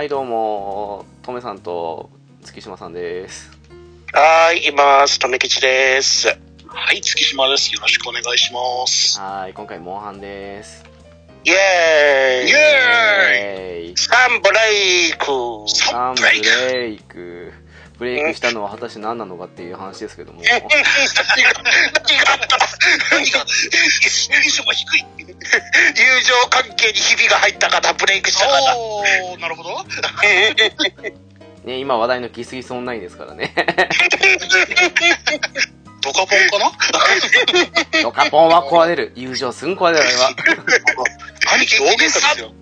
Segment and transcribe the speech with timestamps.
[0.00, 2.08] はい、どうも、とめさんと
[2.42, 3.50] 月島さんです。
[4.14, 5.18] はーい、います。
[5.18, 6.26] とめきちです。
[6.68, 7.70] はい、月島です。
[7.74, 9.20] よろしくお願いします。
[9.20, 10.86] はい、今回、モンハンです。
[11.44, 11.56] イェー
[12.44, 12.56] イイエ
[13.34, 15.26] えーイサンブレイク
[15.68, 16.26] サンブブ
[16.72, 17.52] レイク。
[17.98, 20.40] ブレイクしたのは果たして何なのかっていう話ですけども。
[20.40, 20.68] 何が
[21.36, 22.56] 何があった？
[23.14, 25.04] 何が、テンションが低い。
[25.96, 28.78] 友情関係にひびが入った方、ブレイクした方。
[28.78, 29.70] おー、なるほど。
[31.64, 33.52] ね、今話題のギスギスオンラインですからね。
[36.02, 36.72] ドカポンかな？
[38.02, 39.12] ドカポンは壊れる。
[39.14, 40.30] 友情すぐ壊れる、あれは。
[41.54, 42.54] 兄貴大喧嘩ですよ。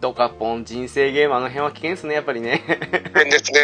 [0.00, 2.62] ドカポン人生ゲームあの辺は危険ですね、やっぱりね。
[3.14, 3.60] 変ですね。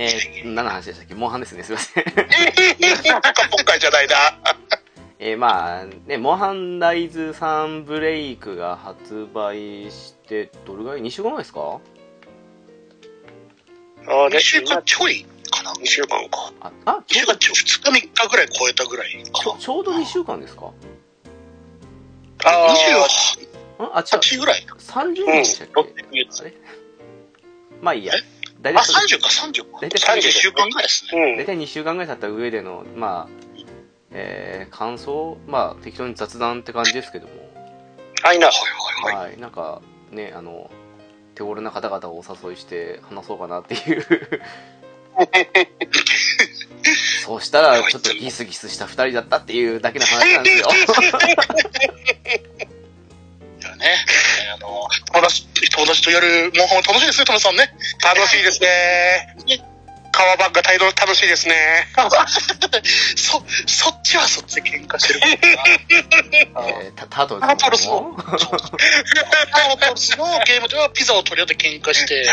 [0.00, 1.14] えー、何の話でしたっけ？
[1.14, 2.04] モンハンですね、すいません。
[2.04, 4.14] 今回じゃないな。
[5.18, 11.80] えー、まあ、ね、モンハンライズサンブレイクが発売して、どれぐらい ?2 週間前ですか？
[14.06, 16.52] あ2週間ちょいかな？2週間か。
[16.60, 20.70] あ、あ、2週間ちょい、2日3日ぐらい超えたぐらいかちょちょうど2週間ですか？
[22.44, 22.58] あな。
[23.84, 24.18] ーんあ、違う。
[24.20, 26.54] 28ぐらい30人でしたっけ、あれ？
[27.82, 28.14] まあいいや
[28.60, 29.78] 大体、30か、30か。
[29.80, 31.22] 大体2週間ぐらいですね。
[31.22, 31.46] うん大。
[31.46, 33.32] 体2週間ぐらい経った上での、まあ、
[34.10, 37.32] えー、感想まあ、適当に雑談って感じですけども。
[38.22, 38.48] はいな。
[38.48, 38.56] はい
[39.04, 39.30] はいはい。
[39.30, 39.40] はい。
[39.40, 39.80] なんか、
[40.10, 40.70] ね、あの、
[41.34, 44.04] 手頃な方々をお誘いして話そうかなっていう。
[47.24, 50.68] そうしたら、ちょっとギスギスした二人だったっていうだけの話なんですよ。
[53.78, 54.04] ね、
[54.54, 57.72] あの、友達、友達とやるモンハンは楽しいですね、トムさんね。
[58.02, 59.34] 楽しいですね。
[60.18, 61.54] 川バッが態度楽しいですね。
[63.14, 65.20] そ、そっちはそっちで喧嘩してる。
[65.20, 68.36] えー、タタートルタートルスのの、ター
[69.76, 72.28] トルスのゲームではピザを取り合って喧嘩して、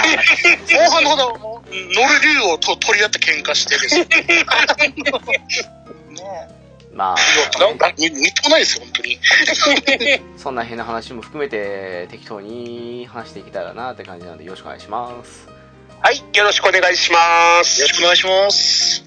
[0.74, 4.06] モンハンの方ではもう、ノルリュウをと取り合って喧嘩してですね。
[6.16, 6.55] ね
[6.96, 7.60] まえ。
[7.60, 9.20] なんか、みみっともないですよ、本当に。
[9.20, 15.50] あ、 そんな変な話も含めて適当に話していけたらなって感じなのでよろしくお願いします。
[16.00, 17.82] はい、よろしくお願いします。
[17.82, 19.06] よろしくお願いします。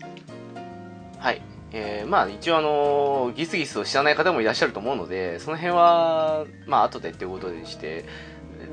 [1.19, 1.43] はい。
[1.73, 8.05] えー、まあ一応あのギスギスを知らない方もいらっしゃると思うので、その辺は、まあ後でっていうことでして、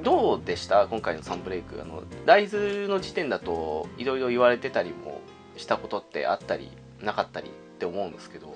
[0.04, 0.88] どうでした？
[0.88, 1.82] 今回のサンブレイク。
[1.82, 5.22] あの、ライズの時点だと、いろいろ言われてたりも
[5.56, 6.70] したことってあったり、
[7.02, 8.55] なかったりって思うんですけど、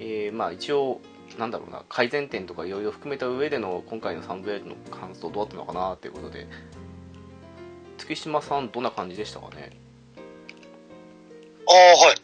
[0.00, 1.00] えー、まあ一応、
[1.38, 6.46] なんだろうな、改善点とかいろいろ含めた上での今回のサンブレイクの感想どうだったのかなっていうことで、
[7.98, 9.70] 月島さんどんな感じでしたかね？
[11.68, 12.16] ああ、はい。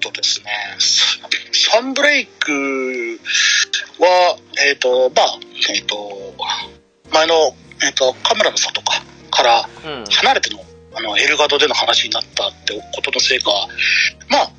[0.00, 1.28] とですね、サ
[1.72, 2.52] サンブレイク
[3.98, 4.38] は、
[4.68, 5.38] えっ、と、まあ、
[5.74, 6.34] えっ、と、
[7.12, 7.34] 前の、
[7.84, 10.04] えっ、と、カメラの里か、からうん。
[10.04, 10.64] 離れての、
[10.94, 13.50] あの、エルガドでの話になったってことのせいか、
[14.28, 14.50] まあ、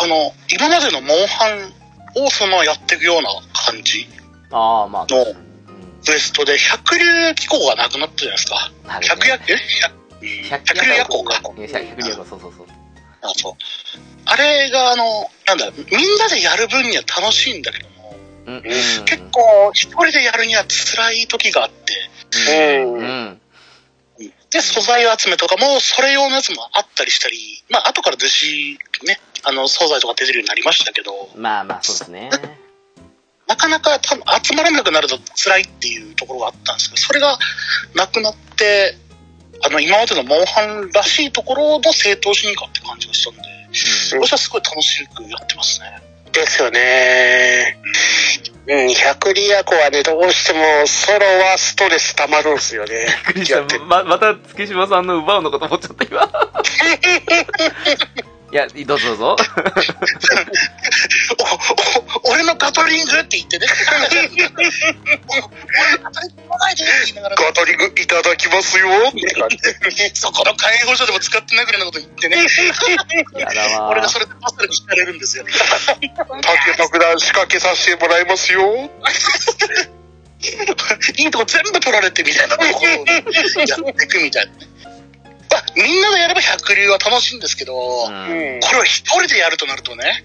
[0.00, 4.08] あの、今までのモンハンをそのままやっていくような感じ
[4.50, 5.48] ああ、まあ、のうん
[6.04, 8.72] クエストで、百竜機構がなくなったじゃないですか。
[9.02, 9.42] 百ね夜、
[10.22, 10.44] え？
[10.48, 11.34] 百百竜夜行か。
[11.34, 12.66] 百竜夜行、そうそうそう。
[13.20, 13.52] あそう。
[14.24, 18.16] あれが、あの、なんだ、みんなでやる分には楽しいんだけども、
[18.46, 18.62] うん、うん。
[18.62, 22.10] 結構一人でやるには辛い時があって、
[22.52, 23.40] うん、うんうん。
[24.50, 32.30] で、素材集めとかも、それ用のやつもあったりしたり、まあ、後から弟子、ね、あの、素材とか出てるようになりましたけど、まあまあ、そうですね。
[33.46, 37.38] なかなか多分集まらなくなると辛いっていうところがあったんですけど、それが
[37.94, 38.94] なくなって、
[39.64, 43.40] あの、今までのモンハンらしいところの正当進化って感じがしたんで、
[44.20, 46.02] 私はすごい楽しくやってますね。
[46.32, 47.78] ですよね。
[48.66, 53.06] うん、百里ヤコはね、どうしてもソロはストレス溜まるんですよね。
[53.28, 56.30] びっくりしたままた月島さんの奪うのかと思っちゃった今
[58.50, 59.36] いやどうぞどうぞ
[61.38, 63.66] おお俺のガトリングって言ってね。
[63.86, 64.64] ガトリング来
[66.58, 69.58] ないでって言いながら、ガトリングいただきますよって感じ。
[70.18, 72.46] そこの介護所でも使ってないぐらいのこと言ってね。
[73.36, 75.44] やだわ俺がそれでパスルに惹かれるんですよ。
[76.42, 78.90] 竹爆弾仕掛けさせてもらいますよ。
[81.16, 84.52] いいとこ全部取られてみたいなところをやっていくみたいな。
[85.58, 88.14] まあ、みんながやれば百流は楽しいんですけど、こうん。
[88.14, 88.28] うん。
[88.28, 90.24] ねれを一人でやるとなるとね、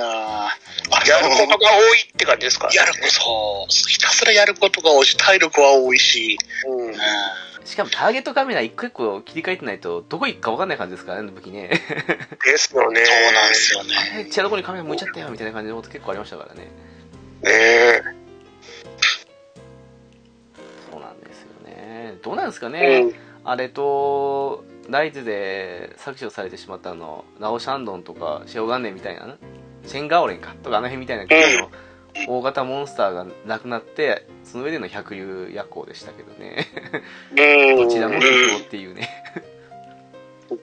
[0.00, 1.08] あー。
[1.08, 2.68] やることが多いって感じですか？
[2.74, 6.36] やること、ひたすらやることが多いし、体力は多いし、
[6.66, 6.88] うん。
[6.88, 6.94] うん。
[7.64, 11.68] しかもターゲットカメラ一個一個切り替えてないとどこ行くか分かんない感じですからね武器ね。
[11.68, 11.78] で
[12.58, 13.04] すよね。
[13.04, 13.94] そうなんですよあね。
[14.14, 16.62] れ違うとこにカメラ向いちゃったよみたいな感じのこと結構ありましたからね。
[17.42, 18.02] ね
[20.90, 22.18] そうなんですよね。
[22.24, 22.70] どうなんですかえ。
[22.70, 23.14] ね、うん。
[23.44, 29.36] あれとライズで削除されてしまったあのナオシャンドンとかシェオガンネンみたいな
[29.86, 31.70] シェンガオレンかとかあの辺みたいな感じの
[32.28, 36.66] 大型モンスターがなくなってその上での百竜夜行でしたけどね
[37.30, 37.88] うん。
[37.88, 39.08] どちらも不況っていうね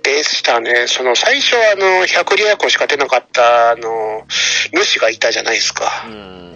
[0.03, 0.85] でしたね。
[0.87, 4.25] その最初はあの、百里ヤコしか出なかったあの、
[4.73, 6.05] 主がいたじゃないですか。
[6.07, 6.46] うん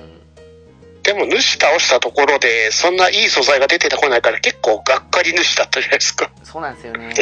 [1.13, 6.31] でも主倒したところで、そんないい素材が出てこないから結構がっかり主だったじゃないですか。
[6.43, 7.13] そうなんですよね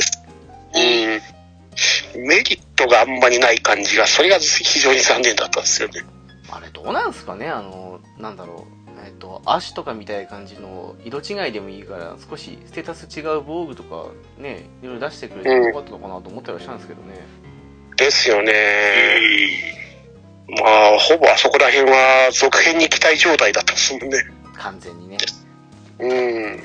[2.16, 2.28] うん。
[2.28, 6.02] メリットがあんまりない感じが、それが非常に残念だったんですよね。
[6.52, 7.48] あれどうなんですかね？
[7.48, 14.08] あのなんだろうえっ、と足とかみたいな感じの色違いでもいいから少しステータス違う防具とか
[14.38, 17.26] ねいろいろ出してくれてよかったのかなと思ったりはしたんですけどね、
[17.98, 18.54] ですよね。
[20.58, 24.18] まあ、ほぼあそこら辺は続編に期待状態だったですもんね。
[24.56, 25.18] 完全にね
[26.00, 26.64] うん。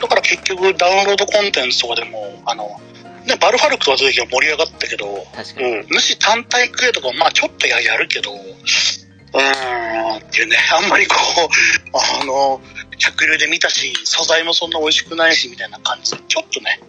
[0.00, 2.80] だから結局ダウンロードコンテンツとかでも、あの、
[3.26, 6.00] ね、バルファルクが出てきて盛り上がったけど、確かに、うん。
[6.00, 12.60] 主単体クエとか、まあちょっとややるけど、うーんっていうね、 あんまりこう、あの、
[12.98, 16.80] 百流で見たし、素材もそんな美味しくないし、みたいな感じで、ちょっとね、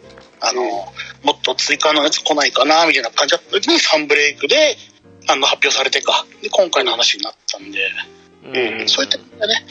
[0.41, 0.69] あの、うん
[1.24, 3.51] もっと追加のやつ来ないかな、みたいな感じだった。
[3.51, 4.77] 時にサンブレイクで、
[5.27, 7.91] あの、発表されてか、で、今回の話になったんで、
[8.44, 8.88] うん。
[8.88, 9.65] そういった意味でね、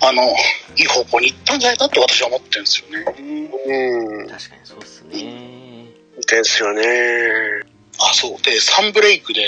[0.00, 0.22] うん、あの、
[0.76, 3.04] いい方向に行ったんじゃないかって私は思ってるんですよね。
[3.66, 4.28] うん。
[4.28, 5.86] 確かにそうっすね。
[6.26, 6.82] ですよね。
[8.00, 8.42] あ、そう。
[8.42, 9.46] で、サンブレイクで、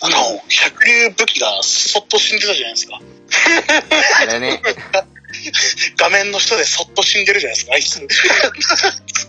[0.00, 0.16] あの、
[0.48, 3.00] 百流武器がそっと死んでたじゃないですか。
[4.22, 4.60] あれね
[5.96, 8.06] 画面の下でそっと死んでるじゃないですか、あいつ。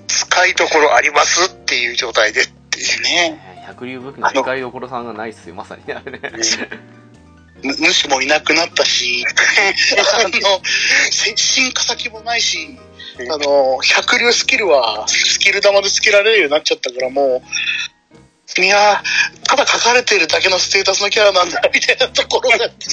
[0.07, 3.01] 使いどころありますっていう状態でっていう。
[3.01, 3.63] ね。
[3.68, 5.56] 百竜武器の使いどころさんがないっすよ。
[5.56, 6.19] まさにねあれね。
[7.63, 9.25] ぬ主もいなくなったし、
[10.13, 10.62] あの、
[11.12, 12.77] せ進化先もないし、
[13.19, 17.42] あの、百流スキルはスキル玉でつけられるようになっちゃったからも
[18.57, 22.85] う、いやー、ただ書かれてるだけのステータスのキャラなんだ、みたいなところがあって、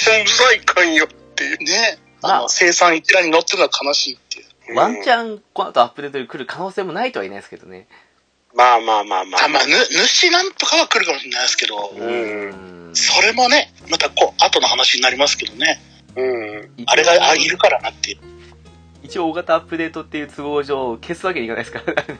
[0.00, 1.58] 存在感よっていう。
[1.64, 4.76] ね、あまあの、生産一覧に載ってるのは悲しいっていう。
[4.76, 7.86] ワンチャンこの後アップデートで来る可能性もないとは言えないですけどね
[8.54, 9.44] まあまあまあまあ。
[9.44, 9.74] あまあ、ぬ、
[10.06, 15.80] 主なんとかは来るかもしれないですけど、うんそれもね、またこう、後の話になりますけどね、
[16.16, 16.70] うん。
[16.86, 18.18] あれが、あ、いるからなっていう。
[19.02, 22.18] 一応大型アップデートっていう都合上消すわけにいかないですからね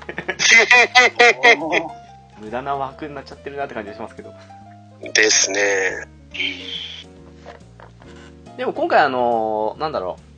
[2.39, 4.35] 無駄な枠になっちゃってるなって感じがしますけど
[5.15, 6.07] ですね。
[8.57, 10.35] でも今回あのなんだろう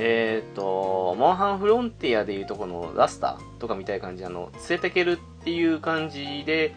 [0.00, 6.76] えっ、とモンハンフロンティアでいうとこのラスターとかみたいな感じであの連れてけるっていう感じで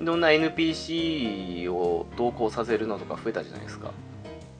[0.00, 3.92] いろんな NPC を同行させるのとか増えたじゃないですか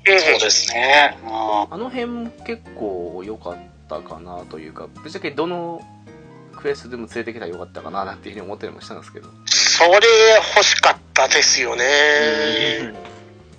[0.04, 1.16] そうですね。
[1.24, 3.56] ああの辺も結構良かっ
[3.88, 5.80] たかなというかぶっちゃけどの
[6.56, 9.90] クエストでも連れてきたらよかったかななんていうふうに思ったりもしたんですけどそれ
[10.54, 11.84] 欲しかったですよね。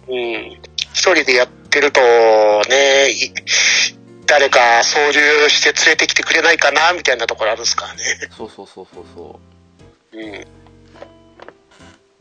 [0.07, 0.13] うん。
[0.93, 1.99] 一人でやってると
[2.69, 3.33] ね、い
[4.27, 8.03] 誰か操縦して連れてきてくれないかなみたいなところあるんですからね。
[8.37, 9.39] そうそうそうそうそ
[10.13, 10.45] ううん。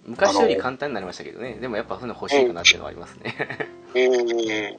[0.05, 3.37] 昔より簡単になりましたけどねでもやっぱそういうの欲しいかなっていうのはありますね
[3.95, 4.79] うん。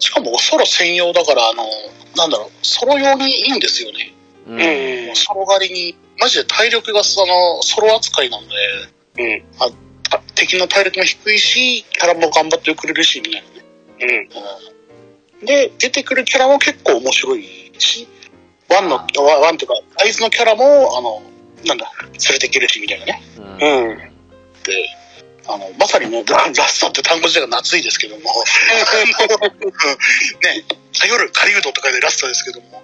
[0.00, 1.64] しかも、ソロ専用だから、あの、
[2.16, 4.14] なんだろう、ソロ用にいいんですよね。
[4.48, 8.54] うんうソロ狩りに、マジで体力が、その、ソロ扱いなんで、
[9.18, 9.44] ううん。
[9.58, 9.70] あ
[10.40, 14.28] 敵の体力も低いし、キャラも頑張ってくれるし、みたいなね。
[15.40, 15.46] うん。
[15.46, 18.08] で、出てくるキャラも結構面白いし、
[18.68, 21.22] ワンの、あワワンっていうか、あいつのキャラも、あの、
[21.66, 23.22] なんだ、連れていけるし、みたいなね。
[23.36, 23.98] うんうん。
[23.98, 24.10] で、
[25.46, 28.22] あの、まさにね、ラ ラストって単語自体が夏いですけども、
[30.42, 30.64] ね、
[30.98, 32.82] 頼る狩人とかでラストですけども、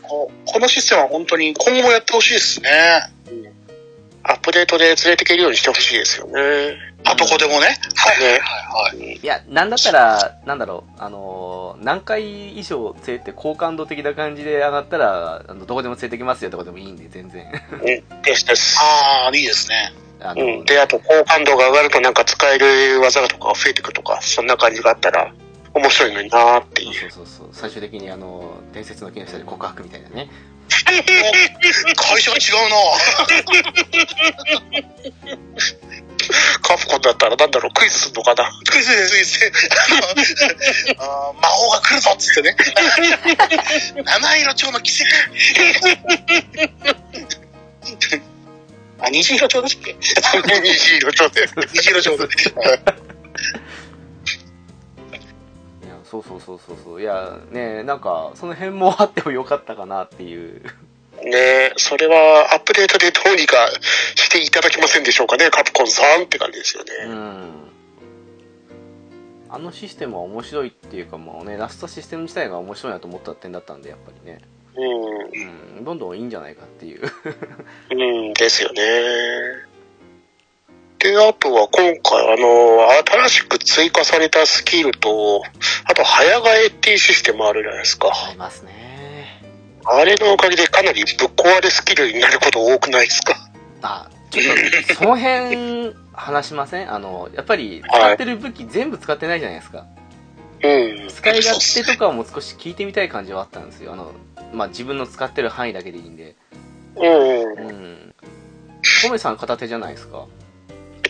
[0.02, 2.70] ここのシステムは本当に今後もやってほしいですね。
[4.28, 6.76] アップデートで連れていけるようにしてほしいですよね。
[7.04, 7.78] あとこでもね。
[7.96, 9.16] はいねはいはい。
[9.16, 17.46] いや、なんだったら、なんだろう、あのー何回以上連れて好感度的な感じで上がったら、あのどこでも連れてきますよとかでもいいんで、全然。
[17.72, 18.22] うん。
[18.22, 18.78] ですです。
[18.78, 19.92] ああ、いいですね。
[20.20, 20.64] あの、うん。
[20.66, 25.32] で、あと、好感度が上がるとなんか使える技とかが増えていくとか、そんな感じがあったら、
[25.72, 26.94] 面白いのになーっていう。
[26.94, 30.28] そうそうそうそう、最終的にあの、伝説の木の下で告白みたいなね。
[31.96, 32.76] 会社が違うな
[36.62, 40.96] カプコンだったらなんだろう、クイズするのかなクイズです、クイズです。
[40.98, 42.56] あー魔法が来るぞっつってね。
[44.04, 45.08] 七色蝶の奇跡。
[49.00, 49.96] あ、虹色蝶だっけ？
[50.60, 51.48] 虹色ちょうで。
[51.72, 52.24] 虹色蝶で。
[52.24, 52.78] いや、
[56.10, 57.02] そうそうそうそうそう。
[57.02, 60.62] いや、ねなんか、その辺もあってもよかったかなっていう。
[61.22, 63.56] ねえ、それはアップデートでどうにか
[64.14, 66.90] していただけませんでしょうかね、カプコンさんって感じですよね。
[67.06, 67.50] うん。
[69.50, 74.40] あのシステムは面白いっていうかもうね、ラストシステム自体が面白いなと思った点だったんで、やっぱりね。
[75.76, 77.02] うん、どんどんいいんじゃないかっていう。
[77.90, 78.82] うん、うんですよね。
[80.98, 85.42] で、あとは今回、あの、新しく追加されたスキルと、
[85.84, 88.08] あと、早替えっていうシステムあるじゃないですか。
[88.08, 89.40] ありますね。
[89.84, 93.34] あれのおかげでかなりぶっ壊れスキルになること多くないですか？
[93.82, 96.92] あ、ちょっと、その辺、話しません？
[96.92, 99.86] あの、やっぱり、使ってる武器全部使ってないじゃないですか。
[100.62, 101.08] うん。
[101.08, 103.92] 使い勝手とかも少し聞いてみたい感じはあったんですよ。
[103.92, 104.12] あの、
[104.52, 106.34] まあ、自分の使ってる範囲だけでいいんで。
[106.96, 107.72] うんう。
[107.72, 108.14] ん。
[109.02, 110.26] トメさん片手じゃないですか？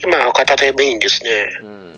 [0.03, 1.49] 今、片手メインですね。
[1.63, 1.95] うん。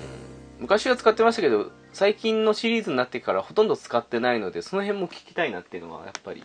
[0.59, 6.45] 昔は使ってましたけど、最近のシリーズになってからほとんど使ってないので、その辺も聞きたいなっていうのはやっぱり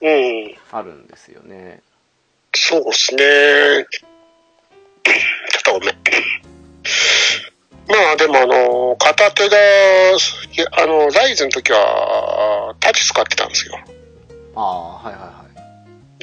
[0.00, 0.54] うん。
[0.70, 1.80] あるんですよね。
[2.54, 3.86] そうですね。
[5.04, 5.94] ちょっとごめん。
[7.88, 9.60] まあでもあの、片手が、い
[10.56, 13.78] やあの、ライズの時は、タッチ使ってたんですよ。
[14.56, 15.43] ああ、はいはいはい。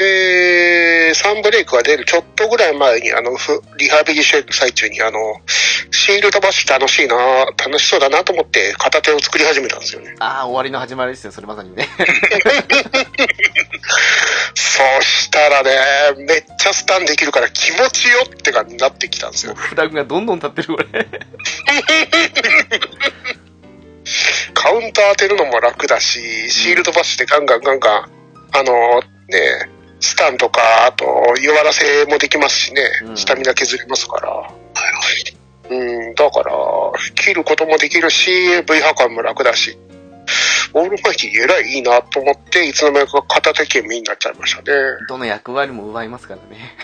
[0.01, 5.19] で、サンブレイクが出るちょっとぐらい前に、あの、ふリハビリしてる最中に、あの、
[5.91, 7.15] シールドバッシュ楽しいな、
[7.45, 10.15] 楽しそうだなと思って、片手を作り始めたんですよね。
[10.19, 11.87] ああ、終わりの始まりですよ、それまさにね。
[14.55, 15.71] そしたらね、
[16.25, 19.53] めっちゃスタンできるから気持ちよって感じになってきたんですよ。
[19.53, 20.85] フラグがどんどん立ってる、これ。
[24.55, 28.09] カウンター当てるのも楽だし、シールドバッシュでガンガンガンガン、
[28.53, 29.69] あのね、
[30.01, 31.05] スタンとか、あと
[31.41, 34.51] 弱らせもできますしね、うんスタミナ削れますから。
[35.69, 36.51] うん、だから、
[37.15, 38.29] 切ることもできるし、
[38.67, 39.77] V 破壊も楽だし、
[40.73, 44.65] オールマイティえらいいいなと思って、いつの間にか片手剣身になっちゃいましたね。
[45.07, 46.75] どの役割も奪いますからね。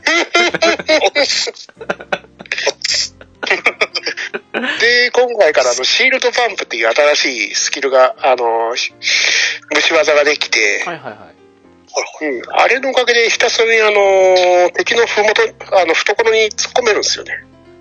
[4.80, 8.92] で、今回からあのシールドパンプっていう新しいスキルが、あの、し
[9.74, 11.39] 虫技ができて、はいはいはい。
[12.22, 15.42] うん、あれのおかげでひたすらにあの、敵のふもと、
[15.76, 17.32] あの、懐に突っ込めるんですよね。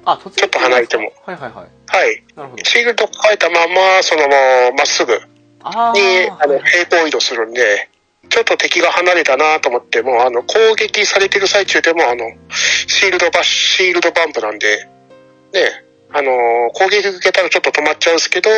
[0.05, 1.11] あ、ちょっと離れても。
[1.25, 1.67] はいはいはい。
[1.87, 2.23] はい。
[2.35, 2.63] なるほど。
[2.63, 5.19] シールド変えたまま、そのままっすぐに、
[5.61, 5.93] あ
[6.47, 7.89] の、平行移動するんで、
[8.29, 12.31] ちょっと敵が離れたなと思っても、あの、攻撃されてる最中でも、あの、
[12.87, 14.87] シールドバッシュ、シールドバンプなんで、
[15.53, 16.31] ね、あの、
[16.73, 18.49] 攻撃受けたらちょっと止まっちゃうんですけど、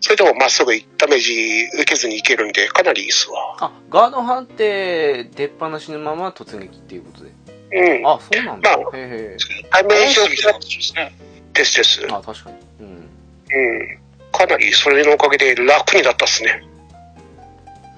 [0.00, 3.56] それでもまっすぐダメージ受けずにいけるんで、かなりいいっすわ。
[3.60, 7.30] あ、ガード判定出っ放しのまま突撃っていうことで。
[7.72, 8.06] うん。
[8.06, 8.76] あ、そうなんだ。
[8.76, 11.12] まへえへージをみたいな形ですね。
[11.52, 12.02] ですです。
[12.02, 12.06] え。
[12.10, 12.56] あ、確かに。
[12.80, 12.86] うん。
[12.88, 13.98] うん。
[14.32, 16.62] かなりそれのおかげで楽になったっすね。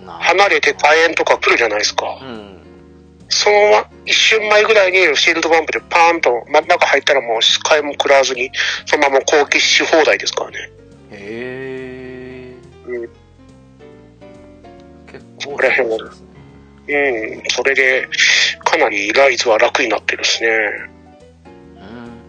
[0.00, 2.18] な離れて火炎とか来るじゃないですか。
[2.22, 2.58] うん。
[3.28, 8.50] そのま一瞬前ぐらいにシールドバンプでパーンと真ん中入ったらもう火炎も食らわずに、
[8.86, 10.70] そのまま攻撃し放題ですからね。
[11.10, 11.77] へ
[15.38, 17.42] 結構こら辺はそうん。
[17.50, 18.09] それで、
[18.64, 20.49] かなりライズは楽になってるですね。
[21.76, 22.21] うん。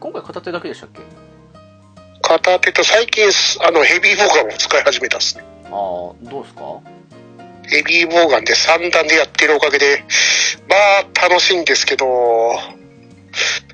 [0.00, 1.00] 今回片手だけでしたっけ？
[2.22, 3.24] 片手と最近、
[3.64, 5.44] あの、ヘビーボーガンを使い始めたっすね。
[5.66, 6.80] ああ、どうですか？
[7.68, 10.04] ヘビーボウガンで3段でやってるおかげで、
[10.68, 12.06] まあ楽しいんですけど、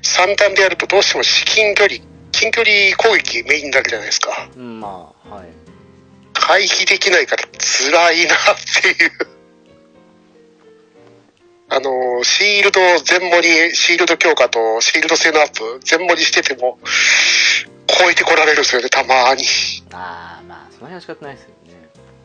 [0.03, 1.99] 3段でやるとどうしても至近距離、
[2.31, 4.49] 近距離攻撃メインになるじゃないですか。
[4.55, 5.47] うん、まあ、はい。
[6.47, 8.37] 回避できないから辛いなっ
[8.81, 9.11] ていう。
[11.69, 16.79] あの、シールド全盛り、シールド強化とシールド性のアップ全盛りしてても、
[17.85, 19.43] 超えてこられるんですよね、たまに。
[19.91, 21.73] ああ、まあ、その辺は仕方ないですよね。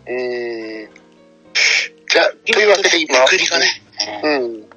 [0.06, 0.90] うーん。
[2.08, 3.26] じゃあ、というわけで今、ね、
[4.22, 4.70] うん。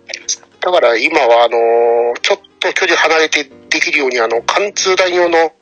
[0.59, 5.53] だから今は、あの、ちょっと距離離れてできるように、あの、貫通弾用の、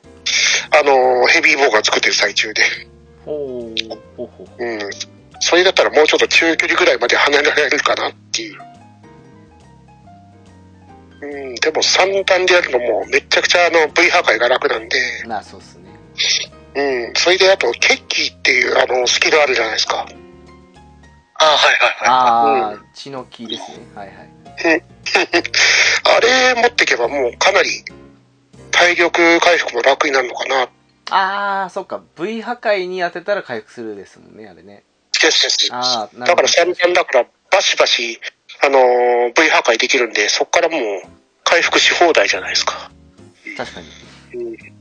[0.70, 2.93] あの、ヘビーボウガン作ってる最中で。
[3.24, 3.72] ほ
[4.18, 4.78] う、ほうん。
[5.40, 8.58] それだったらもうちょっと中距離ぐらいまで離れられるかなっていう。
[11.22, 15.84] うん、でも三段でやるのもめちゃくちゃあの V 破壊が楽なんで、まあ、そうっすね。
[16.76, 20.06] うん、それであと、ケッキーっていうあのスキルあるじゃないですか。
[21.36, 23.86] ああ、はいはいはああ、血の木ですね。
[23.94, 24.34] はいはい。
[26.04, 27.84] あれ持ってけばもうかなり
[28.70, 30.68] 体力回復も楽になるのかな。
[31.10, 32.02] ああ、そっか。
[32.18, 34.84] V 破壊に当てたら回復するですもんね、あれね。
[35.20, 35.68] ですです。
[35.72, 36.52] ああ、なだからど。
[36.52, 38.20] 三段だからバシバシ、
[38.62, 40.80] あのー V 破壊できるんで、そこからもう
[41.44, 42.90] 回復し放題じゃないですか。
[43.56, 44.74] 確かに。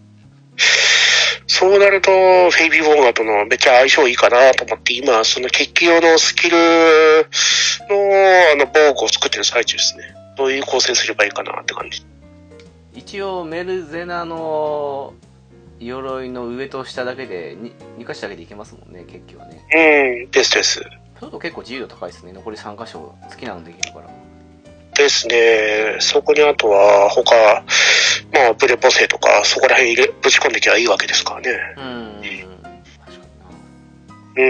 [1.48, 2.12] そうなると、
[2.50, 6.63] フェイビー・ボンガーとのめっちゃ相性いいかなと思って、今、その決起用のスキルの、
[8.53, 10.15] あの、防具を作ってる最中ですね。
[10.38, 12.03] どういう構成すればいいかなって感じ。
[12.94, 15.13] 一応、メルゼナの
[15.80, 19.62] 鎧の上と下だけで、に2箇所だけでいけますもんね、結局はね。
[20.25, 20.80] うん、ですです。
[20.80, 22.34] ちょっと結構自由度高いですね。
[22.34, 24.10] 残り3箇所好きなのできるから。
[24.96, 25.98] ですね。
[26.00, 27.63] そこにあとは、他、
[28.32, 31.51] まあ、ブレポセとか、そこら辺入れ、ぶち込んできゃいいわけですからね。
[31.77, 32.22] うん。
[33.03, 33.25] 確か
[34.38, 34.48] うん。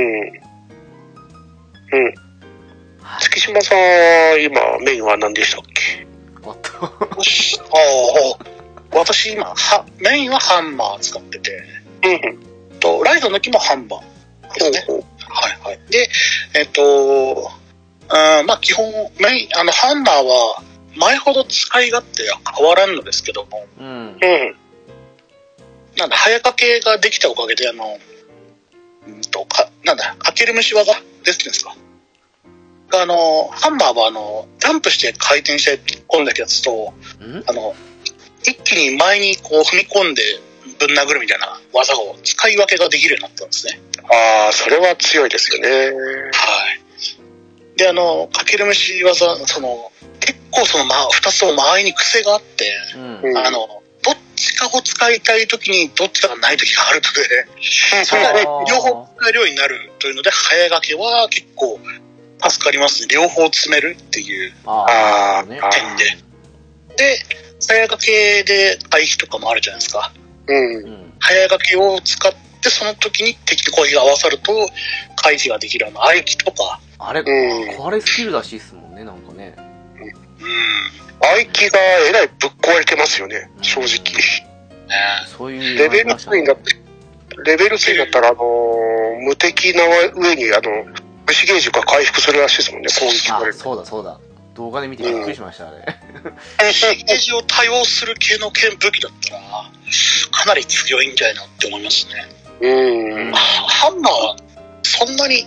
[1.92, 2.14] うん。
[3.20, 6.08] 月島さん、今、メインは何でしたっけ？
[6.44, 6.70] おっと。
[6.72, 6.76] い。
[6.78, 6.84] あ
[8.40, 8.53] あ、
[8.94, 11.64] 私今、は、メインはハンマー使ってて、
[12.04, 12.80] うん。
[12.80, 14.84] と、ライド抜きもハンマーですね。
[14.88, 15.80] ほうほはいはい。
[15.90, 16.10] で、
[16.54, 20.64] えっと、うん、まあ基本、メイン、あの、ハンマーは、
[20.96, 23.86] 前ほど使い勝手は変わらんのですけども、うん。
[23.86, 24.56] うん。
[25.98, 27.98] なんだ、早掛けができたおかげで、あの、
[29.08, 31.76] うんと、か、なんだ、かける虫技ですっていうんですか。
[32.96, 37.44] あの、ハンマーは、あの、ジャンプして回転して込んだやつと、うん？
[37.48, 37.76] あの、
[38.44, 40.22] 一気に前にこう踏み込んで
[40.80, 43.80] ぶん殴るみたいな技を使い分けができるようになったんですね。
[44.04, 45.70] ああ、それは強いですよね。
[45.70, 46.84] はい。
[47.78, 53.22] で、あの、かける虫技、その、結構その、まあ、二つとも周りに癖があって、うん。
[53.24, 61.80] うんあの、どっちかを使いたいときに、どっちかがないときがあるので、それがね両方使えるようになるというので、早掛けは結構
[62.50, 63.08] 助かりますね。
[63.14, 66.18] 両方詰めるっていうああ、点で。
[66.98, 67.26] で、
[67.68, 70.12] 早掛けで回避とかもあるじゃないですか。
[70.48, 70.76] うん。
[70.76, 71.14] うん。
[71.20, 74.52] 早掛けを使って、その時に敵と攻撃が合わさると、
[75.16, 79.56] 回避ができるあの、合気とか、あれ、うん壊れスキルらしいっすもんね、なんかね。
[79.58, 80.10] うん、
[81.20, 83.88] 合気がえらいぶっ壊れてますよね、正直。
[83.88, 84.96] ね
[85.38, 85.78] そういう。
[85.78, 86.76] レベル2になって、
[87.46, 89.84] レベル2になったら、あのー無敵な
[90.16, 90.86] 上に、あの、
[91.28, 93.54] 虫ゲージが回復するらしいですもんね、攻撃されあ、る。
[93.54, 94.20] そうだそうだ。
[94.54, 95.86] 動画で見てびっくりしました、あれ。
[97.06, 99.42] ゲージを多用する系の剣武器だったら、
[100.32, 102.26] かなり強いんじゃないなって思いますね。
[102.62, 103.32] うん。
[103.34, 104.38] ハンマーは、
[104.84, 105.46] そんなに、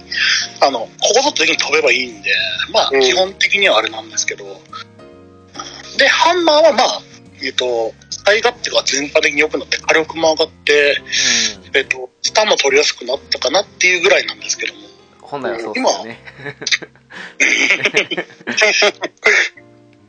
[0.60, 2.30] あの、ここぞと時に飛べばいいんで、
[2.72, 4.44] まあ、うん基本的にはあれなんですけど、
[5.98, 7.02] で、ハンマーはまあ、
[7.42, 11.00] えっ、と、使い勝手が全般的に良くなって、火力も上がって、
[11.74, 14.80] えっ、と、スタンも取りやすくなったかなっていうぐらいなんですけども、
[15.26, 16.18] 本来はそうですよね。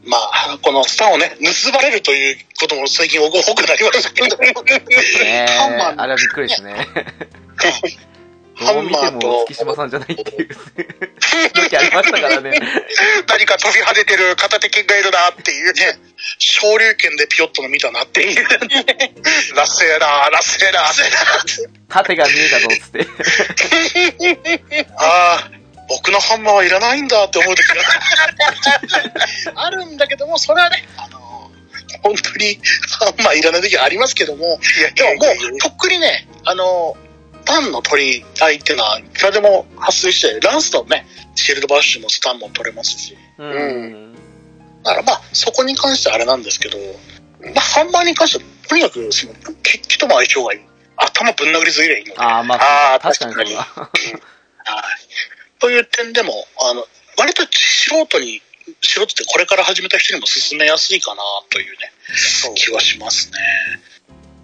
[0.06, 3.34] まあ、このスタンをね、盗まれるということも最近多く
[3.68, 4.54] なりましたけど、ね
[5.98, 6.76] あれはびっくりですね。
[8.58, 10.50] ハどう見ても月島さんじゃないっていう
[11.54, 12.60] 時ありましたからね。
[13.28, 15.74] 何か飛び跳ねてる片手剣がいるなっていう。
[15.74, 16.00] ね、
[16.40, 18.44] 昇竜拳でピヨッとの見たなっていう。
[19.56, 21.70] ラッセーラー、ラッセーラー。
[21.90, 23.08] 縦が見えたぞっつって。
[24.98, 25.52] ああ、
[25.88, 27.76] 僕のハンマーはいらないんだって思う時が
[29.56, 31.52] あるんだけども、それはね、あの、
[32.02, 32.60] 本当に
[33.00, 36.98] ハンマーいらない時はありますけども、いや、でももう、とっくにね、あの、
[37.48, 44.14] タンの取り合いっていうのは、いくらでも発生して、ランスとね、シールドバッシュもスタンも取れますし、うん。
[44.84, 46.78] だからまあ、そこに関してはあれなんですけど、
[47.40, 49.34] まあ、ハンマーに関しては、とにかく、その、
[49.64, 50.60] 決起とも相性がいい。
[50.98, 52.20] 頭ぶん殴りすぎりゃいいので。
[52.20, 53.54] ああ、まあ、あー確かに。
[53.54, 53.66] はい。
[55.60, 56.34] という点でも、
[56.70, 56.86] あの、
[57.18, 58.42] 割と素人に、
[58.82, 61.92] 素人ってこれから始めた人にも進めやすいかなというね、
[62.56, 63.40] 気はしますね。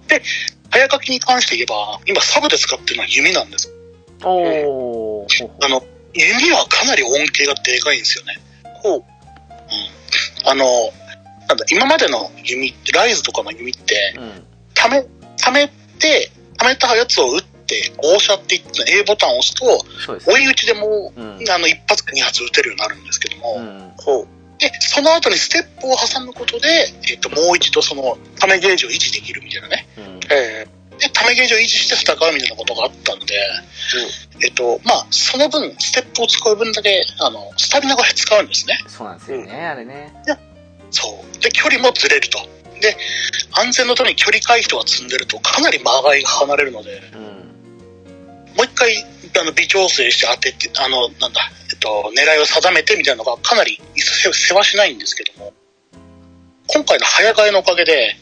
[0.08, 0.22] で、
[0.74, 3.72] 早書きに関して言えば、今サブで使ってるのは弓なんです。
[4.24, 5.50] おー。
[5.62, 8.40] あの、弓はかなり恩恵がでかいんですよね。
[8.82, 8.98] ほう。
[8.98, 10.50] うん。
[10.50, 10.66] あの、
[11.48, 14.44] なんだ、今までの弓って、ライズとかの弓って、うん。
[14.74, 15.06] ため、
[15.38, 15.68] ため
[16.00, 23.92] て、ためたやつを撃って、号車って言って A ボタンを押すと、そうです追い打ちでもう、うんあの、一発か二発撃てるようになるんですけども、うん。
[23.98, 24.28] ほう。
[24.64, 26.68] で、その後にステップを挟むことで、
[27.12, 29.88] えっ、と、もう一度その、ためゲージを維持できるみたいなね。
[29.98, 30.20] うん。
[30.32, 30.66] え
[31.00, 33.36] で、ためゲージを維持して戦うみたいなことがあったんで、
[34.42, 38.80] えっ、と、まあ、その分、ステップを使う分だけ、あの、スタミナが使うんですね。
[38.88, 40.14] そうなんですよね、あれね。
[40.92, 41.40] そう。
[41.42, 42.40] で、距離もずれると。
[42.80, 42.96] で、
[43.52, 47.22] 安全のために距離回避とか積んでると、かなり間合いが離れるので、うん。
[48.56, 49.06] もう一回、
[49.40, 51.42] あの、微調整して当てて、あの、なんだ、
[51.72, 55.54] えっと、狙いを定めてみたいなのがかなりせ世話しないんですけども、
[56.68, 58.16] 今回の早替えのおかげで、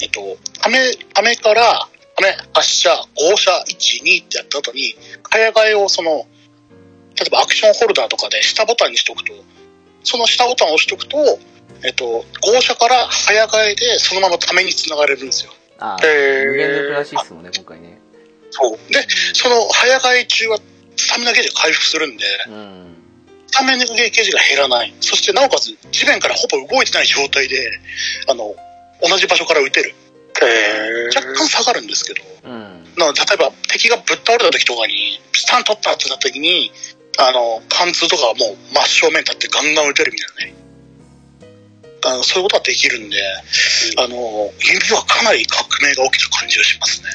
[0.00, 4.96] えっと、ため、ためから、ため、発射、号射、1、2ってやった後に、
[5.30, 6.26] 早替えをその、
[7.18, 9.32] 例えばアクションホルダーとかで下ボタンにしておくと、
[10.04, 11.16] その下ボタンを押しておくと、
[11.84, 15.52] えっと、号車から早替えでそのままために繋がれるんですよ。
[15.78, 16.06] あー。
[16.06, 17.04] へ無限ループらえ。
[17.04, 17.95] しいっすもんね、今回ね。
[18.56, 18.92] そう。
[18.92, 20.58] で、その早替え中は
[20.96, 22.96] スタミナゲージが回復するんで、うん。
[23.46, 24.94] スタミナゲージが減らない。
[25.00, 27.70] そしてなおかつ地面からほぼ動いてない状態で、
[28.28, 28.54] あの、
[29.02, 29.94] 同じ場所から撃てる。
[31.14, 32.84] 若干下がるんですけど、うん。
[32.96, 36.72] 例えば敵がぶっ倒れた時とかに、スタン取ったってなった時に、
[37.18, 40.66] あの、貫通とかはもう真正面立ってガンガン撃てるみたいなね。
[42.04, 43.16] あのそういうことはできるんで、
[43.98, 47.08] あの、指はかなり革命が起きた感じがしますね。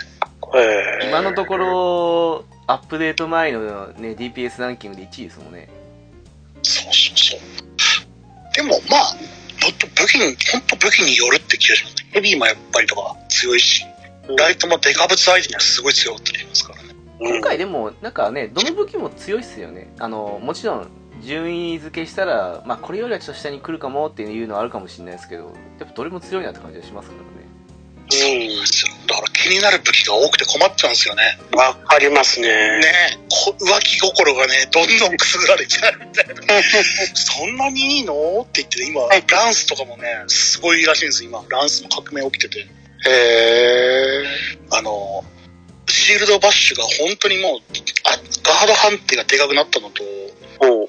[0.58, 1.08] へえ。
[1.08, 5.70] 今のところ、アップデート前のね、DPS ランキングで1位ですもんね。
[6.64, 7.40] そうそうそう。
[8.54, 9.16] でも、まあ、
[9.96, 12.10] 武器に、本当武器によるって気がしますね。
[12.12, 13.86] ヘビーもやっぱりとか強いし、
[14.38, 16.90] ライトもデカブツ相手にはすごい強かったりしますからね。
[16.96, 19.94] うん今回でも、なんかね、どの武器も強いっすよね。
[20.00, 20.88] あの、もちろん、
[21.22, 27.31] 順位付けしたら、まあ、これよりはちょっと下に来るかもっていうのはあるかもしれないですけど、やっぱどれも強いなって感じがしますからね。
[28.12, 28.94] そうなんですよ。
[29.08, 31.40] だから気になる武器が多くて困っちゃうんですよね。
[31.54, 32.48] わかりますね。
[32.48, 36.64] ね浮気心がね、どんどんくすぐられちゃうみたいな。
[37.16, 38.42] そんなにいいの？
[38.42, 41.44] って言って、今、ランスとかもね、すごいらしいんです、今。
[41.50, 42.60] ランスの革命起きてて。
[42.60, 42.66] へ
[43.08, 44.24] え。
[44.72, 45.24] あの、
[45.88, 47.60] シールドバッシュが本当にもう、
[48.04, 50.04] あガード判定がでかくなったのと。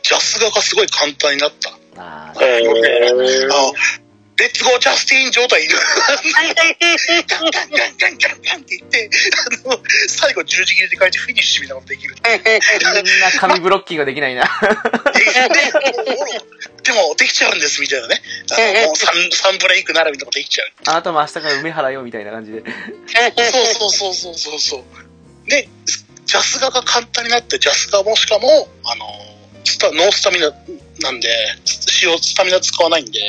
[0.02, 1.70] ジャスガがすごい簡単になった。
[1.96, 2.32] あ。
[2.37, 3.72] あ
[4.37, 5.77] レッツゴージャスティン状態に、ガ
[6.42, 6.75] ンガン
[7.51, 9.11] ガンガンガンガンって言って、
[9.64, 12.14] あの、最後十字切りで書いてフィニッシュみたいなことできる。
[12.14, 14.45] みんな紙ブロッキングができないな。
[16.83, 18.23] でも、できちゃうんです、みたいなね。
[18.51, 20.73] あのもうサン、ブレイクならみたいなことできちゃう。
[20.87, 22.62] あなたも明日から梅原よみたいな感じで。
[23.37, 24.79] そうそうそうそうそうそ
[25.47, 25.51] う。
[25.51, 25.68] で、
[26.25, 29.05] ジャスガが簡単になって、ジャスガもしかも、あの、
[29.64, 30.51] スタノースタミナ
[31.01, 31.29] なんで、
[31.64, 33.21] 使用スタミナ使わないんで、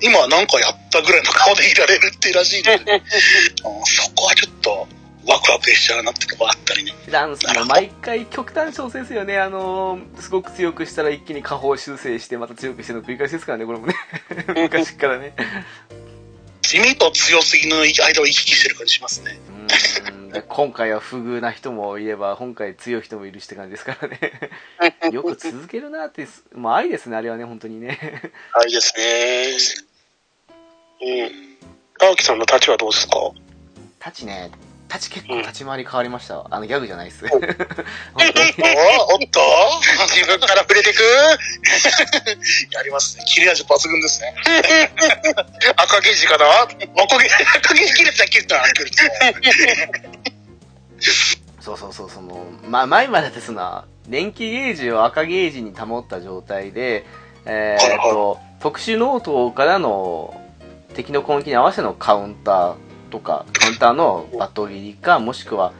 [0.00, 3.02] 今は何かやったぐらいの顔でいられるってらしいので、うん
[3.84, 4.88] そこはちょっと
[5.26, 6.92] ワクワクしちゃうなってとこあったりね。
[7.10, 9.38] ランスも毎回極端調整ですよね。
[9.38, 13.94] あのー、すごく強くしたら一気に下方修正して、また強くしての繰り返しですからね、これもね。
[14.56, 15.34] 昔からね。
[16.62, 19.38] 地味と強すぎの間を行き来してる感じしますね。
[20.48, 24.18] 今回は不遇な人もいれば、今回強い人もいるしって感じですからね。
[25.12, 27.98] よく続けるなって、もう愛ですね、あれはね、本当にね。
[28.52, 29.87] はいですね。
[31.00, 31.30] うん。
[32.00, 33.16] 青木さんの立ちはどうですか？
[34.04, 34.50] 立ちね、
[34.88, 36.46] 立ち結構立ち回り変わりましたわ。
[36.50, 37.24] あの、ギャグじゃないっす。
[37.26, 37.52] お 本当に
[38.20, 39.40] おおっと？
[40.14, 41.02] 自分から触れてく？
[42.74, 43.24] やりますね。
[43.26, 44.34] 切れ味抜群ですね。
[45.76, 46.46] 赤ゲージかな？
[46.62, 46.84] 赤ゲ、
[47.58, 48.96] 赤ゲ切れてた切れた切れて
[49.92, 50.08] た
[51.60, 57.04] そうそうそう、その、まあ、前までですな、練気ゲージを赤ゲージに保った状態で、
[57.44, 60.37] えーっと、特殊納刀からの
[60.98, 62.74] 敵の攻撃に合わせてのカウンター
[63.10, 65.72] とか、カウンターの抜刀斬りか、もしくは、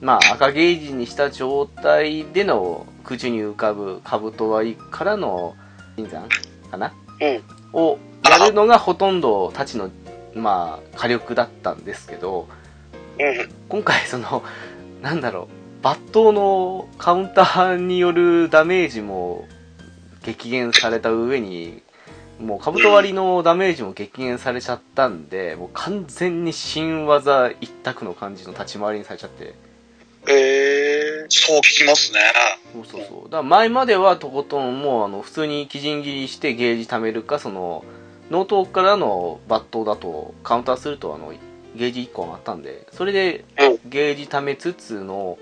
[0.00, 5.54] まあ、赤ゲージにした状態での空中に浮かぶ兜割りからの
[5.96, 6.26] 新山
[6.70, 6.94] かな？
[7.20, 7.42] うん。
[7.74, 9.90] をやるのがほとんど太刀の、
[10.34, 12.48] まあ、火力だったんですけど、
[13.20, 13.50] うん。
[13.68, 14.42] 今回その
[15.02, 15.48] なんだろ
[15.82, 19.46] う抜刀のカウンターによるダメージも
[20.22, 21.82] 激減された上に
[22.42, 29.54] もう兜割りのダメージも激減されちゃったんでもう完全に新技一択の感じの立ち回りにされちゃって
[30.28, 32.20] えそう聞きますね。
[32.72, 33.24] そうそうそう。
[33.24, 37.84] だから前まではとことんもうあの普通に基準切りしてゲージ貯めるか、その、
[38.30, 41.32] ノートからの抜刀だとカウンターするとあの、
[41.74, 45.38] ゲージ1個上がったんで、それでうんゲージ貯めつつの、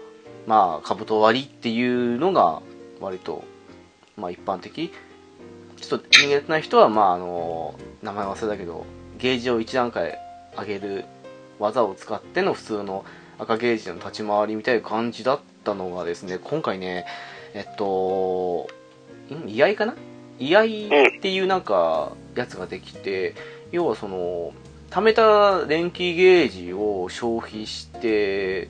[0.47, 2.63] まあ、兜割りっていうのが
[3.01, 3.45] 割と、
[4.17, 4.93] まあ一般的。
[5.81, 8.87] ちょっと苦手な人は、まああの、名前忘れたけど、
[9.19, 10.19] ゲージを1段階
[10.59, 11.05] 上げる
[11.59, 13.05] 技を使っての普通の
[13.39, 17.07] 赤ゲージの立ち回りみたいな感じだったのがですね、今回ね、
[17.55, 18.69] えっと、
[19.31, 19.95] ん居合かな？
[20.39, 20.65] 居合っ
[21.21, 23.35] ていうなんか、やつができて、
[23.73, 24.53] 要はその、
[24.91, 28.69] 貯めた電気ゲージを消費して、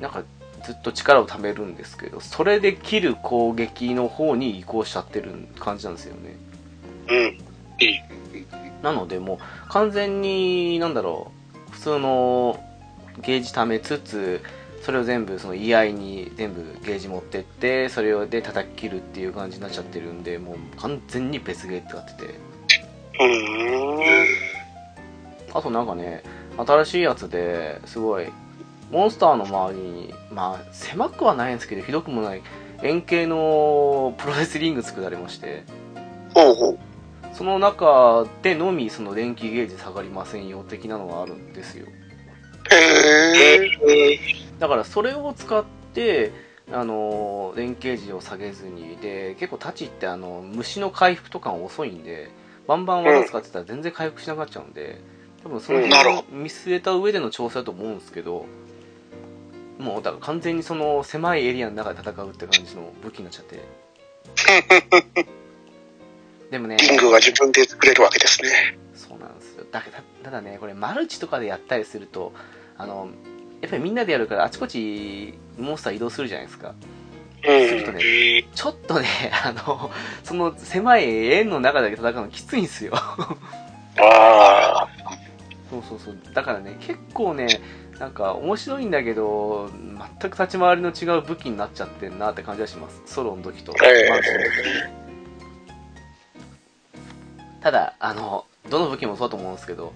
[0.00, 0.24] なんか
[0.64, 6.36] ずっと力を貯めるんですけど、それで切る攻撃の方に移行しちゃってる感じなんですよね。
[7.08, 7.38] うん。
[8.82, 9.38] なのでもう
[9.70, 11.32] 完全に、なんだろ
[11.68, 12.60] う、普通の
[13.20, 14.42] ゲージ貯めつつ、
[14.82, 22.24] それを全部その居合に全部ゲージ持ってって、それをで叩き切るっていう感じになっちゃってるんで、もう完全に別ゲーってなってて。
[22.24, 24.04] うーん。
[25.54, 26.22] あとなんかね、
[26.56, 28.26] 新しいやつですごい、
[28.94, 32.42] モンスターの周りに、まあ狭くはないんですけど、ひどくもない
[32.84, 35.64] 円形のプロレスリング作られまして、
[36.32, 36.78] ほうほう。
[37.32, 41.86] その中でのみその電気ゲージ下がりませんよ的なのがあるんですよ。
[42.70, 44.18] へえ。
[44.60, 46.30] だからそれを使って、
[46.72, 52.30] あの電気ゲージを下げずにで結構タチってあの虫の回復とかが遅いんで
[52.66, 55.00] バンバン技使ってたら全然回復しなくなっちゃうんで
[55.42, 58.46] 多分そのうん辺を見据えた上での調整だと思うんですけど
[59.78, 63.60] もうだから完全にその狭いエリアの中で戦うって感じの武器になっちゃって
[66.50, 68.78] でもねリングは自分で作れるわけですね。
[68.94, 72.32] そうなんですよだけどただねこれマルチとかでやったりすると
[72.76, 73.08] あの
[73.60, 76.74] やっぱりみんなでやるからあちこちモンスター移動するじゃないですか
[77.46, 77.68] うん。
[77.68, 78.00] するとね
[78.54, 79.08] ちょっとね
[79.44, 79.90] あの
[80.22, 83.28] その狭い円の中だけ戦うのきついんですよあ
[83.98, 84.88] あ。
[85.70, 87.48] そうそうそうだからね結構ね
[87.98, 89.70] なんか面白いんだけど
[90.20, 93.02] 全く立ち回りの違う武器になっちゃってんなって感じはします。
[93.06, 93.72] ソロの時と。
[93.84, 94.10] ええ。
[94.10, 94.50] マルチの時
[97.62, 99.92] ただあのどの武器もそうだと思うんですけど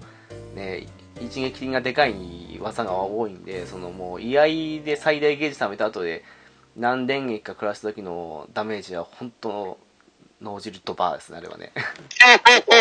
[0.55, 0.87] ね
[1.21, 4.45] 一撃がでかい技が多いんでそのもう居合
[4.83, 6.23] で最大ゲージ貯めた後で
[6.75, 9.77] 何電撃か食らした時のダメージは本当の
[10.41, 11.73] 脳汁とバーですねあれはね。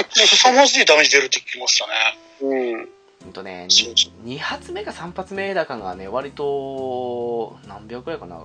[0.08, 1.92] 凄まじいダメージ出るって聞きましたね。
[2.40, 2.88] うん。
[3.24, 8.40] ほんとねそうそう 2, 発目か3発目だかがね割と何秒くらいかな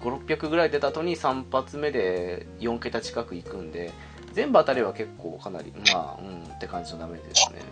[0.00, 3.92] 5600ぐらい出た後に3発目で4桁近くいくんで
[4.32, 7.62] 全部当たりは結構かなりまあうんって感じのダメージですね。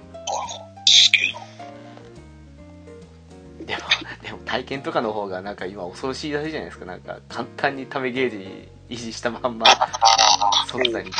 [3.64, 3.82] でも
[4.22, 9.66] でも体験とかの方がなんか今恐ろしいらしいじゃないですかなんか簡単にためゲージ維持したまんま
[10.68, 11.10] 即座に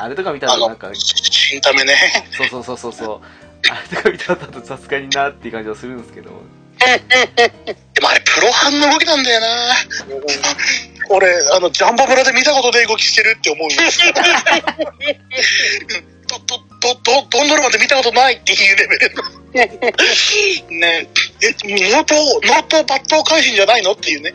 [0.00, 1.94] あれとか見たらなんか新ためね。
[2.30, 6.30] そうそうそうそうそうあれとか見たらだとさすがになっていう感じはするんですけど
[7.94, 9.46] でもあれ、プロハンの動きなんだよな。
[11.08, 14.12] 俺、あの、ジャンボ村で見たことない動きしてるって思うんです よ。
[16.28, 19.22] ど、ど、ど、ど、どんどるまで見たことないっていうレベルの。
[20.70, 21.08] ね
[21.42, 21.54] え、
[21.90, 24.32] ノート、ノート抜刀返しじゃないのっていうね。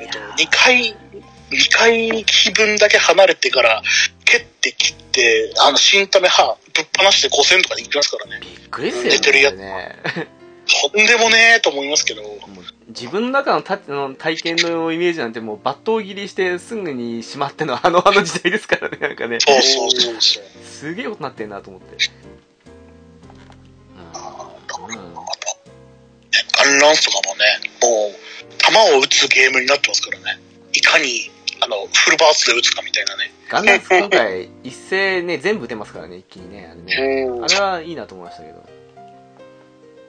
[0.00, 0.96] えっと、2回、
[1.50, 3.82] 2回気分だけ離れてから、
[4.24, 5.05] 蹴って切って、
[5.58, 8.40] あの、新ため歯、ぶっ放して5000とかでいきますからね。
[8.40, 9.56] びっくりですよね出てるやつ
[10.92, 12.22] とんでもねえと思いますけど。
[12.88, 20.44] 自分の中のたあの体験のイメージなんてもう抜刀切りしてすぐにしまってのあのあの時代ですからねなんかねそうそうそうそう。
[20.64, 21.96] すげえことなってんなと思って
[23.96, 25.14] うん、うん、
[26.56, 27.44] ガンランスとかもね、
[27.82, 28.14] もう、
[28.58, 30.40] 弾を撃つゲームになってますからね。
[30.72, 33.32] いかに、あの、フルバーツで撃つかみたいなね。
[33.48, 37.24] ガンダム今回一斉ね全部出ますからね一気にねあれね。
[37.28, 38.64] うんあれはいいなと思いましたけど。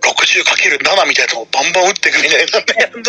[0.01, 2.91] 60×7 みたいなのをバンバン撃っていくみたいなね。
[2.93, 3.03] あの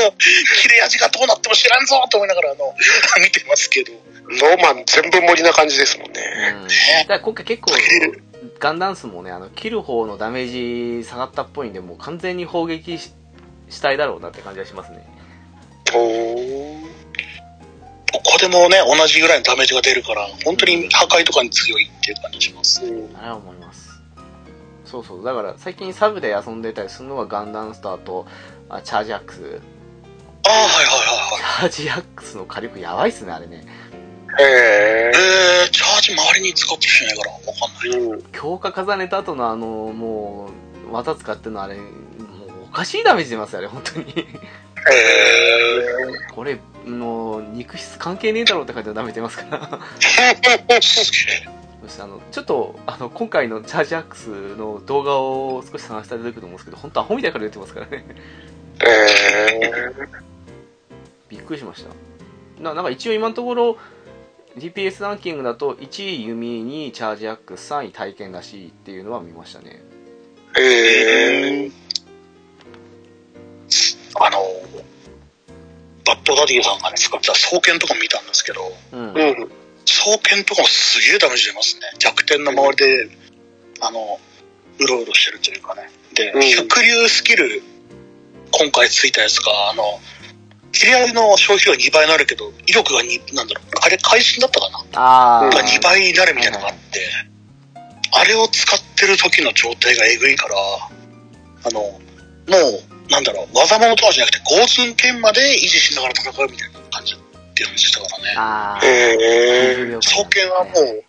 [0.61, 2.74] 切れ味がどうなっても知らんぞと思いながら、あの、
[3.22, 3.92] 見てますけど。
[3.92, 6.20] ノーマン全部盛りな感じですもんね。
[6.62, 6.68] うん、だ
[7.06, 7.72] から今回結構
[8.58, 13.12] ガンダンスもねあの切る方のダメージ下がったっぽいんでもう完全に砲撃し
[13.70, 15.06] したいだろうなって感じがしますね。
[15.94, 16.78] おー
[18.12, 22.85] ここでもね、同じぐらいのダメージが出るから、本当に破壊とかに強いっていう感じします。
[22.85, 23.88] うんあれは思います
[24.85, 28.27] そうそうだから最近サブで遊んでたりするのはガンダンスターと
[28.71, 29.61] あチャージアックス
[30.47, 31.71] ああ、はいはいはいはい。
[31.71, 33.66] チャージアックスの火力やばいっすねあれね
[34.38, 35.12] へえ。
[35.14, 37.44] えー、チャージ周りに使ってる人いないから、わか
[37.88, 38.01] んない。
[38.01, 38.23] うん。
[38.33, 40.49] 強化重ねた後のあのも
[40.90, 41.85] う技使ってるのあれもう
[42.64, 44.25] おかしいダメージ出ますよあれ本当にえ
[46.35, 49.81] これ、もう、肉質関係ねえだろうって書いて舐めてますから。
[50.81, 58.05] そしてあの、ちょっと、あの、今回のチャージアックスの動画を少し探したら出てくると思うんですけど、本当アホみたいから出てますからね。
[58.81, 59.92] え
[61.29, 61.90] びっくりしました。
[62.62, 63.79] ななんか一応今のところ、
[64.57, 69.83] GPS ランキングだと、1位弓にチャージアックス、3位体験らしいっていうのは見ましたね。
[70.55, 71.72] ー、えー、
[74.20, 74.38] あの、
[76.09, 79.12] バッドダディさんがね、使ってた双剣とか見たんですけど、うん。
[79.12, 79.51] うん。
[79.85, 81.83] 双剣とかもすげえダメージ出ますね。
[81.99, 83.09] 弱点の周りで、
[83.81, 84.18] あの、
[84.79, 85.90] うろうろしてるというかね。
[86.14, 87.62] で、うん百流スキル、
[88.53, 90.01] 今回ついたやつが、あの、
[90.73, 95.44] 切り上げの消費量2倍になるけど、威力が2、なんだろう、あれ、会心だったかな？
[95.44, 97.01] あが2倍になるみたいなのがあって、
[98.12, 100.55] あれを使ってる時の状態がえぐいから、
[101.64, 101.99] あの、も
[102.49, 107.18] う、なんだろう、技物とかじゃなくて、合寸剣まで維持しながら戦うみたいな感じっ
[107.55, 108.35] ていう話したからね。
[108.37, 108.87] あー。
[108.87, 111.05] えー、20秒間双剣はもう、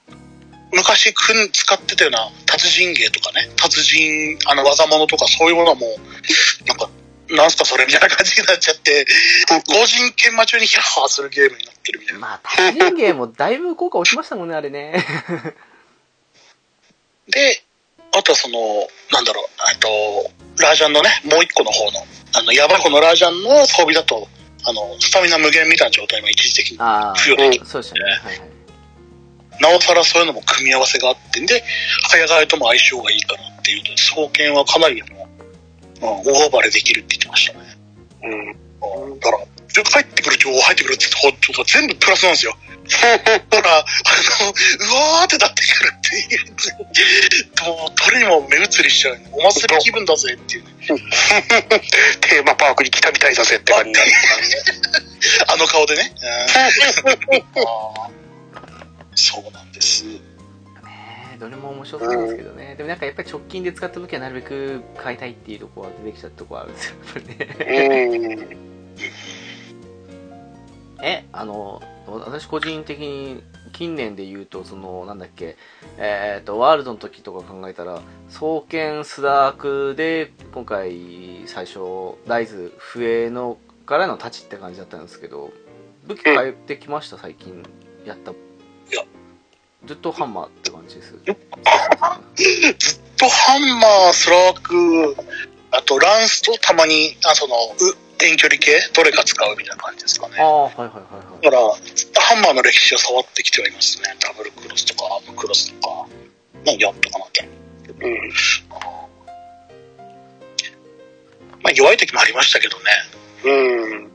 [0.72, 6.90] 昔くん使ってたような達人芸とかね、達人、あの技物とかそういうものはもう、なんか、
[7.32, 9.06] なんすかそれみたいな感じになっちゃって、
[9.68, 12.20] 合人剣魔中にヒャッハーするゲームになってるみたいな。
[12.22, 15.06] まあ、達人芸もだいぶ効果落ちましたもんね、あれね。
[17.28, 17.64] で、
[18.12, 18.58] あとはその、
[19.12, 24.28] なんだろう、えっと、ラージャンのね、もう一個の方の、あの、ヤバい方のラージャンの装備だと、
[24.66, 27.66] あの、スタミナ無限みたいな状態も一時的にあ付与できる。
[27.66, 28.04] そうでしたね。
[28.04, 28.60] はいはい。
[29.62, 31.64] なおさらそういうのも組み合わせがあってんで、
[32.10, 35.28] 早替えとも相性がいいからっていうと、双剣はかなりの、
[36.02, 37.78] うん、大暴れできるって言ってましたね。
[38.24, 39.12] うん。
[39.12, 39.44] うんだから、
[39.84, 42.58] 入ってくる情報入ってくる情報が全部プラスなんですよ。
[42.90, 43.86] だから、あ
[44.42, 46.46] の、うわーってなってくるっていう。
[47.68, 49.20] もう、どれにも目移りしちゃう。
[49.34, 50.72] お祭り気分だぜっていうね。
[52.22, 54.00] テーマパークに来たみたいだぜって感じ。
[55.48, 56.12] あの顔でね。
[59.16, 60.04] そうなんです。
[60.06, 60.20] ね
[61.36, 62.76] えどれも面白そうですけどね。
[62.76, 68.38] でもなんかやっぱり直近で使った時はなるべく買いたいっていうところは出てきちゃったところあるんですよ、やっぱりね。
[68.38, 68.70] うん。
[71.02, 75.56] え、あの、私個人的に近年で言うと、その、なんだっけ、
[75.98, 81.80] えっ、と、ワールドの時とか考えたら、双剣スダークで、今回最初、
[82.28, 85.52] ライズ、笛のからの太刀って感じだったんですけど、
[86.06, 87.64] 武器変えてきました、最近
[88.06, 88.32] やった。
[88.32, 88.36] い
[88.92, 89.04] や。
[89.86, 91.12] ずっとハンマーって感じです。
[91.12, 91.36] ずっ
[93.18, 95.16] とハンマー、スラーク、
[95.72, 100.36] あとランスとたまに、あその、う遠距離系、どれか使うみたいな感じですかね。
[100.40, 100.94] ああ、はいはいはい
[101.32, 101.44] はい。
[101.44, 104.16] だから、ずっとハンマーの歴史を触ってきてはいますね。
[104.20, 105.96] ダブルクロスとか、アームクロスとか、
[106.66, 107.48] まあ、やっとかなって。
[107.88, 108.30] うん。
[111.62, 112.84] まあ、弱い時もありましたけどね。
[113.44, 113.52] う
[113.98, 114.12] ん。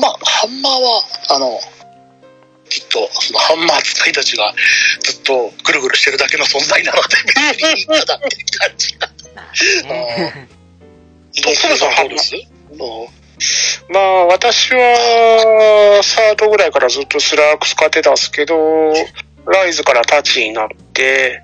[0.00, 1.58] まあ、ハンマーは、あの、
[2.68, 4.52] きっと、そのハンマー使いたちが
[5.00, 7.16] ずっとぐるぐるしてるだけの存在なので、
[7.52, 9.08] 別にいいかなって感じが。
[9.88, 10.48] ね
[11.42, 12.55] と、ソメさんどうです？
[13.88, 18.56] まあ、私は、サードぐらいからずっとスラーク使ってたんですけど、
[19.46, 21.42] ライズからタッチになって、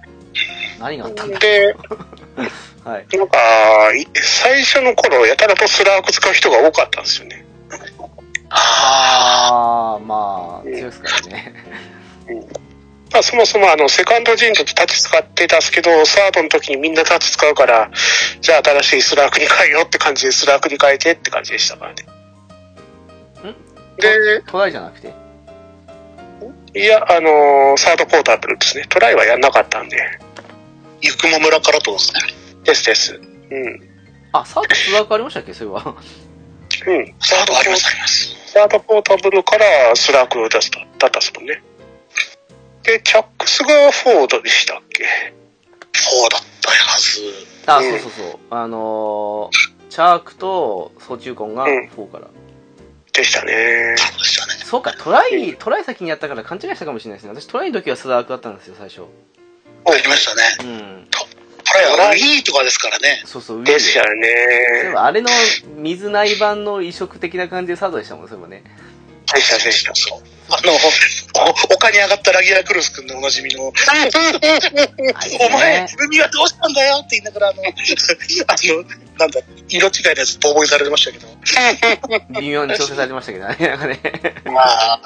[0.81, 1.39] 何があったんだ？
[1.39, 1.77] で、
[2.85, 3.17] はい。
[3.17, 7.45] なんか、い最初の頃、やたらとスラーク使う人が多かったんですよね。
[8.51, 11.55] あああ、まあ、強いですからね。
[13.13, 17.91] まあ、そもそもあの、セカンド陣の時タッチ使ってたんですけど、サードの時にみんなタッチ使うから、
[18.41, 21.97] じゃあ新しいスラークに変えようって感じでスラークに変えてって感じでしたからね。
[23.99, 25.13] で、トライじゃなくて？
[26.75, 28.87] いや、あのーサードポータブルですね。
[28.89, 29.99] トライはやんなかったんで。
[31.03, 32.21] ゆくも村からとですね。
[32.65, 33.21] ですです。
[33.51, 33.81] うん。
[34.33, 35.53] あ、サードスラークありましたっけ？
[35.53, 35.91] そういえば。
[35.91, 37.15] うん。
[37.21, 38.35] サードありますあります。
[38.47, 41.63] サードポータブルからスラークを出した、だったですもんね。
[42.83, 45.05] で、チャックスがフォードでしたっけ？
[45.93, 47.21] そうだったはず。
[47.67, 48.39] あ、うんそうそうそう。
[48.51, 52.29] あのー、チャークとソチューコンがうん4から。
[53.13, 53.95] でしたね。
[53.99, 54.55] そうでしたね。
[54.65, 57.41] そうか、トライ、トライ先にやったから勘違いしたかもしれないですね。
[57.41, 59.03] 私トライの時はスラークだったんですよ、最初。
[59.85, 60.43] ありましたね。
[60.61, 61.09] うん。
[61.13, 63.23] これはウィーとかですからね。
[63.27, 64.93] そうそう、ウィーですよそういえね。
[64.95, 65.29] ばあれの
[65.77, 68.65] 水内版の移植的な感じでサードでしたもん、そういえばね。
[69.33, 69.95] でしたでした。
[69.95, 70.23] そう。
[70.53, 70.73] あの、
[71.71, 73.73] お丘に上がったラギアクルス君でおなじみの、 お
[75.51, 78.85] 前ね、海はどうしたんだよって言いながら、あの、 あの、
[79.19, 81.29] なんだ、色違いのやつボーボイされてましたけど。
[82.41, 83.57] 微妙に調整されてましたけどね。
[83.59, 84.01] なんかね。
[84.45, 85.01] まあ、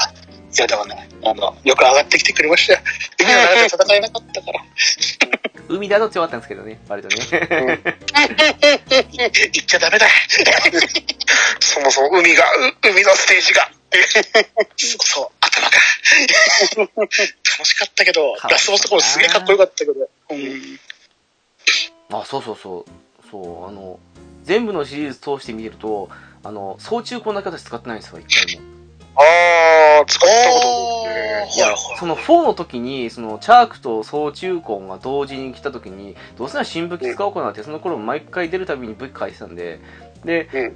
[0.53, 2.81] いやでもね、あの、よく上がってきてくれましたよ。
[3.21, 4.61] 海はなかなか戦えなかったから。
[5.69, 7.17] 海だと強かったんですけどね、割とね。
[9.53, 10.09] 言っちゃダメだ。
[11.61, 13.71] そもそも海が、う海のステージが。
[14.99, 17.01] そうそう、頭が。
[17.01, 17.13] 楽
[17.65, 19.93] しかったけど、かラスボスとかもすげえかっこよかったけど。
[19.93, 20.79] うん。
[22.13, 23.31] あ、そうそうそう。
[23.31, 23.99] そう、あの、
[24.45, 26.09] 全部のシリーズ通して見てると、
[26.45, 28.63] あの、総中こんな形使ってないんですよ、一回も。
[29.19, 39.81] あー、使ったことないいやその4の時に、その、チャークと総中根が同時に来た時に、どうせなら新武器使おうかなって、その頃毎回出るたびに武器返してたんで、
[40.25, 40.73] で、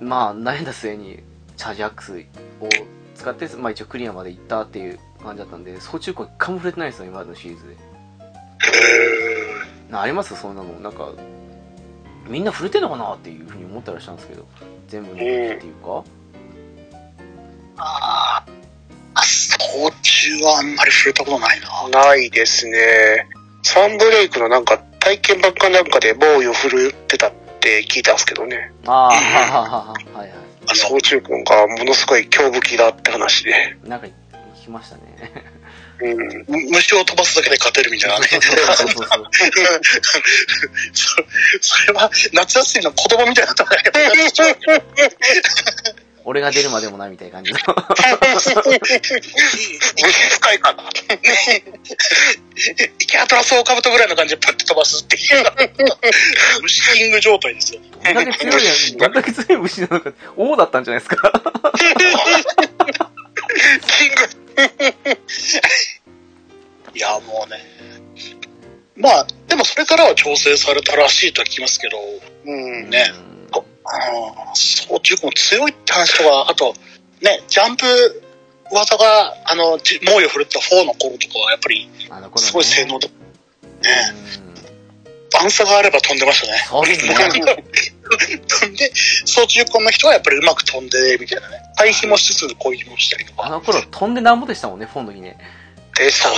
[0.00, 1.22] まあ、悩んだ末に、
[1.56, 2.24] チャージアックス
[2.60, 2.68] を
[3.22, 7.76] 使って、まあ一応クリアまで行ったっていう感じだったんで、総中根一回も触れてないんですよ、今までのシリーズで。
[9.90, 10.34] なあります？
[10.36, 10.72] そんなの。
[10.80, 11.12] なんか、
[12.26, 14.46] みんな触れてんのかなっていうふうに思ったりしたんですけど、
[14.88, 16.04] 全部の武器っていうか。
[17.76, 18.52] あー
[19.14, 21.88] あ、操中はあんまり触れたことないな。
[22.04, 23.28] ないですね。
[23.62, 28.72] サンブレイクのなんか体験版かなんかで防御振るってたって聞いたんですけどね。
[28.86, 30.32] ああ、はははははいはい。
[30.74, 33.76] 総中君がものすごい強武器だって話で。
[33.84, 34.12] なんか聞
[34.64, 35.02] きましたね。
[36.00, 36.16] うん。
[36.48, 38.26] む虫を飛ばすだけで勝てるみたいなね。
[38.26, 39.24] そうそうそうそう。
[40.92, 41.16] そ
[41.60, 44.00] それは夏休みの子供みたいな戦い方
[46.24, 47.58] 俺が出るまでもないみたいな感じの。
[47.58, 47.66] 虫
[50.30, 50.72] 使いか？
[50.72, 50.84] な。
[53.00, 55.22] イケアトラスオオカブトぐらいの感じでパッて飛ばすっていう。
[56.62, 57.80] 虫キング状態ですよ。
[58.04, 61.32] どんだけ強いやん、どんだけ強い虫なのか、王だったんじゃないですか？
[63.86, 64.14] キング。
[66.94, 67.58] いや、もうね。
[68.96, 69.96] まあ、でもそれか？
[69.96, 71.98] らは調整されたらしいとは聞きますけど、
[72.44, 72.50] う
[72.86, 72.90] ん。
[72.90, 73.12] ね
[73.84, 76.74] あの、総中も強いって話とか、あと、
[77.20, 78.22] ね、ジャンプ
[78.70, 81.90] 技が、あの、じ猛威を振るった4の頃とかは、やっぱり、
[82.36, 83.08] すごい性能だ。
[83.08, 83.14] ね、
[84.46, 84.52] うん
[85.32, 86.58] 段差があれば飛んでましたね。
[86.68, 87.14] そうですね。
[87.14, 87.40] 飛
[88.68, 88.92] んで、
[89.24, 91.62] 総中根の人はやっぱりうまく飛んで、みたいなね。
[91.76, 93.46] 回避もしつつ攻撃もしたりとか。
[93.46, 95.38] あの頃飛んでなんぼでしたもんね、フォンの時ね。
[95.96, 96.36] でしたね。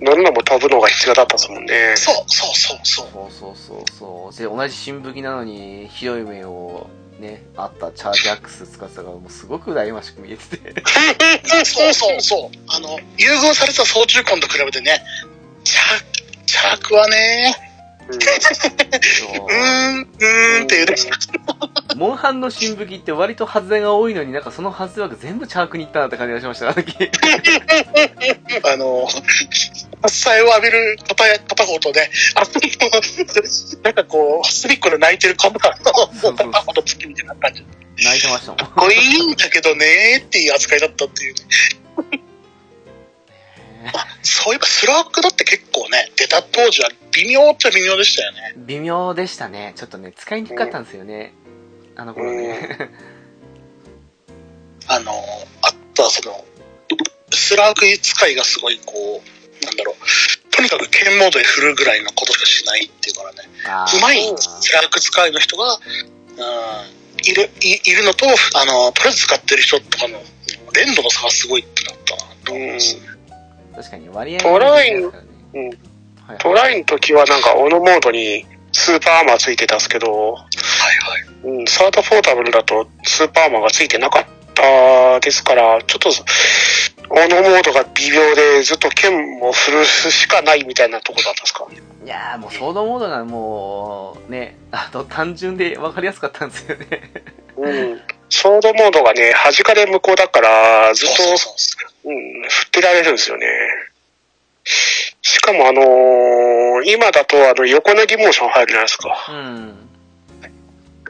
[0.00, 1.94] 乗るのも飛ぶのが必要だったですもんね。
[1.96, 3.06] そうそうそうそう。
[3.12, 4.36] そうそうそうそう。
[4.36, 6.88] で、同じ新武器なのに、広い目を、
[7.18, 10.82] ね、あったチャージアックス使ってたから、もうすごく羨ましく見えてて。
[11.64, 12.58] そうそうそう。
[12.68, 15.02] あの、優遇された総中根と比べてね、
[15.64, 15.80] チャ
[16.46, 17.69] チャークはね、
[18.10, 20.94] うんうーん、っていうね。
[21.96, 26.92] モンハンの新武器って割と外れが多いのになんかその外れ枠全部チャークに行ったなって感じがしました、あの時。
[28.72, 29.06] あの、
[30.02, 35.92] 発災を浴びる片や片方とね、あの、なんかこう、隅っこで泣いてるカメラの
[36.82, 37.64] 月みたいな感じ。
[38.02, 38.56] 泣いてましたもん。
[38.56, 41.40] かっこいいんだけどねーっていう扱いだったっていうね。
[43.94, 48.54] あそういえばスラックだって結構ね、出た当時は微妙っちゃ微妙でしたよね。
[48.56, 49.72] 微妙でしたね。
[49.76, 51.32] ちょっとね、使いにくかったんですよね。
[51.96, 52.90] あの頃ね。
[54.86, 55.12] あの、
[55.62, 56.44] あとはその、
[57.30, 63.48] スラーク使いがすごいこう、なんだろう、とにかく剣モードで振るぐらいのことしかしないっていうからね、
[63.96, 65.80] うまいスラーク使いの人が、うん、
[67.24, 70.22] いる、いいるのと、あの、とりあえず使ってる人とかの、
[70.74, 73.02] 連動の差がすごいってなったなと思いますね。
[73.74, 75.16] 確かに割合トラインが違いますか
[75.52, 75.78] らね
[76.26, 80.42] はいトライの時はなんか、オノモードにスーパーアーマーついてたんですけど、はい
[81.44, 81.58] はい。
[81.58, 86.10] うん、サードフォータブルだとスーパーアーマーがついてなかったですから、ちょっと、
[87.12, 91.66] オノモードが微妙でずっと剣を振るしかないみたいなとこだったんですか？
[92.04, 97.10] いやーもうソードモードがもう、ね、 あの、単純で分かりやすかったんですよね。
[97.58, 98.00] うん。
[98.28, 103.46] ソードモードがね、弾かれ向こうだから、ずっと、そうそうそううん、振ってられるんですよね。
[104.64, 109.26] しかもあのー今だとあの横投げモーション入るじゃないですか。
[109.28, 109.89] うん。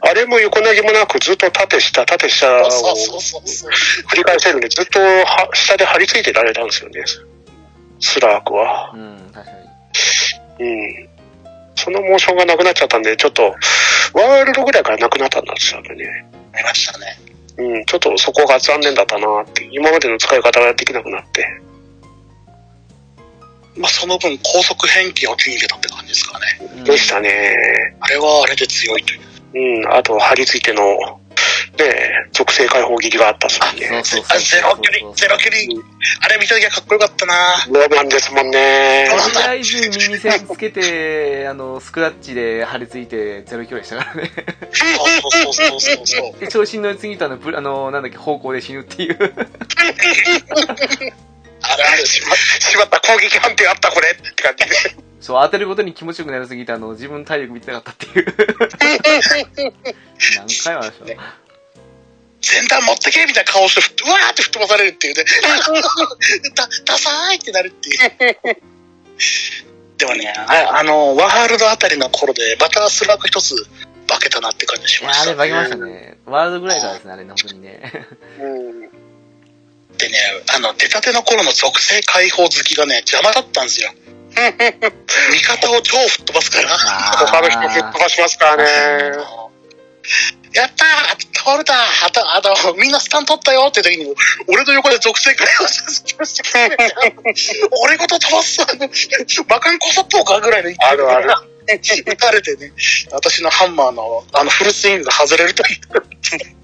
[0.02, 3.70] あれも横投げもなくずっと縦下、縦下をそうそうそうそう。
[4.10, 7.04] 繰り返せるんで、ずっとは下で張り付いてられたんですよね。
[8.00, 8.92] スラークは。
[8.94, 9.52] うん、確か
[10.58, 10.66] に。
[10.66, 11.08] うん。
[11.76, 13.42] そのモーションがなくなっちゃったんで、ちょっと、
[14.14, 15.88] ワールドぐらいからなくなったんですよね。
[16.54, 17.18] ありましたね。
[17.58, 19.68] うん、ちょっとそこが残念だったなって。
[19.70, 21.46] 今までの使い方ができなくなって。
[23.76, 26.72] まあその分高速変形を手に入れたって感じですからね。
[26.78, 27.54] うんでしたね。
[28.00, 29.29] あれはあれで強いという。
[29.54, 31.20] うん、あと、張り付いての、
[31.78, 34.02] ね属性解放切りがあったっすもんね。
[34.04, 35.82] そうそうあゼロ距離、ゼロ距離。
[36.20, 37.34] あれ見た時はかっこよかったな
[37.68, 39.06] ロマンですもんね。
[39.32, 44.30] とりあえず耳栓つけて、 あの、スクラッチで貼り付いてゼロ距離したからね。
[44.72, 46.40] そうそうそうそうそう。
[46.40, 49.18] で、調子に乗りすぎたの、ぶあの、なんだっけ、方向で死ぬっていう。
[51.62, 55.09] あれあれしましまった攻撃判定あったこれって感じで。
[55.20, 58.34] そう、当てることに気持ちよくなりすぎて、あの、自分の体力見てなかったっていう。
[60.36, 61.50] 何回もありました。
[62.42, 65.24] 前段持ってけみたいな顔してうわーって吹っ飛ばされるっていうね。
[66.56, 67.98] だ、ダサーいってなるっていう。
[69.98, 73.54] でもね、ああの、ワールドあたりの頃で、またスラッグ一つ
[74.08, 76.16] 化けたなって感じしました、化けましたね。
[76.24, 78.06] ワールドぐらいからですね、あれ、本当にね。
[78.40, 78.80] うん。
[78.80, 80.18] でね、
[80.54, 83.92] あの、出たての頃の属性解放好きがね、邪魔だったんですよ。
[84.34, 86.68] 味方を超吹っ飛ばすから。
[87.26, 88.64] 他の人吹っ飛ばしますからね。
[90.52, 90.88] やったー
[91.32, 94.14] 倒れたあと、あと、みんなスタン取ったよって時に、
[94.48, 96.44] 俺の横で属性解放しました。
[97.84, 98.58] 俺ごと飛ばす
[99.48, 101.28] バカンコサッポーかぐらいの勢いであるある
[101.68, 102.72] 撃たれてね、
[103.12, 105.78] 私のハンマーのあのフルスイングが外れるという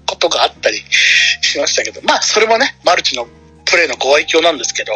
[0.05, 0.83] ことがあったり
[1.41, 3.25] しましたけど、まあそれもね、マルチの
[3.69, 4.93] プレイのご愛嬌なんですけど、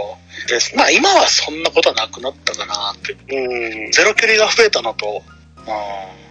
[0.48, 3.14] ですまあ今はそんなことはなくなったかなって。
[3.14, 3.92] うん。
[3.92, 6.22] ゼロ距離が増えたのと、うん、うん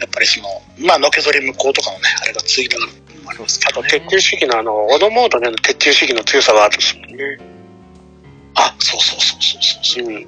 [0.00, 0.48] やっぱりその、
[0.78, 2.92] まあのけぞり無効とかのね、あれがついたのも
[3.30, 7.38] ありますけどあと、鉄柱主義のあの、オドモードでの鉄柱主義の強さがあるんですもんね。
[8.54, 10.14] あ、そうそうそうそうそうそう。
[10.14, 10.26] うん。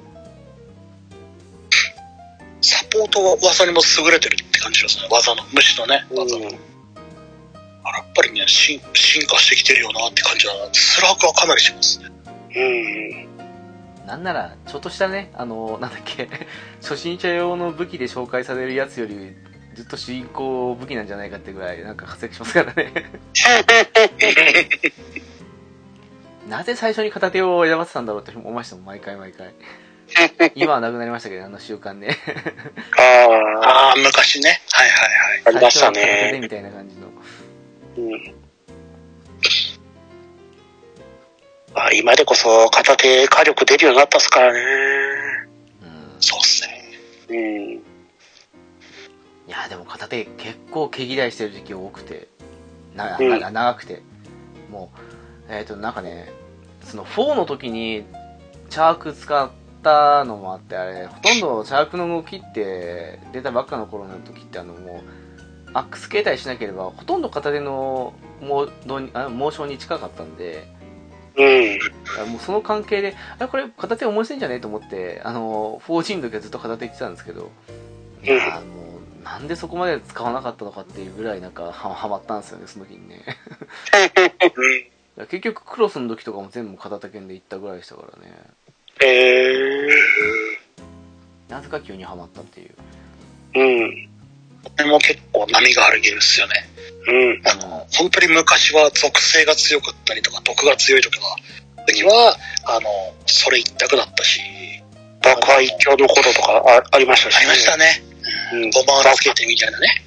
[2.61, 5.07] サポートは技にも優れてるって感じですね。
[5.09, 6.49] 技の、虫のね、技の。
[6.49, 6.70] うん
[7.83, 12.11] あやっぱりね進、進化してきてるよなって感じは、スラークはかなりしますね。
[12.55, 12.59] う
[14.05, 14.07] ん。
[14.07, 16.29] なんなら、ちょっとしたね、あの、なんだっけ、
[16.81, 19.35] 初心者用の武器で紹介されるやつより、
[19.73, 22.91] ずっと主攻武器なんじゃないかってぐらい、なんか活躍しますからね。
[26.47, 29.53] なぜ最初に片手を選ばせたんだろうって思いましたもん、毎回毎回。
[30.55, 32.17] 今はなくなりましたけど、あの習慣ね。
[32.97, 34.61] ああ、昔ね。
[34.71, 35.55] はいはいはい。
[35.55, 36.39] ありましたね。
[36.41, 37.07] みたいな感じの。
[37.97, 38.33] うん。
[41.73, 44.59] あ今でこそ片手火力出るようになったっすからね。
[45.81, 46.21] うん。
[46.21, 46.83] そうっすね。
[47.29, 47.37] うん。
[47.75, 47.81] い
[49.47, 52.27] や、でも片手結構毛嫌いしてる時期多くて、
[52.95, 54.01] な、うんな長くて。
[54.69, 54.91] も
[55.49, 56.31] う、えっ、と、なんかね、
[56.83, 58.05] その4の時に、
[58.69, 59.49] チャーク使っ
[59.83, 65.20] たのもあって、あれ、ほとんどチャークの動きって、出たばっかの頃の時って、あの、もう、
[65.73, 70.67] アックス形態しなければ、ほとんど片手のモードにあモーションに近かったんで、
[71.37, 71.79] うん。
[72.21, 74.55] あもうその関係で、あれこれ片手面白いんじゃね？
[74.55, 77.51] えと思って、あの、4G の時はずっと片手言ってたんですけど、
[78.23, 83.23] いやーもう、なんでそこまで使わなかったのかっていうぐらいなんかははまったんですよね、その時にね。
[85.29, 88.33] 結局クロスの時とかも全部片手剣で行ったぐらいでしたからね。
[89.03, 91.51] えー。
[91.51, 92.71] なぜか急にはまったっていう。
[93.55, 94.10] うん。
[94.63, 96.53] これも結構波があるゲームですよね。
[97.07, 97.41] うん。
[97.45, 101.35] あの、本当に昔は属性が強かったりとか、毒が強い時は、
[101.87, 102.89] 時は、あの、
[103.25, 104.39] それ一択だったし、
[105.21, 108.03] 爆破一強の頃とかあありましたし、ありましたね。
[108.53, 108.69] うん。
[108.71, 110.03] ボマーラつけてみたいなね。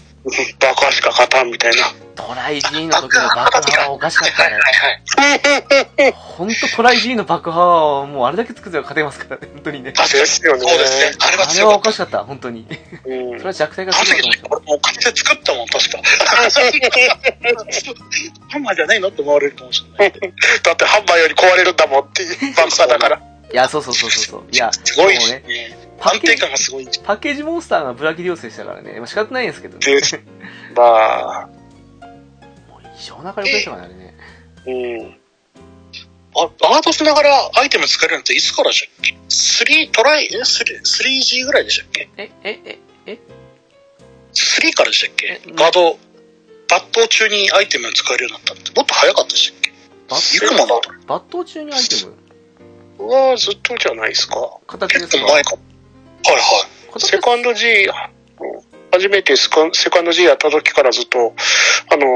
[0.59, 1.83] 爆破しか勝たんみたいな。
[2.15, 4.55] トライ G の時の爆破はおかしかったね。
[4.55, 4.63] はい
[6.03, 6.13] はい。
[6.13, 9.93] ほんとトライ G の爆破はもうあれだけ作って勝てますからね、本当にね。
[9.93, 11.17] 確かにですよねそうですね。
[11.21, 11.77] あれはあれは強かった。
[11.77, 12.67] おかしかった、本当に。
[13.05, 15.99] うんそれは弱体があのすごいと思って時ね、俺もう勝手作ったもん、確か。
[18.49, 20.13] ハンマーじゃないのって思われるかもしれない。
[20.63, 23.21] だってハンマーより壊れるんだもんっていう爆破だから。
[23.53, 24.45] いや、そうそうそうそうそう。
[24.51, 25.43] いや、すごいね、
[26.01, 28.95] 安定感がすごいパッケージモンスターがブラキリオスでしたからね。
[28.99, 29.87] まあ仕方ないんですけどね。
[30.77, 30.83] ま
[31.43, 31.49] あ、
[32.69, 34.15] もう異常な火力でしたからね、
[34.67, 34.99] あれね。
[35.01, 35.17] うん。
[36.37, 42.11] あ、アートしながらアイテム使えるのっていつからでしたっけ ?3 トライ、え ?3、3G ぐらいでしたっけ？
[42.17, 43.19] え、え、え、え
[44.33, 45.41] ?3 からでしたっけ？
[45.47, 45.97] えガード、抜
[46.69, 49.73] 刀中にアイテム使えるようになったって、もっと早かったでしたっけ？
[50.11, 50.81] バいくもの？
[51.07, 51.95] 抜刀中にアイテ
[52.99, 53.09] ム？
[53.09, 54.59] はずっとじゃないですか。
[54.67, 55.13] 形ですか？
[55.19, 55.63] 結構前かも。
[56.27, 56.93] はいはい。
[56.93, 57.89] 形セカンド G、
[58.93, 61.35] 初めてセカンド G やった時からずっと、
[61.91, 62.07] あの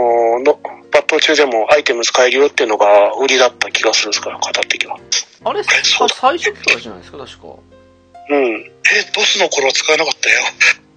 [0.40, 0.58] ーの、
[0.90, 4.98] バット中でもアイテム使えるよっていうのが売りだった気がするんですから、語ってきは。
[5.44, 7.46] あれ、そうだ最初期からじゃないですか、確か。
[8.30, 8.44] うん。
[8.46, 8.70] え、
[9.14, 10.40] ドスの頃は使えなかったよ。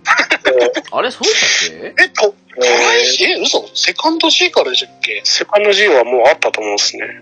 [0.91, 2.03] あれ、そうだっけ？
[2.03, 3.23] え、トトライ G?
[3.25, 3.69] え、嘘？
[3.75, 5.21] セカンド G からでしたっけ？
[5.23, 7.21] セカンド G はもうあったと思うんですね。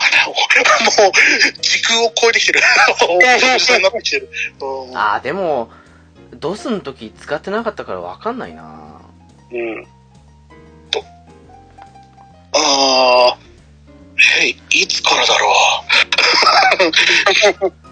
[0.00, 0.32] あれ、も
[1.08, 2.60] う、時空を超えてきてる。
[3.92, 4.30] てきてる。
[4.60, 5.70] うんあー、でも、
[6.34, 9.00] ドスの時使ってなかったからわかんないな
[9.50, 9.86] うん。
[12.52, 13.48] あー、
[14.42, 15.52] え、いつからだろ
[17.62, 17.72] う。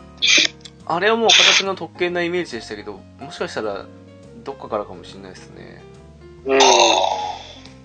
[0.89, 3.87] あれはもう形の特権なイメージでしたけど、もしかしたら、
[4.45, 5.83] どっかからかもしれないですね。
[6.45, 6.59] うん。
[6.63, 6.65] あ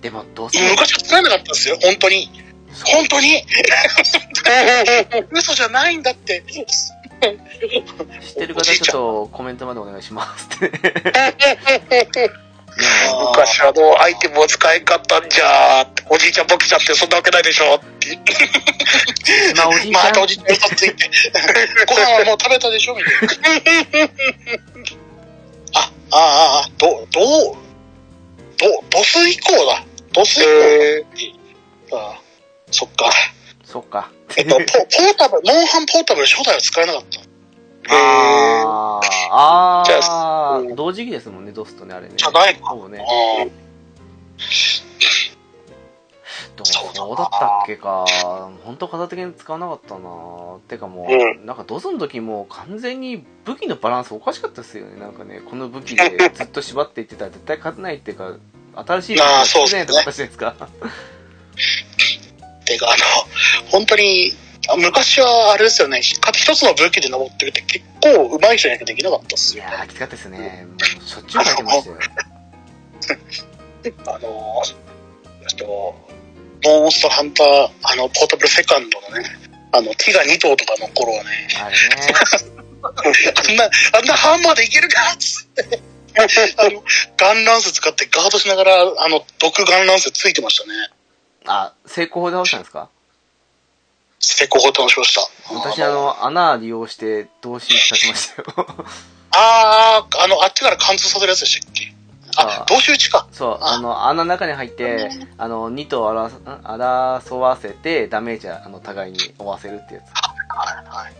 [0.00, 2.30] でも、ドスー昔は使えなかったんですよ、本当に。
[2.84, 3.42] 本当に？
[5.30, 6.42] 嘘じゃないんだって。
[6.42, 6.62] 知
[7.22, 10.68] ってる方ちょっとコメントまでお願いしますって。
[10.70, 10.80] ね
[13.30, 18.18] 昔あの、アイテムを使えんかったんじゃおじいちゃんボケちゃってそんなわけないでしょって。
[19.56, 21.10] まあおじいちゃんまたおじいちゃん嘘ついて。
[21.86, 23.12] ご飯はもう食べたでしょみたい
[24.04, 24.10] な。
[25.74, 27.20] あ、ああ、ああ、ど、ど
[27.52, 27.56] う、
[28.58, 29.84] ど、ドス以降だ。
[30.12, 31.04] ドス以降え
[31.90, 31.98] だ。
[31.98, 32.21] ああ
[32.72, 33.10] そっか。
[33.64, 34.10] そっか。
[34.36, 37.20] えっと、 ポポータブル、モンハンポータブル初代は使えなかった。
[37.88, 42.14] あー、あじゃあうん同時期ですもんね、ドスとね、あれね。
[42.16, 42.70] じゃないか。
[42.70, 42.98] そうね。
[43.00, 43.62] あ
[46.56, 48.04] どそうだなうだったっけか。
[48.64, 55.00] 本当片手に使わなかったなてかもう、うなんかドスの時もう完全に武器のバランスおかしかったですよね。
[55.00, 58.36] なんかね、この武器で ずっと縛っていってたら絶対勝てないっていうか、
[58.74, 60.54] 新しい武器あーがそうっすとかじゃないですか。
[62.64, 64.32] てか、あの、本当に、
[64.68, 69.70] あ昔はあれですよね、か一つの武器で登ってるって結構上手い人じゃなきゃできなかったっすよね。
[69.70, 70.66] いやー、きつかったですね。
[71.04, 71.96] しょっちゅう書いてましたよ。
[74.06, 74.62] あの、
[75.42, 75.66] えっと、
[76.64, 79.24] モンスターハンター、あの、ポータブルセカンドのね、
[79.72, 82.14] あの、ティガ2頭とかの頃はね、あれね。
[82.82, 85.80] あんな、あんなハンマーでいけるかっつって、
[86.58, 86.84] あの、
[87.16, 90.74] ガンランス使ってガードしながら、あの、毒ガンランスついてましたね。
[91.46, 92.88] あ、成功法で倒したんですか？
[94.20, 95.20] 成功法倒しました。
[95.54, 98.46] 私、あの、穴利用して、同心させましたよ。
[99.34, 101.92] あー、あの、あっちから貫通させるやつでしたっけ？
[102.36, 103.26] ああ、同士打ちか。
[103.32, 110.04] そう、あの、穴の中に入って、あの、2と争わせて、ダメージは、あの、互いに負わせるってやつ。
[110.48, 111.12] はい、はい。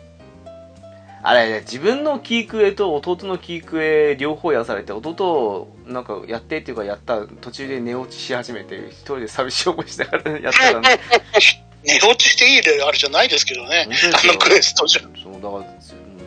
[1.24, 11.00] あれ、自分のキークエと弟のキークエ両方やらされて、弟を、なんか、やってっていうか、やった途中で寝落ちし始めて、一人で寂しい思いしながらやったからね。
[11.84, 15.02] 寝落ちしていいであれじゃないですけどねあのクエストじゃ。
[15.20, 15.64] そう、だから、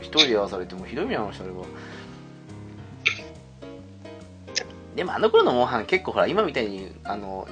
[0.02, 1.66] 一人でやらされて、もうひどい目に遭いました、あれは。
[4.96, 7.50] でもあの頃のモンハン結構ほら、今みたいに、あの、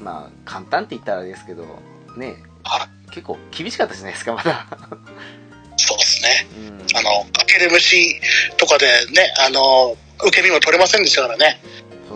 [0.00, 1.64] まあ、簡単って言ったらあれですけど、
[2.16, 4.66] ね、は結構厳しかったじゃないですか、まだ。
[5.86, 6.46] そうですね。
[6.58, 6.98] うん。
[6.98, 8.20] あの、かける虫
[8.56, 11.60] とかでね、あの、受け身も取れませんでしたからね。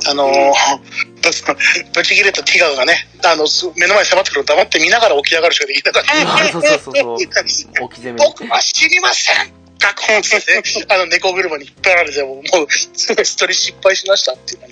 [0.06, 0.30] あの、
[1.94, 6.48] ぶち切れたティガがね、あの、す目の前に迫ってくるの黙って見ながら起き上がるしかできなかった。
[6.52, 7.14] そうそうそうそう。
[7.84, 8.24] 置き攻め。
[8.24, 14.68] 僕は知りませんガコンって、あの、猫車に引っ張られて、もう、もう、すごいストーリー失敗しましたっていうね。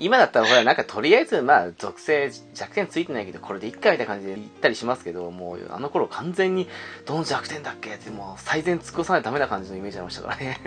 [0.00, 6.68] 今だったらほら、なんかとりあえず、まあ、属性弱点ついてないけど、これでいっかみたいな感じで言ったりしますけど、もう、あの頃完全に、
[7.06, 10.58] どの弱点だっけって、もう、最善尽くさないとダメな感じのイメージありましたからね。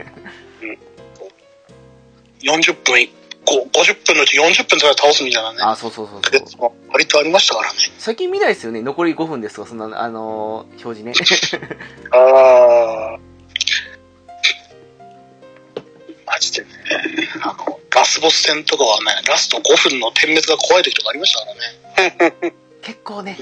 [2.44, 3.08] 40分い、
[3.46, 5.58] こう50分のうち40分とかで倒すみたいなね。
[5.62, 6.92] あ、そうそうそうでそう。
[6.92, 7.78] 割とありましたからね。
[7.98, 8.82] 最近見ないですよね。
[8.82, 11.14] 残り5分ですとか、そんな、あのー表示ね。
[12.12, 13.33] ああ。
[16.34, 16.68] マジでね、
[17.44, 21.46] あの、ラスボス戦とかはね、ラスト5分の点滅が怖い時とかありましたか
[22.10, 22.56] らね。
[22.82, 23.38] 結構ね、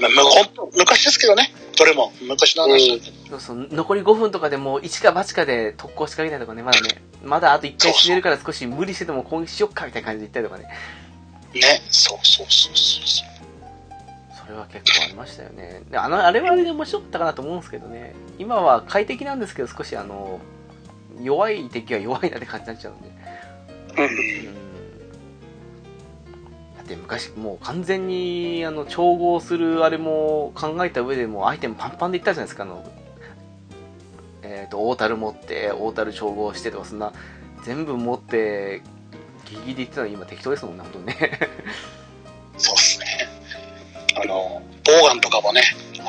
[0.76, 3.30] 昔ですけどね、どれも昔の話だけど。
[3.30, 11.58] そうそう残り5分とかでもう、一か八かで特攻仕掛けたりとかね、まだね、まだあと1回死ねるから少し無理してでも攻撃しよっかみたいな感じで言ったりとかね。
[11.58, 13.32] ね、そうそうそうそうそう。
[14.44, 15.82] それは結構ありましたよね。
[15.90, 18.14] であの、あれはあれで面白かったかなと思うんですけどね。
[18.38, 20.40] 今は快適なんですけど、少しあの、
[21.20, 23.08] 弱い敵は弱いなって感じになっちゃうんで。
[23.08, 24.54] うん。
[26.76, 32.84] だって昔もう完全に、あの、調合するあれも考えた上でもうアイテムパンパンでいったじゃないですか、あの、
[34.42, 37.12] えっ、と、大樽持って、大樽調合してとか、そんな、
[37.64, 38.82] 全部持って、
[39.46, 41.38] ギリギリでいってたの今適当ですもんね、本当にね。
[42.58, 43.06] そうっすね。
[44.22, 44.34] あの、
[44.84, 45.62] ボウガンとかもね、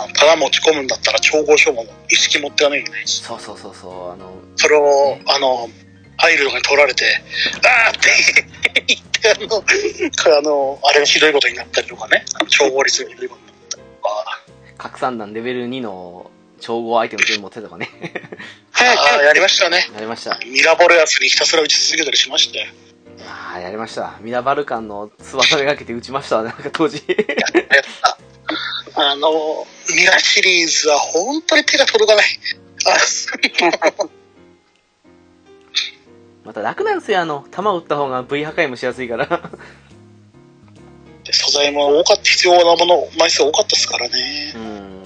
[0.04, 5.70] あのただ持ち込むんだったら調合書も意識持ってかなきゃいけないし、そうそうそうそう、あの、それを、あの、
[6.18, 7.06] 入るのに取られて、
[7.88, 8.10] あーって
[8.88, 14.42] 言って、あの、あの、あれがひどいことになったりとかね、調合率がひどいことになったりとか、
[14.78, 17.90] 拡散弾レベル2の調合アイテム全部持ってたとかね。
[18.74, 19.90] ああ、やりましたね。
[19.94, 20.40] やりました。
[20.46, 22.68] ミラボレアスにひたすら打ち続けたりしましたよ。
[23.22, 24.18] ああ、やりました。
[24.22, 27.04] ミラバルカンの翼めがけて撃ちましたわ、なんか当時。
[27.08, 27.18] やっ
[28.02, 28.18] た。
[28.96, 29.30] あの、
[29.96, 32.26] ミラシリーズは本当に手が届かない。
[32.86, 32.98] あ
[36.44, 39.26] また楽なんですよ、あの、弾撃った方が V 破壊もしやすいから。
[41.24, 44.58] で素材も多かった、必要なもの、枚数多かったですからねう。
[44.58, 45.03] ーん。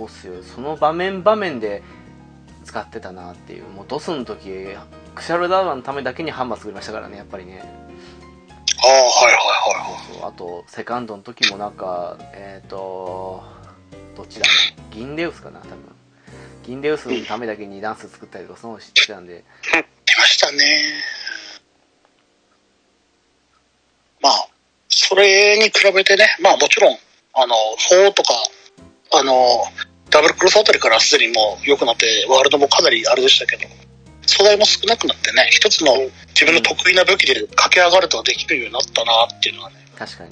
[0.00, 0.42] そうっすよ。
[0.42, 1.82] その場面場面で
[2.64, 3.64] 使ってたなっていう。
[3.64, 4.66] もうドスの時、
[5.14, 7.62] クシャルダーバのためだけにハンマー作りましたからね、やっぱりね。
[8.82, 10.14] ああ、はいはいはい。
[10.20, 13.42] そうあと、セカンドの時もなんか、えっ、と、
[14.16, 14.46] どっちだ？
[14.90, 15.76] 銀レウスかな、多分。
[16.62, 19.44] 銀レウスのためだけにダンス作ったりとか、その知ってたんで、
[20.06, 20.58] 出ましたね。
[24.22, 24.48] まあ、
[24.88, 26.96] それに比べてね、まあもちろん、
[27.34, 27.54] あの、
[27.90, 28.34] 4とか、
[29.12, 29.64] あの、
[30.10, 33.68] ダブルクロスあたりからすでにもう良くなって、ワールドもかなりあれでしたけど、
[34.26, 35.92] 素材も少なくなってね、一つの
[36.28, 40.30] 自分の得意な武器で駆け上がるとはできるようになったなっていうのはね、確かに。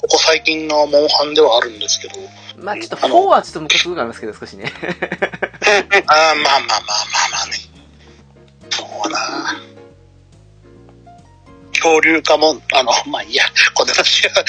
[0.00, 2.14] ここ最近のモンハンではあるんですけど、
[2.62, 4.64] まあちょっと4はちょっとムカつくがありますけど、少しね。
[4.64, 7.52] あーまあまあまあまあまあね。
[8.70, 9.62] そうな
[11.72, 13.44] 恐竜化も、あの、まあいいや、
[13.74, 14.44] こんな話は。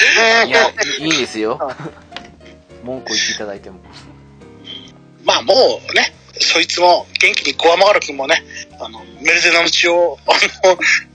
[0.46, 1.58] いや、いいいんですよ。
[2.84, 3.80] 文句言っていただいても。
[5.24, 8.42] まあもうね、そいつも元気にゴアマガル君もね、
[8.80, 10.32] あの、メルゼナの血を、 あ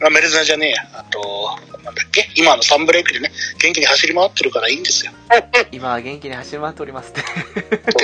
[0.02, 2.30] の、あメルゼナじゃねえや、あと、なんだっけ？
[2.36, 5.12] 今のサンブレイクでね、元気に走り回ってるからいいんですよ。
[5.72, 7.22] 今は元気に走り回っておりますって。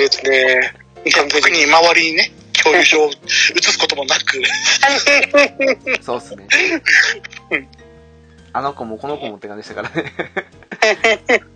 [0.08, 0.72] ですね。
[1.30, 3.14] 特に周りにね、恐竜症を移
[3.62, 4.42] すこともなく、
[6.02, 6.46] そうっすね。
[8.52, 10.12] あの子もこの子もって感じでしたからね。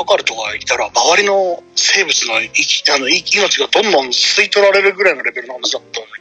[0.00, 6.12] うんカカルトがいたら、周りの生物の生きあのい命がどんどん吸い取られるぐらいのレベルの話だったのに、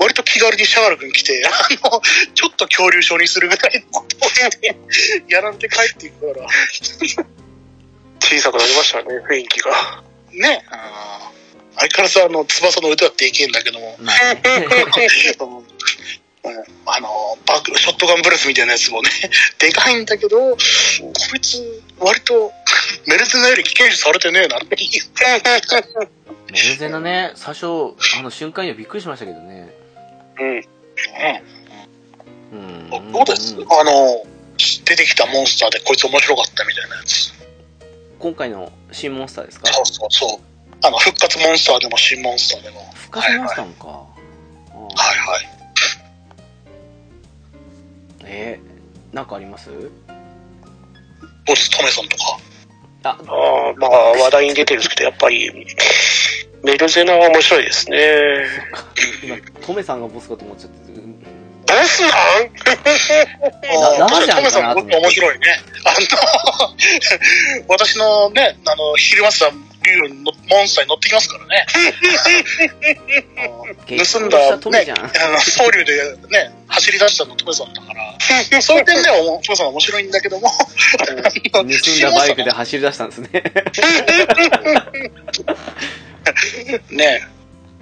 [0.00, 2.02] 割と気軽にシャガル君来て、 あの、
[2.34, 4.76] ちょっと恐竜症にするぐらいのことをして、
[5.28, 6.48] やられて帰っていくから、
[8.20, 10.02] 小さくなりましたね、雰囲気が。
[10.32, 11.36] ね、あー。
[11.78, 14.12] 相変わらずあの、翼の腕はでけえんだけども、あ。
[17.00, 19.10] の、バック、ショットガンブレスみたいなやつもね、
[19.58, 20.58] でかいんだけど、こ
[21.34, 22.52] いつ、割と、
[23.06, 25.02] メルゼナより危険視されてねえなっていう。
[26.52, 27.66] メルゼナね、最初、
[28.18, 29.74] あの瞬間にはびっくりしましたけどね。
[30.38, 30.62] うん。
[32.52, 32.56] う
[32.98, 33.12] ん。
[33.12, 34.24] どうです、んあの、
[34.84, 37.32] 出てきたモンスターでこいつ面白かったみたいなやつ。
[38.18, 39.66] 今回の新モンスターですか？
[39.72, 40.40] そうそうそう。
[40.82, 42.90] あの、復活モンスターでも新モンスターでも。
[42.94, 43.86] 復活モンスターもか。
[44.74, 45.48] うんはいはい。
[48.28, 49.70] えー、なんかあります？
[51.46, 52.38] ボストメさんとか。
[53.10, 55.50] あ、まあ、話題に出てるんですけど、やっぱり、
[56.62, 58.44] メルゼナは面白いですね。
[59.22, 60.92] 今、トメさんがボスかと思っちゃって。
[60.92, 61.16] うん
[61.66, 62.08] ボスな
[63.96, 65.46] んな生じゃんトメさんかなと思って面白いね。
[65.84, 71.64] あの、 私のね、あの、昼間さん、竜のモンスターに乗ってきますからね。
[73.86, 74.60] 盗んだ、ね
[75.40, 78.18] 総流でね、走り出したのトメさんだから、
[78.60, 81.22] そういう点ではトメさんは面白いんだけども、盗んだ
[82.10, 83.28] バイクで走り出したんですね。
[86.90, 87.35] ねえ。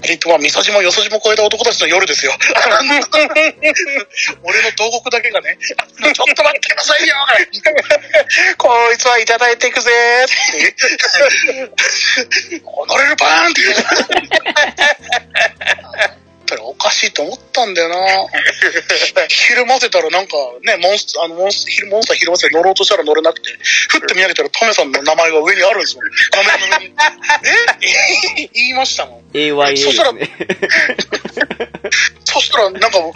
[0.07, 2.32] えっと、まあ、みそじもよそじも超えた男たちの夜ですよ。
[4.42, 5.76] 俺の東国だけがね、 ちょ
[6.11, 7.14] っと待ってくださいよ
[8.59, 10.34] こいつはいただいていくぜーって。
[12.86, 13.62] 乗れるバーンって
[16.45, 17.97] ぱりおかしいと思ったんだよな。
[19.28, 23.51] ひるませたらなんかね、モンスター、あのモンス、ひるモンスターひるませて乗ろうとしたら乗れなくて、
[23.88, 26.03] ふって見上げたらトメさんの名前が上にあるんですよ。
[26.32, 26.95] 画面の上に。
[28.45, 28.51] え？
[28.55, 29.24] 言いましたもん。
[29.32, 30.30] AYA ですね。
[32.24, 33.12] そしたら、なんか、モン、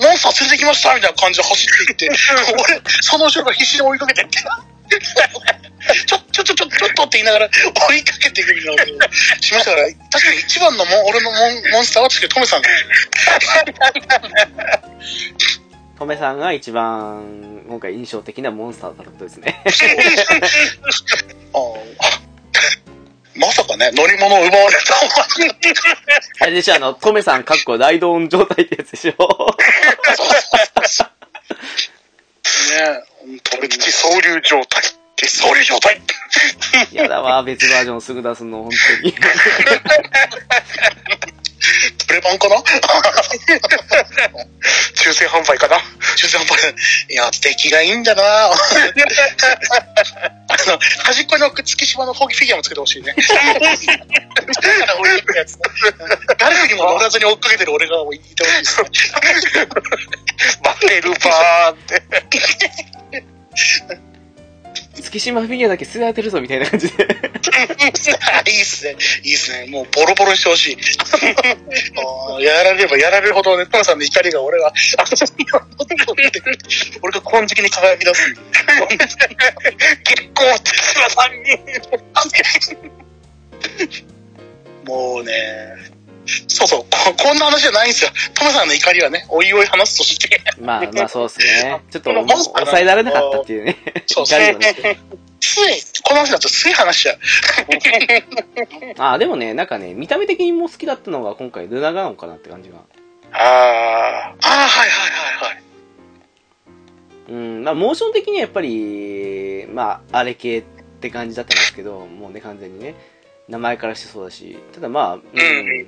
[0.00, 2.10] モンスター連れてきましたみたいな感じで走っていって、
[2.52, 4.38] 俺、その後ろから必死に追いかけてって。
[6.06, 7.48] ちょ、ちょ、ちょ、ちょ、ちょっとって言いながら
[7.88, 9.08] 追いかけていくみたいなことを
[9.40, 11.40] しましたから、確かに一番のモン俺のモン
[11.72, 12.68] モンスターは確かにトメさんだ
[15.98, 19.62] トメさんが一番、今回印象的なモンスターだったことですね。
[21.54, 22.24] あー
[23.36, 24.94] まさかね、乗り物を奪われた
[26.40, 29.18] あれでしょ、あの、トメさんかっこライドオン状態ってやつでしょ。
[32.70, 33.68] ね本当に。
[33.68, 34.82] 地総流状態。
[35.26, 36.00] 総流状態
[36.92, 39.14] やだわ、別バージョンすぐ出すの、本当に。
[42.06, 42.56] プレ版かな？
[44.96, 45.76] 抽選販売かな？
[46.16, 46.74] 抽選販売。
[47.10, 48.56] いや、出来がいいんだな あ
[50.66, 53.14] の、端っこに置く月島のフォギフィギュアもつけてほしいね。
[56.38, 58.82] 誰かにも乗らずに追っかけてる俺がいてほしいです。
[60.62, 62.02] バテルバーって。
[65.02, 67.04] 月島フィギュアだけ吸われてるぞ、みたいな感じで。
[68.46, 68.96] いいっすね。
[69.22, 69.66] いいっすね。
[69.68, 70.76] もうボロボロにしてほしい。
[72.42, 74.72] やられればやられるほどね、トムさんの怒りが俺が、あ
[77.02, 78.34] 俺が金色に輝き出す。
[80.04, 81.58] 結構月島さんに。
[84.84, 85.93] もうね、
[86.26, 88.10] そうそうこ、こんな話じゃないんですよ。
[88.34, 90.40] トメさんの怒りはね、おいおい話すとして。
[90.60, 91.80] まあまあそうですね。
[91.90, 93.76] ちょっと抑えられなかったっていうね。
[94.06, 94.74] そう 怒りをね。
[95.40, 97.18] つい、この話だとつい話しちゃう。
[98.98, 102.78] あ、でもね、なんかね、見た目的にも好きだったのが今回ルナガーンかなって感じが。
[103.32, 105.62] あああ、はいはいはいはい。
[107.28, 110.62] うん、まあモーション的にはやっぱり、まあ、あれ系っ
[111.00, 112.94] て感じだったんですけど、もうね、完全にね、
[113.48, 115.86] 名前からしてそうだし、ただまあ、うんうんうんうん。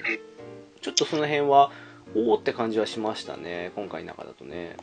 [0.81, 1.71] ちょっとその辺は、
[2.15, 4.77] おおって感じはしましたね、今回の中だとね。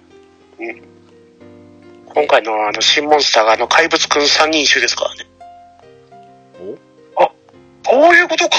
[0.60, 5.26] あ、今回のあの新モンスターがあの怪物くん3人一緒ですからね。
[6.60, 6.78] お？
[7.86, 8.56] こういうことか。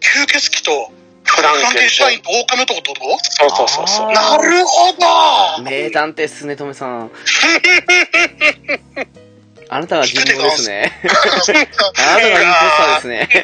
[0.00, 0.92] 吸血鬼と、
[1.24, 3.00] フランケンシュタインと狼男ってこと？
[3.30, 4.06] そうそうそうそう。
[4.10, 4.92] あなるほ
[5.58, 7.10] ど名探偵っすね、トメさん。
[9.68, 10.92] あなたが人狼ですね。
[11.02, 11.78] あなたがインポス
[12.76, 13.28] ターですね。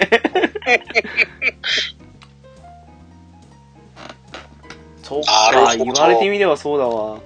[5.02, 7.18] そっか、言われてみればそうだわ。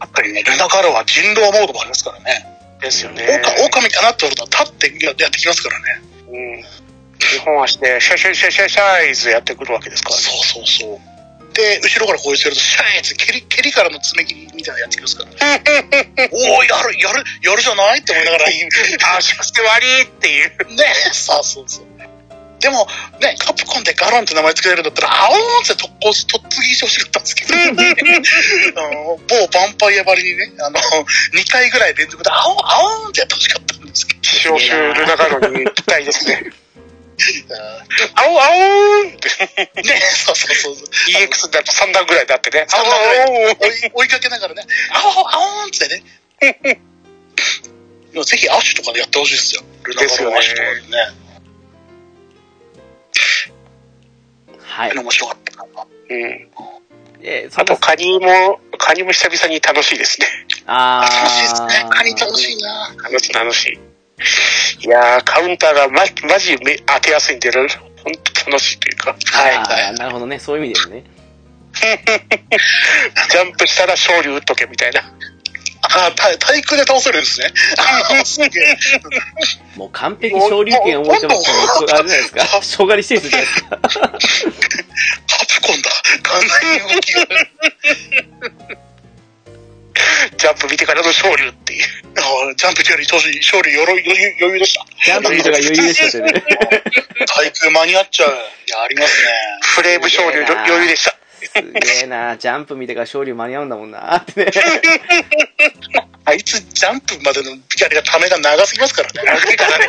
[0.00, 2.46] やっぱりね、ルナカルは人狼モードもありますからね。
[2.80, 3.40] ですよね。
[3.62, 6.02] オオカミかなって思ったら立ってやってきますからね。
[6.28, 6.64] うん。
[7.18, 10.22] 日本足でシャシャシャシャシャイズやってくるわけですからね。
[10.22, 11.00] そうそうそう。
[11.58, 15.36] で、後ろからこうしてると、シャーイって蹴り、蹴りからの爪切りみたいなのやってきますからね。
[16.30, 17.98] おおやる、やる、やるじゃない？
[17.98, 18.46] って思いながら。
[19.18, 20.50] あ、しかして悪いっていう。
[20.76, 21.84] ねそうそうそう。
[22.60, 22.88] でも、
[23.20, 27.54] ね、カプコンでガロンって名前つけられるんだったら、あおーんって特攻し、とっつぎしてほしかったんですけど、
[28.82, 30.78] あの某ヴァンパイアばりにね、あの、
[31.34, 36.52] 2回ぐらい連続で、あおん、あおんってやってほしかったんですけど、消臭ルナガロに期待ですね。
[38.14, 39.28] ああおあおーんって。
[39.28, 40.86] ーね、そうそうそうそう。
[40.86, 42.66] EX だと3段ぐらいになってね。
[42.72, 44.62] あおー追い追いかけながらね、
[44.92, 46.02] あお、あおんってね。
[48.12, 49.62] でもぜひアッシュとかでやってほしいですよ。
[49.84, 51.28] ルナガロアッシュとかでね。
[54.62, 54.96] はい。
[54.96, 55.86] 面白かったかな。
[56.10, 56.48] うん。
[57.56, 60.26] あと、カニも、カニも久々に楽しいですね。
[60.66, 61.86] あー楽しいですね。
[61.90, 62.94] カニ楽しいな。
[63.02, 63.87] 楽しい、楽しい。
[64.80, 67.66] いやー、カウンターがま、マジめ当てやすいんで、本
[68.44, 69.16] 当楽しいというか。
[69.32, 69.94] はい。
[69.94, 71.04] なるほどね、そういう意味でね。
[71.78, 75.02] ジャンプしたら勝利打っとけみたいな。
[75.82, 77.46] あ、体体育で倒せるんですね。
[77.78, 78.76] あすげえ。
[79.76, 82.62] もう完璧昇竜拳を持ってますかあれじゃないですか。
[82.62, 83.68] 小狩り施設じゃないですか。
[83.70, 83.78] ハ
[85.46, 85.90] プコンだ。
[86.22, 87.22] 完全に動きが。
[90.36, 91.84] ジャンプ見てからの勝利っていう。
[92.18, 93.38] あジャンプより勝利
[93.76, 94.84] 余裕余裕余裕でした。
[95.04, 96.32] ジャンプ見たが余裕でしたね。
[97.26, 98.30] 体育間に合っちゃう。
[98.30, 98.32] い
[98.70, 99.28] や、ありますね。
[99.62, 101.14] フレーム勝利の余裕でした。
[101.40, 104.50] すげえなジャンプ見てから勝利間に合うんだもんなってね。
[106.24, 109.22] あいつ、ジャンプまでのビキャリがためが長すぎますからね。
[109.24, 109.86] 長いからね。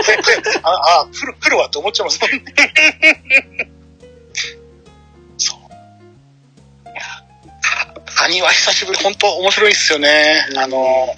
[0.64, 3.79] あ、あ、来る、来るわって思っちゃいますもんね。
[8.20, 10.46] カニは久しぶり、本当面白いっすよね。
[10.58, 11.16] あの、よ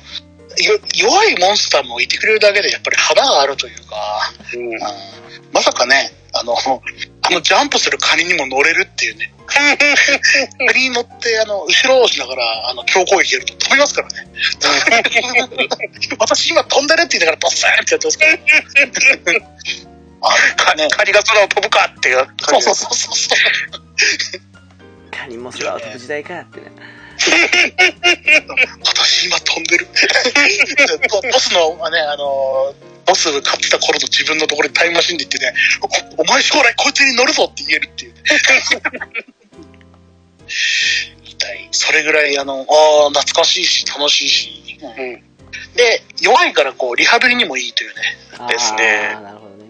[0.93, 3.95] 弱いモンスターもいてくれるだけでやっぱり肌があるというか、
[4.53, 4.83] うん。
[4.83, 4.93] あ
[5.51, 9.33] まさかね、あの、あのジャンプするカニにも乗れるっていうね。
[9.47, 9.59] カ
[10.77, 14.27] ニに乗って、あの、後ろを押しながら、あの、強攻撃やると飛びますからね。
[16.19, 18.31] 私今飛んでるって言いながら、ドッサーンってやってますから。
[20.71, 24.50] あね、カニが空を飛ぶかっていうそうそうそうそう。
[25.11, 26.71] カニも空を飛ぶ時代かってね。
[28.85, 29.87] 私今飛んでる。
[31.09, 32.73] ボ ボスの、ね、あの、
[33.05, 35.53] ボス勝ってた頃の自分のところにタイムマシンで行ってね、
[36.17, 38.21] おお前将来こいつに乗るぞって言えるっていう、ね。
[41.23, 41.67] 痛い。
[41.71, 44.79] それぐらい、あの、ああ、懐かしいし、楽しいし。
[44.81, 45.23] うん。
[45.75, 48.01] で、弱いからこう、リハビリにもいいというね。
[48.47, 49.69] ですねあーなるほどね。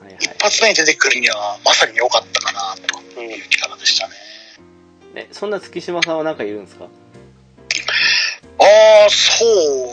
[0.00, 4.14] はいはい一発目に出てくるには、まさに良かったかな、とうんいう力でしたね。
[5.16, 6.84] え、そんな月島さんはなんかいるんですか？
[6.84, 6.88] あ
[9.06, 9.44] あ、そ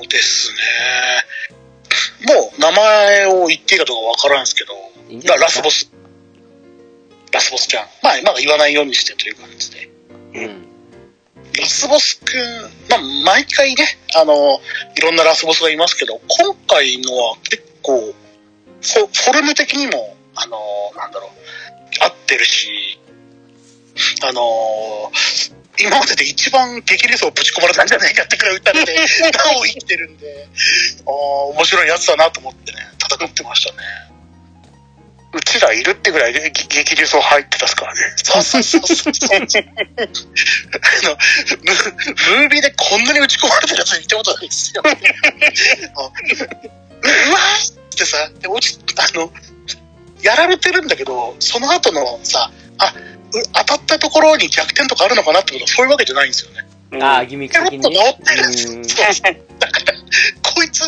[0.04, 0.50] うです
[2.28, 2.34] ね。
[2.36, 4.74] もう、名前を言っていいかどうかわからないですけど、
[5.10, 5.90] いいラスボス。
[7.32, 7.88] ラスボスちゃん。
[8.04, 9.90] まあ、まだ言わないようにしてという感じで。
[10.36, 10.68] うん。
[11.58, 14.60] ラスボスくん、まあ、毎回ね、あの、
[14.98, 18.14] いろんなラスボスがいますけど、今回のは結構、フォ
[18.82, 20.58] フォルム的にも、あの、
[20.98, 21.30] なんだろう、
[22.04, 22.68] 合ってるし、
[24.28, 25.12] あの、
[25.80, 30.48] 今までで一番激レスをぶち込まれたんじゃないかってくらい打たれて、 なお生きてるんで、
[31.06, 33.78] あー面白いやつだなと思ってね、戦ってましたね。
[35.36, 38.02] うちらいるってぐらいで激激流走入ってたっすからね。
[38.22, 39.34] そうそうそうそう。
[39.34, 41.18] あの、
[41.64, 41.74] ム
[42.38, 44.84] ムービーでこんなに打ち込まれてるやつ見たことないですよ。
[44.86, 49.34] あうわーってさ、で落ち、あの、
[50.22, 53.23] やられてるんだけど、その後のさ、あ、う
[53.54, 56.68] 当たったところに逆転とかあるのかなってことはそういうわけじゃないんですよね。
[57.04, 57.82] ああ、ギミック的に。
[57.82, 58.74] 治ってるんですよ。
[58.74, 59.38] うんそうそう。
[59.60, 59.94] だから、
[60.54, 60.82] こいつ、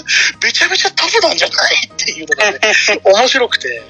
[0.43, 2.59] めちゃめちゃタフなんじゃないっていうのがね、
[3.03, 3.81] 面白くて、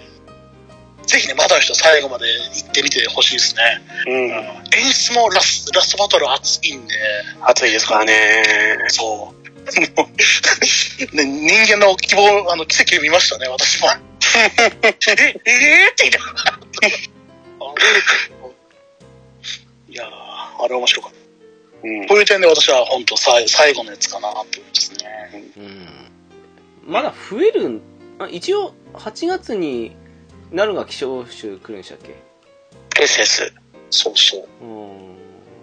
[1.06, 3.82] ぜひね、まだの人最後まで行ってみてほしいですね。
[4.08, 4.32] うん。
[4.80, 6.96] 演出もラスラストバトル熱いんで、
[7.42, 8.78] 暑いですからね。
[8.88, 9.46] そう
[11.16, 13.90] ね、人間の希望、あの、奇跡を見ましたね、私も。
[14.38, 15.32] え、えー、
[15.92, 16.60] って言いながら。
[19.96, 21.88] いやー、あれ面白かった。
[21.88, 22.08] うん。
[22.08, 25.54] こういう点で私は本当最最後のやつかなって思いますね。
[25.58, 27.82] うんまだ増えるん？
[28.20, 29.96] あ一応8月に
[30.52, 32.16] なるが希少種来るんでしたっけ？
[33.00, 33.54] ですです。
[33.90, 34.66] そうそう。
[34.66, 35.16] うん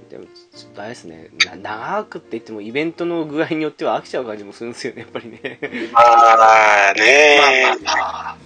[0.08, 0.24] でも
[0.54, 5.58] ちょっとあれですねな長くって言ってもイベントの具合によっては飽きちゃう感じもするんですよねやっぱりね
[5.92, 7.38] まあね
[7.84, 8.36] まあまあまあ。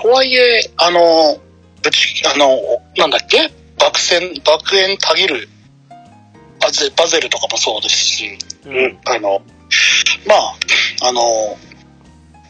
[0.00, 1.40] とはいえ、あの、
[1.82, 2.60] ぶち、あの、
[2.96, 3.50] なんだっけ？
[3.86, 5.48] 爆戦、爆炎たぎる
[6.60, 8.98] バゼバゼルとかもそうですし、うん。
[9.04, 9.40] あの、
[10.26, 11.56] まあ、あの、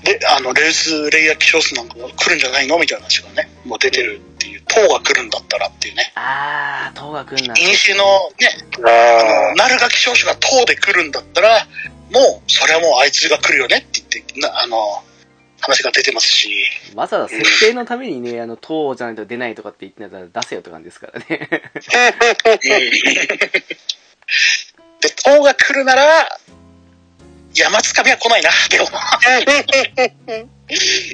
[0.03, 6.11] で、あの、レース、レイヤー希少数なんかも来るんじゃないのみたいな話がね、もう出てるっていう、塔が来るんだったらっていうね。
[6.15, 8.05] ああ東が来んなイニシエの
[8.41, 11.67] ね、ああの、ナルガ希少種が塔で来るんだったら、
[12.13, 15.03] もう、それはもうあいつが来るよねって言って、なあの、
[15.61, 21.27] 話が出てますし、わざわざ設定のためにね、あの、塔じゃないと出ないとかって言ってたら出せよって感じですからね。
[25.01, 26.29] で、塔が来るなら、
[27.55, 28.87] 山つかみは来ないな、 でも。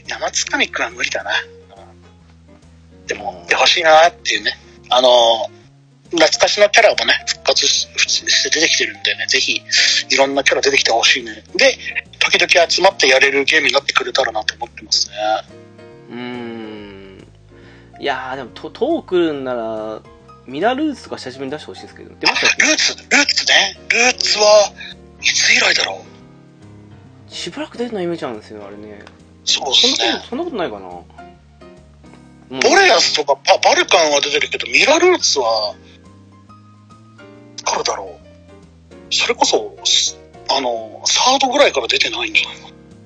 [0.08, 1.32] 山つかみくんは無理だな。
[3.06, 4.58] でも、来てほしいなっていうね。
[4.88, 5.50] あの、
[6.12, 9.62] 懐かしのキャラもね、復活しして出てきてるんでね、ぜひ、
[10.10, 11.42] いろんなキャラ出てきてほしいね。
[11.56, 11.78] で、
[12.18, 15.14] 時々集まってやれるゲームになってくれたらなと思ってますね。
[16.10, 17.26] うーん。
[18.00, 20.02] いやー、でも、と塔来るんなら、
[20.46, 23.80] ミラルーツとか久しぶりに出してほしいですけど、出ましたっルーツ、ルーツね。
[23.88, 24.72] ルーツは
[25.22, 26.04] いつ以来だろ
[27.28, 27.30] う？
[27.30, 29.00] けしばらく出てないイメージなんですよ、あれね。
[29.44, 30.28] そうそんですねなこと、。
[30.28, 30.86] そんなことないかな。
[30.88, 35.74] うんボレアスとかババルカンは出てるけど、ミラルーツは、
[37.62, 39.14] からだろう。
[39.14, 42.62] それこそ、すあの、サードぐらいから出てないんじゃないか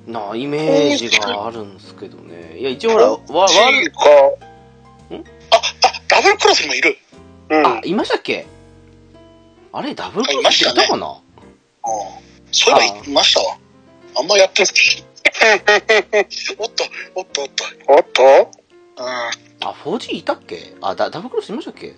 [0.09, 0.21] な。
[0.21, 2.59] なあ、イメージがあるんですけどね。
[2.59, 4.01] いや、一応ほら、わ、わ、チーか、
[5.51, 5.63] あ、あ、
[6.09, 6.97] ダブルクロスにもいる。
[7.51, 7.67] うん。
[7.67, 8.47] あ、いましたっけ？
[9.73, 11.07] あれ、ダブルクロスあいましたかな？
[11.07, 11.21] うん。
[12.53, 13.59] そういえばいましたわ。
[14.19, 14.73] あんまやってない。
[16.59, 16.85] おっと、
[17.15, 17.65] おっと、おっと。
[17.89, 18.23] おっと？
[18.23, 19.07] うん。
[19.07, 20.73] あ、4G いたっけ？
[20.81, 21.95] あ、ダダブルクロスいましたっけ？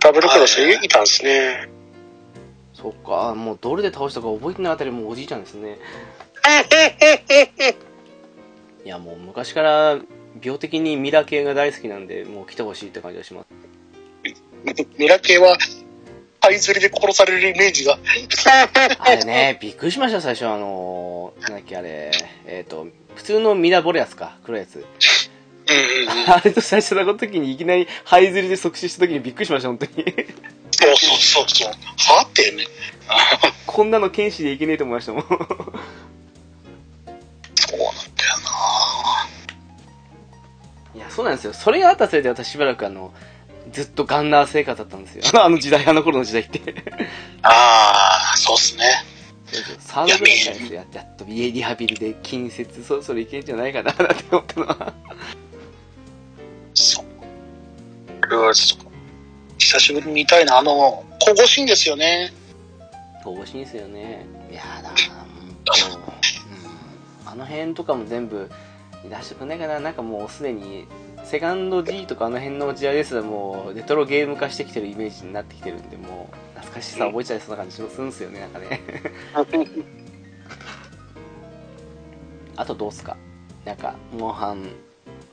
[0.00, 1.68] ダブルクロスいたんですね。
[2.82, 5.78] そっか、もうどれで倒したか覚えてないあたりもうおじいちゃんですね。
[8.84, 10.00] いや、もう昔から
[10.42, 13.46] 病的にミラ系が大好きなんで、もう来てほしいって感じがします。
[14.98, 15.56] ミラ系は、
[16.40, 17.96] 灰ずりで殺されるイメージが。
[18.98, 20.48] あれね、びっくりしました、最初。
[20.48, 22.10] あのー、なんだっけ、あれ、
[22.46, 24.84] えっ、と、普通のミラボレアスか、黒いやつ。
[26.28, 29.92] あれと最初の時にいきなり灰ずりで即死した時にびっくりしました、本当に。
[30.72, 31.72] そうそうそうそう。
[32.16, 32.64] はってね。
[33.66, 35.22] こんなの剣士でいけねえと思いましたもん。
[35.22, 35.54] そうなんだよ
[40.94, 41.52] ないや、そうなんですよ。
[41.52, 43.12] それがあったせいで私しばらくあの、
[43.70, 45.24] ずっとガンナー生活だったんですよ。
[45.42, 46.60] あの時代、あの頃の時代って。
[47.42, 49.04] ああ、そうっすね。
[49.78, 50.74] サードぐらいですよ。
[50.74, 54.92] ややっと家リハビリで近接そろそろいけんじゃないかな、なんて思ったのは。
[59.58, 60.58] 久しぶりに見たいな。
[60.58, 62.32] あの、神々しいんですよね。
[63.24, 64.26] 面白いですよね。
[64.50, 64.94] いやだな、ほ
[65.46, 65.72] んと
[67.24, 67.30] うん。
[67.30, 68.50] あの辺とかも全部
[69.08, 69.80] 出してくんないかな。
[69.80, 70.86] なんかもうすでに、
[71.24, 78.80] セカンド G とかあの辺の時代ですらもうレトロゲーム化してきてるイメージになってきてるんで、もう懐かしさ覚えちゃいそうな感じするんですよね、なんかね。
[82.56, 83.16] あとどうっすか？
[83.64, 84.70] なんか、モンハン、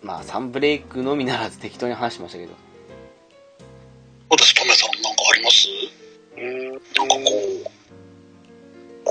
[0.04, 2.54] まあサンブレイクのみならず適当に話しましたけど。
[6.98, 7.22] なんかこ
[7.66, 7.70] う。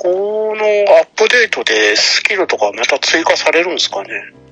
[0.00, 0.64] この
[0.96, 4.08] アップデートでスキルとかまた追加されるんですかね？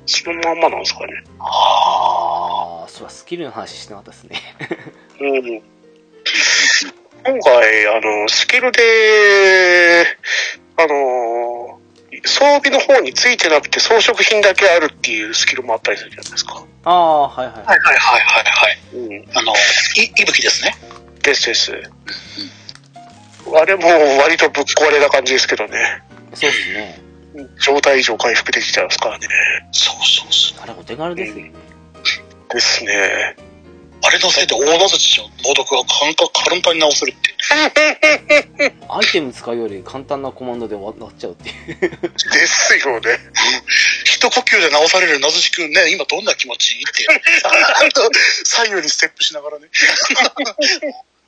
[0.07, 1.23] そのまんまなんですかね？
[1.39, 4.43] ああー、そうはスキルの話してなかったですね。
[5.21, 5.63] うん。
[7.25, 10.07] 今回、あの、スキルで、
[10.77, 11.81] あの、
[12.25, 16.65] 装備の方についてなくて装飾品だけあるっていうスキルもあったりするじゃないですか。
[16.85, 17.55] ああ、はいはい。
[17.57, 17.59] あ。
[17.59, 18.79] はいはいはいはいはい。
[18.95, 19.29] うん。
[19.37, 20.77] あの、い、いぶきですね。
[21.23, 21.73] ですです。
[23.55, 23.89] あれも
[24.19, 26.03] 割とぶっ壊れな感じですけどね。
[26.35, 27.01] そうですね。
[27.61, 29.27] 状態以上回復できちゃいますからね。
[29.73, 30.59] そうそうそう。
[30.63, 31.53] あれお手軽ですよね。
[32.51, 33.37] ですね。
[34.03, 37.33] あれのせいで大名槌の猛毒が簡単簡単に直せるってい
[38.69, 38.73] う。
[38.89, 41.81] アイテム使うより簡単なコマンドで終わっちゃうっていう。
[41.81, 43.19] ですよね。
[44.05, 46.77] 一呼吸で直されるなずしくんね、今どんな気持ち？
[46.77, 47.07] いいって。
[48.45, 49.69] 左右にステップしながらね。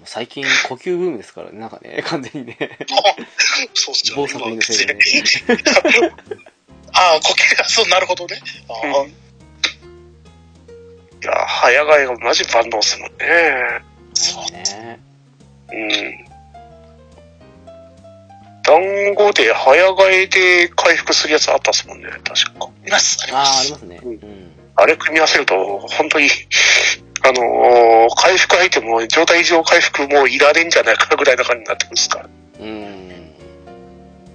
[0.05, 2.57] 最近呼吸ブームですからね、なんかね、 完全にね。
[3.75, 4.23] そうっすよね。
[4.23, 5.01] 某作品のせいでね。
[6.93, 8.41] ああ、呼吸が、そう、なるほどね。
[8.69, 8.73] あ
[9.03, 9.05] あ
[11.21, 13.81] いや、早替えがマジ万能っすもんね。
[14.15, 15.01] そうね
[15.73, 16.25] うん。
[18.63, 22.69] 団子で早替えで回復するやつあったっすもんね、確か。
[22.87, 23.73] います、ありまああ、ありす。
[23.73, 24.01] ますね。
[24.03, 24.53] ううんん。
[24.77, 26.29] あれ組み合わせると、本当に、
[27.29, 32.29] あのー回復アイテムも状態上回復もういらねえんじゃないかぐらいな感じになってくるんですから。
[32.61, 33.35] うん。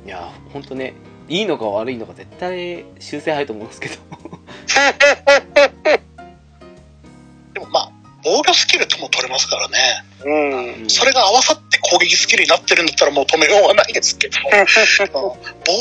[0.05, 0.93] いや、ほんとね、
[1.27, 3.95] いいのか悪いのか絶対修正入ると思うんですけど。
[7.53, 7.91] でもまあ、
[8.23, 10.03] 防御スキルとも取れますからね。
[10.23, 10.83] うん。
[10.83, 14.37] うんそれが合わさって攻撃スキルになってるんだったらもう止めようがないですけど、
[15.13, 15.37] 防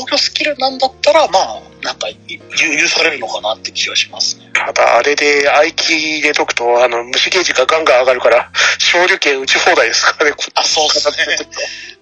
[0.09, 4.52] 御スキルなんだったらまあ、なんかい許されるのかなって気がしますね。
[4.53, 11.15] ただ、あれで、合気入れとくと、あの、虫ゲージがガンガン上がるから、昇竜拳打ち放題ですからね、こあ、そうですね。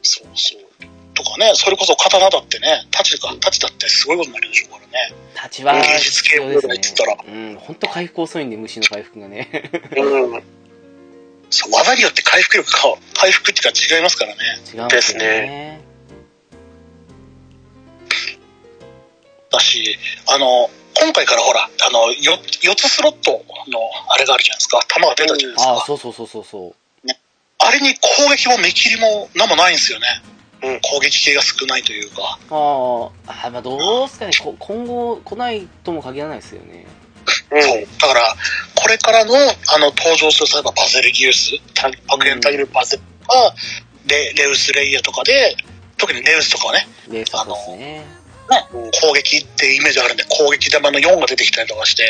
[0.01, 0.61] そうそう。
[1.13, 5.13] とかね、それこそ刀だってね、太刀か、太刀だってすごいことになるでしょうからね。
[5.35, 7.23] 立ちは芸術系必要です言ってたらね。
[7.27, 9.71] うん、ほんと回復遅いんで、虫の回復がね。
[9.97, 10.43] うん。
[11.49, 14.39] そう、技によって回復力か、回復っていうか違いますからね。
[14.73, 15.81] 違うんですよね。
[19.51, 19.97] だし、
[20.27, 20.69] あの、
[21.01, 24.79] 今回からほら、あの、よ4つスロットのあれがあるじゃないですか。
[24.87, 25.71] 弾が出たじゃないですか。
[25.73, 26.75] ああ、そうそうそうそうそう。
[27.57, 30.07] あれに攻撃も目切りも何もないんですよね。
[30.63, 32.37] うん攻撃系が少ないというか。
[32.49, 33.09] あー
[33.47, 36.85] あ、まあどうすかね、こ今後来ないとも限らないですよね。
[37.49, 37.87] そう。
[37.99, 38.35] だから、
[38.75, 43.55] これからの、あの、登場する、例えばバゼルギウス、タ爆炎タイルバゼルとか、
[44.05, 45.55] レレウスレイヤとかで、
[45.97, 48.20] 特にレウスとかはね、レースそうです
[48.51, 48.67] ね。
[49.01, 52.05] 攻撃ってイメージあるんで、攻撃玉の4が出てきたりとかして、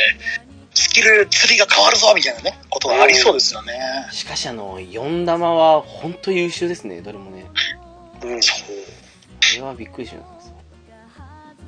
[0.74, 3.74] スキル、釣りが変わるぞみたいなね、ことがありそうですよね。
[4.12, 7.46] しかし、あの、4玉は本当優秀ですね、どれもね。
[8.24, 8.42] うん。
[8.42, 8.58] そう。
[9.54, 10.54] あれはびっくりします。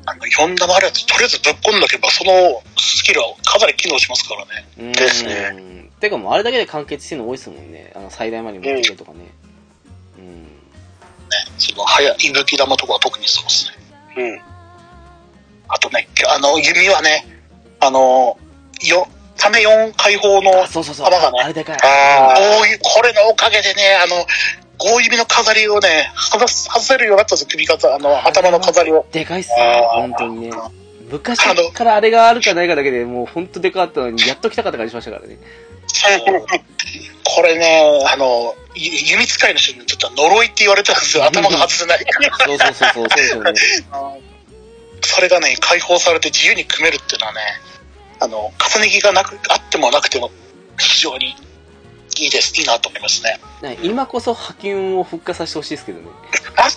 [0.06, 4.68] あの、4玉あるやつ、とりあえずぶっ込んだけば、そのスキルはかなり機能しますからね。
[4.80, 5.90] うんですね。
[6.00, 7.92] てかもうあれだけで完結してるの多いですもんね。
[7.96, 9.20] あの、最大まで持ってるとかね。
[10.18, 10.44] うん。
[10.44, 10.50] ね、
[11.58, 13.78] その、早い、息吹玉とかは特にそうですね。
[14.18, 14.53] うん。
[15.74, 17.26] あとね、あの、弓はね、
[17.80, 18.38] あの、
[18.88, 19.08] よ、
[19.38, 21.10] ため4解放のあ、そうそうそう。
[21.10, 21.78] 玉がねあれでかい。
[21.82, 24.26] あこういう、これのおかげでね、あの、
[24.78, 29.06] 5指の飾りをね、外す外せるようになったんですよ、首飾、あの、頭の飾りを。
[29.12, 30.52] でかいっすね、本当にね。
[31.10, 31.40] 昔
[31.74, 35.38] からあれがあるかないかだけでもう本当でかかったのに、やっと来たかった感じしましたからね。
[37.24, 42.48] これね、あの、ゆ弓使いの人にちょっと呪いって言われたんですよ、頭が外せないから。
[42.48, 44.33] そうそうそうそう、そうですよね。
[45.04, 47.40] それがね、解放されて自由に組めるっていうのはね、
[48.20, 50.32] あの、重ね着がなく、あってもなくても、
[50.80, 51.36] 非常に
[52.20, 53.40] いいです、いいなと思いますね。
[53.62, 56.08] ね今こそ波及を復活させてほしいですけどね。
[56.56, 56.68] あ、は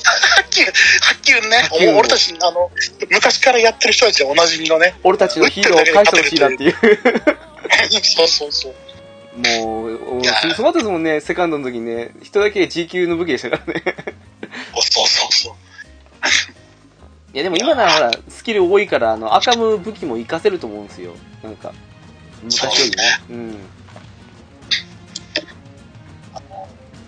[0.45, 0.73] っきり、は
[1.17, 2.71] っきりね、俺たち、あの、
[3.11, 6.75] 昔からやってる人たちはおなじみのね、俺たちのヒーローを返してほしいなっていう。
[8.03, 8.75] そうそうそう。
[9.39, 12.11] もう、いやすごかったですもんね、セカンドの時にね。
[12.23, 13.83] 人だけ G 級の武器でしたからね。
[14.75, 15.55] そうそうそう。
[17.37, 21.13] いやでも今ならほら、スキル多いから、あの、赤ム武器も活かせると思うんですよ。
[21.43, 21.75] なんか、
[22.43, 23.05] 昔よりね。
[23.29, 23.59] うん。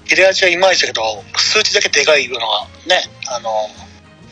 [0.04, 3.50] 切れ味はいまいちだけど、数値だけでかいのがね、あの、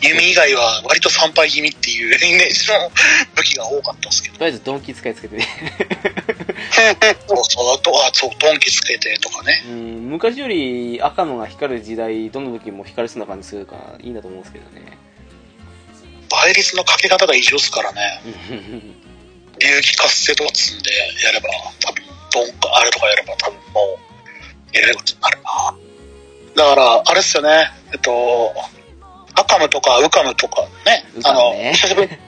[0.02, 2.92] 弓以外は割と参拝気味っていう イメージの
[3.34, 4.34] 武器が多かったですけど。
[4.34, 5.48] とりあえずドンキ使いつけてね。
[7.26, 9.64] そうそう、あと、あ、そう、ドンキつけてとかね。
[9.66, 15.05] うん、昔より赤のが光る時代、どの武器も光りそうな感じするから、いいなと思うんですけどね。
[16.28, 18.22] 倍率のかけ方が異常ですからね。
[18.50, 18.96] うん
[19.58, 20.90] 流気活性とか積んで
[21.24, 21.48] やれば、
[21.80, 23.98] 多分、ドンか、あれとかやれば多分も
[24.72, 25.74] う、やれることになるな。
[26.54, 28.52] だから、あれっすよね、えっと、
[29.34, 32.18] アカムとかウカムとかね、ウカあの、ムね久しぶりに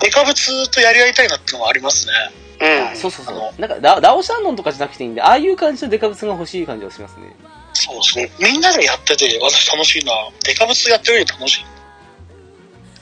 [0.00, 2.12] デカブツとやり合いたいなっていうのがありますね。
[2.60, 2.88] うん。
[2.88, 3.60] あそうそうそう。
[3.60, 7.36] なんかラ、ラオシャンノンとかじゃなくていいんで、ああいう感じのデカブツが欲しい感じはしますね。
[7.74, 8.28] そうそう。
[8.40, 10.12] みんなでやってて、私楽しいな。
[10.44, 11.64] デカブツやってるより楽しい。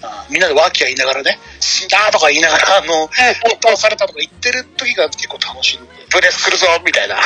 [0.02, 3.08] あみんなでワーキャー言いながらね、死んだとか言いながら、 あの、
[3.62, 5.92] 倒されたとか言ってる時が結構楽しいんで。
[6.10, 7.18] ブレス来るぞみたいな。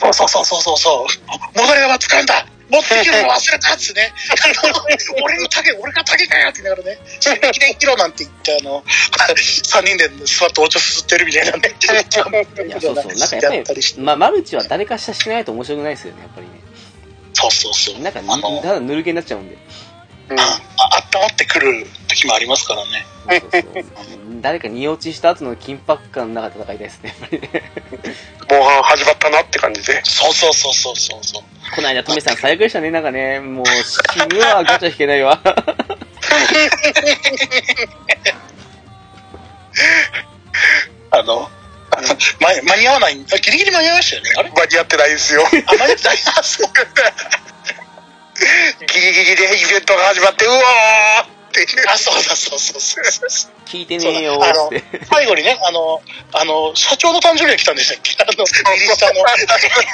[0.00, 1.06] そうそうそうそうそうそ
[1.54, 1.58] う。
[1.58, 4.12] 戻り玉使うんだ持ってきるの忘れたっつね。
[5.22, 8.82] 俺の竹、俺が竹かよって言いながらね、死ぬ気で生きろなんて言って、あの、
[9.22, 11.74] 3人で座ってお茶すすってるみたいなね。
[11.80, 11.86] い
[12.70, 13.06] や、そうそう。
[13.06, 16.52] なんかやっぱり、まあ、マルチは誰かしらしないと面白くないですよね、やっぱりね。
[17.34, 18.00] そうそうそう。
[18.00, 19.56] なんか、あのただぬるげになっちゃうんで。
[20.30, 20.40] うん。
[20.40, 20.60] あ
[21.14, 23.06] 温まってくる時もありますからね。
[23.28, 23.84] そうそうそう。
[24.40, 27.72] 誰かに落ちした後の緊迫感の中で戦いたいですね、やっぱりね。
[28.50, 30.00] モンハン始まったなって感じで。
[30.04, 31.42] そうそうそうそうそうそう。
[31.74, 33.98] この間、トメさん最悪でしたね、なんかね、もう死
[34.28, 35.40] ぬわ、ガチャ引けないわ。
[41.10, 41.50] あの、
[42.40, 44.30] 間間に合わない、あギリギリ間に合いましたよね。
[44.38, 44.50] あれ？
[44.50, 45.44] 間に合ってないですよ。
[45.44, 46.70] あ、間に合ってないあそう
[48.86, 51.66] ギリギリでイベントが始まって、うわーっていう。
[51.88, 53.52] あ、そうだそうそうそうそう。
[53.64, 55.04] 聞いてねえよあのーって。
[55.06, 56.02] 最後にね、あの、
[56.32, 59.20] あの、社長の誕生日が来たんでしたっけあの、リリースターの。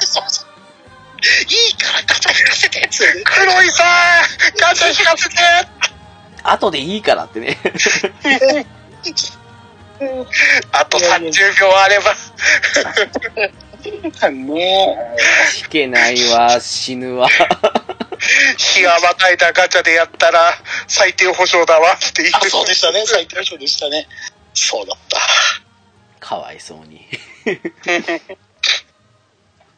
[0.01, 0.53] そうそう
[1.23, 3.25] いいからガチャ引かせてっつってね。
[3.25, 3.87] 黒井さん
[4.61, 5.37] ガチャ引かせて
[6.43, 7.57] 後でいいからってね。
[10.73, 12.13] あと30秒あれば。
[14.31, 14.97] ね
[15.59, 17.29] 引 けないわ、死ぬわ。
[18.57, 20.53] 日がまたいたガチャでやったら
[20.87, 22.31] 最低保証だわっていう。
[22.35, 23.05] あ、そうでしたね。
[23.07, 24.07] 最低賞でしたね。
[24.55, 25.19] そうだった。
[26.21, 27.07] かわいそうに。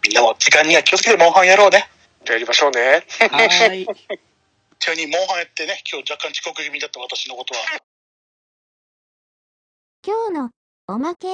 [0.07, 1.89] みんなも時間には気をつけてモンハンやろうね。
[2.27, 3.07] やりましょうね。
[3.21, 3.87] はーい。
[4.79, 7.61] ちなみにモンハンやってね、今日若干遅刻気味だった私のことは。
[10.07, 10.51] 今日の
[10.87, 11.29] おまけ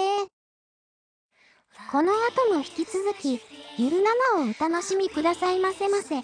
[1.91, 3.41] この後も引き続き、
[3.77, 3.97] ゆる
[4.37, 6.23] 7をお楽しみくださいませませ。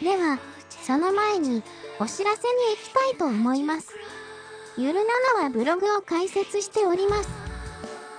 [0.00, 0.38] では、
[0.84, 1.62] その前に
[1.98, 3.94] お知らせに行きたいと思います。
[4.76, 5.00] ゆる
[5.38, 7.28] 7はブログを開設しております。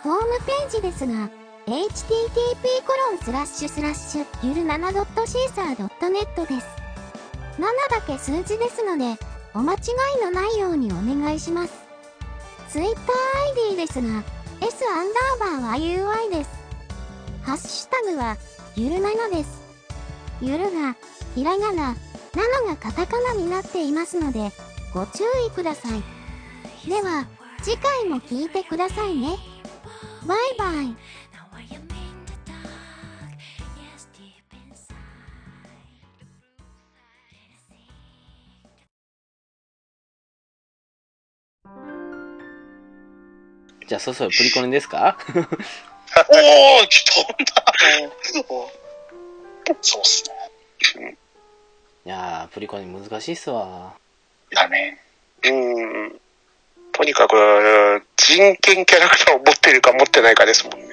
[0.04, 1.30] ホームページですが、
[1.68, 6.68] http コロンスラッシュスラッシュゆる 7.caesar.net です。
[7.58, 9.20] 7だけ数字ですので、
[9.54, 9.78] お間違
[10.20, 11.74] いのないようにお願いします。
[12.70, 14.24] TwitterID ですが、
[14.62, 15.08] S アン
[15.40, 16.50] ダーバーは UI です。
[17.44, 18.38] ハッシュタグは、
[18.76, 19.62] ゆる7です。
[20.42, 20.96] ゆるが、
[21.38, 21.96] ひらがな、
[22.34, 24.52] なのがカタカナになっていますので、
[24.92, 26.02] ご注意ください。
[26.90, 27.28] では、
[27.62, 29.38] 次回も聞いてくださいね。
[30.26, 30.96] バイバイ。
[43.88, 45.20] じゃあ、そろそろプリコネですか？
[45.28, 45.38] おー、
[46.90, 48.12] 来たんだ。
[49.84, 50.24] そうっす
[51.00, 51.16] ね。
[52.08, 53.94] いやー、プリコネ難しいっすわ。
[54.54, 54.98] だね。
[55.44, 56.16] うん。
[56.94, 57.36] とにかく、
[58.16, 60.88] 人権キャラクターを持ってるか持ってないかですもんね。
[60.88, 60.90] い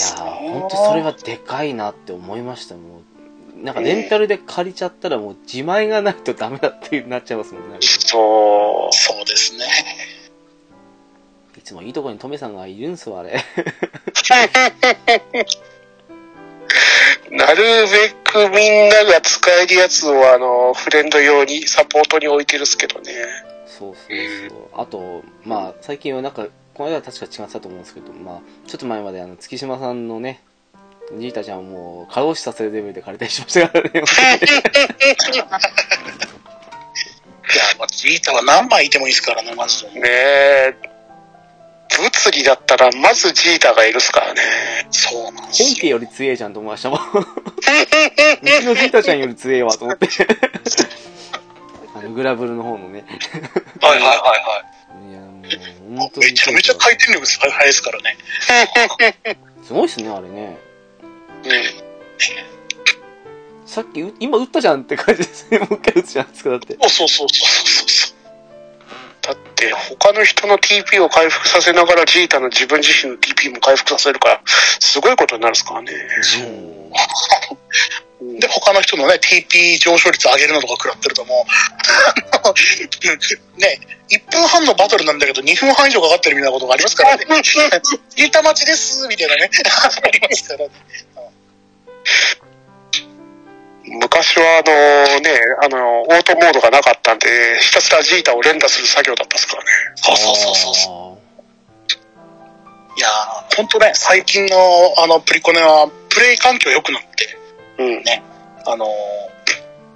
[0.00, 3.02] やー、ほんとそれはでかいなって思いました、も
[3.58, 3.64] う。
[3.64, 7.78] なんかレンタルで借りちゃったらもう自前がないとダメだってなっちゃいますもんね。
[7.80, 9.64] そそうですね。
[11.58, 13.42] いつもいいとこにトメさんがいるんすわ、あれ。
[17.30, 17.34] う。
[17.34, 23.12] なるべくみんなが使えるやつを、あの、フレンド用に、サポートに置いてるっすけどね。
[23.66, 24.16] そうそう
[24.48, 24.68] そう。
[24.74, 30.42] あと、まあ、最近はなんか、この間は確か違ってたと思うんですけど、まあ、ちょっと前まであの、月島さんのね、
[31.18, 33.90] ジータちゃんをもう、過労死させるレベルで借りたりしましたからね。
[37.54, 40.00] いや、まあ、ジータは何枚いてもいいですからね、マジで。
[40.00, 40.95] ねえ。
[42.44, 44.40] だったら、まずジータがいるっすからね。
[44.90, 45.68] そうなんですよ。
[45.68, 47.00] 本家より強えじゃんと思いましたもん。
[47.10, 50.08] うちのジータちゃんより強えわと思って。
[51.94, 53.04] あの、グラブルの方のね。
[53.80, 54.64] はいはいはいは
[55.10, 55.20] いや、
[55.88, 56.28] もう、本当に。
[56.28, 56.30] い。
[56.30, 58.16] めちゃめちゃ回転力速いですからね。
[59.62, 60.58] すごいっすね、あれね。
[61.44, 61.52] うん。
[63.66, 65.58] さっきう、今撃ったじゃんって感じですね。
[65.58, 66.76] もう一回撃つじゃないですか、だって。
[66.80, 68.15] そうそうそうそうそう
[69.98, 75.92] 他の人の TP を回復させながら、ジータの自分自身の TP も回復させるから、すごいことになるっすからね。
[76.40, 76.76] うん
[78.40, 81.48] で、他の人のね、TP 上昇率上げるのとか食らってるともう、
[83.60, 83.80] ね、
[84.10, 87.24] 1分半のバトルなんだけど、2分半以上かかってるみたいなことがありますからね。
[87.42, 89.50] ジータ待ちです、みたいなね。
[90.02, 90.70] ありますからね。
[93.86, 94.62] 昔はあ
[95.14, 95.30] のね、
[95.62, 97.28] あの、オートモードがなかったんで、
[97.60, 99.68] ひたすらジータを連打する作業だったっすからね。
[99.94, 102.98] そうそうそうそうそう。
[102.98, 104.56] いやー、ほんとね、最近の
[104.98, 107.38] あのプリコネは、プレイ環境良くなって、
[107.78, 108.04] うん。
[108.66, 108.88] あのー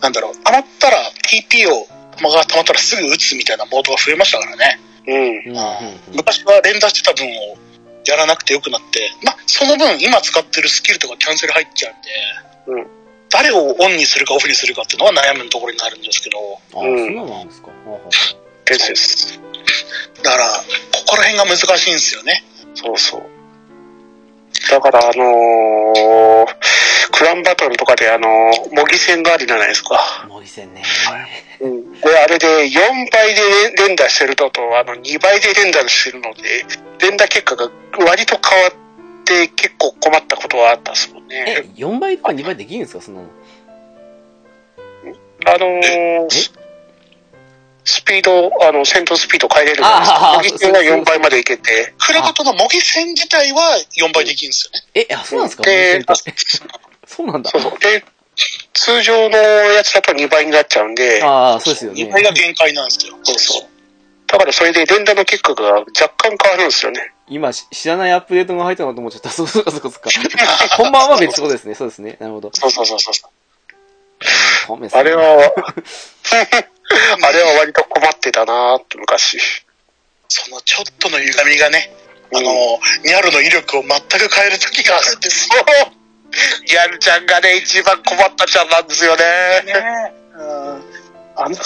[0.00, 0.96] なんだろう、余ったら
[1.28, 1.86] TP を、
[2.22, 4.80] まが溜まったらすぐ打つみたいなモードが増えましたからね。
[5.06, 5.14] うん。
[5.14, 5.56] うんうん
[6.08, 7.56] うん昔は連打してた分を
[8.06, 11.90] やらなくてよくなって、まあ、その分今使ってるスキルとかキャンセル入っちゃ
[12.66, 12.90] うんで、
[13.30, 16.38] 誰をオンにするかオフにするかっていうのは悩むところになるんですけど、
[16.74, 17.68] あ、うんそうなんですか。
[18.66, 19.40] ですです。
[20.22, 22.44] だから、ここら辺が難しいんですよね。
[22.74, 23.22] そうそう。
[24.70, 26.46] だから、あのー
[27.12, 29.96] クランバトルとかで、あのー模擬戦があるじゃないですか。
[30.24, 30.82] あ模擬戦ね。
[31.60, 31.92] うん。
[32.00, 32.72] で、あれで4
[33.12, 33.42] 倍で
[33.86, 36.64] 連打してるのと、あの、2倍で連打してるので、
[37.00, 37.70] 連打結果が
[38.06, 38.72] 割と変わっ
[39.24, 43.02] て結構困ったことはあったっすもんえね。、4倍とか2倍できるんですか？
[43.02, 43.28] そんなの。
[45.46, 46.52] あのース
[47.82, 50.30] スピード、あの、戦闘スピード変えれるじゃないですあか。
[50.32, 55.06] あ模擬戦が4倍までいけて、クラバトの模擬戦自体は4倍できるんですよね。
[55.08, 55.62] え、あ、そうなんですか？
[55.62, 56.04] 模で。
[57.08, 57.58] そうなんだそ。
[57.58, 57.78] うそう。
[57.78, 58.04] で、
[58.74, 62.12] 通常のやつだと2倍になっちゃうんで、ああ、そうですよね2。
[62.12, 63.16] 倍が限界なんですよ。
[63.24, 63.62] そうそう。
[64.26, 65.86] だからそれで連打の結果が若
[66.18, 67.12] 干変わるんですよね。
[67.30, 69.30] 今し、知らないアップデートが入ったのかと思っちゃった。
[69.30, 70.10] そうそうかそうかそうか。
[70.76, 71.74] 本番は別ってことですね。
[71.74, 72.16] そうですね。
[72.18, 72.50] なるほど。
[72.52, 73.30] そうそうそうそう。
[74.92, 75.22] あれは、
[77.22, 79.38] あれは割と困ってたなーって昔。
[80.28, 81.92] そのちょっとの歪みがね、
[82.32, 85.64] あの、うんニャルの威力を全く変える時があるんですよ。
[86.66, 89.24] ギャルちゃんがね、一番困ったちゃんなんですよね。
[89.66, 90.84] ねうん
[91.36, 91.56] あの、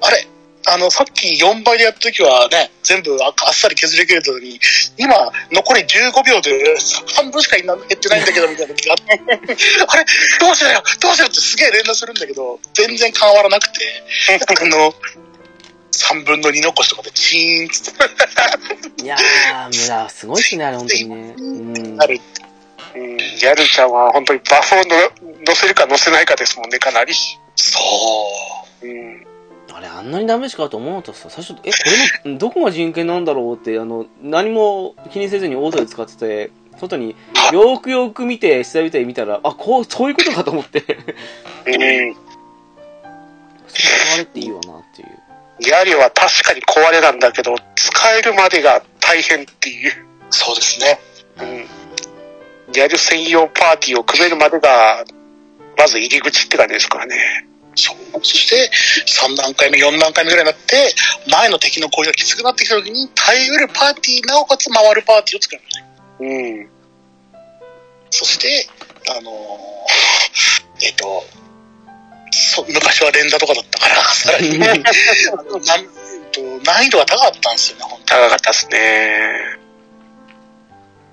[0.00, 0.26] あれ、
[0.66, 4.60] あの、さっき4倍でやった時はね、全部ああっさり削り切れたのに、
[4.98, 5.14] 今、
[5.50, 6.76] 残り15秒で
[7.16, 9.20] 半分しか減ってないんだけど、みたいな時があって、
[9.88, 10.04] あれ、
[10.38, 11.28] どうしようどうしよう？
[11.28, 14.94] ってすげえ連打するんだけど、全然変わらなくて、あの、
[15.92, 21.34] 3分の2残しとかでチーンっつっていやー、村、すごいっすね、あれ、本当にね。
[21.36, 21.96] うん。
[21.96, 22.20] なる。
[22.94, 24.84] うん、ギャルちゃんは本当にバフをの
[25.46, 27.14] 乗せるか乗せないかですもんね、かなり。
[27.56, 27.78] そ
[28.82, 28.86] う。
[28.86, 29.26] うん。
[29.74, 31.76] あれ、あんなにダメージかと思うのとさ、最初、え、こ
[32.24, 37.10] れの、どこが人権なんだろうって、あの、何も気にせずにオートで使ってて、外に
[37.52, 40.80] よーくよーく見て、下見て見たら、あ、こう、そういうことかと思って。
[41.66, 42.16] うん。
[43.68, 45.08] それあれっていいわなっていう。
[45.60, 49.92] ギャルは確かに壊れなんだけど、使えるまでが大変っていう。
[50.30, 51.00] そうですね。
[51.38, 52.72] うん。
[52.72, 55.04] ギャル専用パーティーを組めるまでが、
[55.76, 57.49] まず入り口って感じですからね。
[57.74, 57.96] そう。
[58.22, 58.70] そして、
[59.06, 60.94] 3段階目、4段階目ぐらいになって、
[61.30, 65.62] 前の敵の攻撃がきつくなってきた時に、耐えうるパーティー、なおかつ回るパーティーを作る。
[66.20, 66.70] うん。
[68.10, 68.68] そして、
[69.08, 69.34] あのー
[70.82, 71.24] えっ、と、
[72.30, 74.82] そ昔は連打とかだったから、 さらに、 なんえっ
[76.32, 79.60] と難易度が高かったんですよね、本当高かったですね。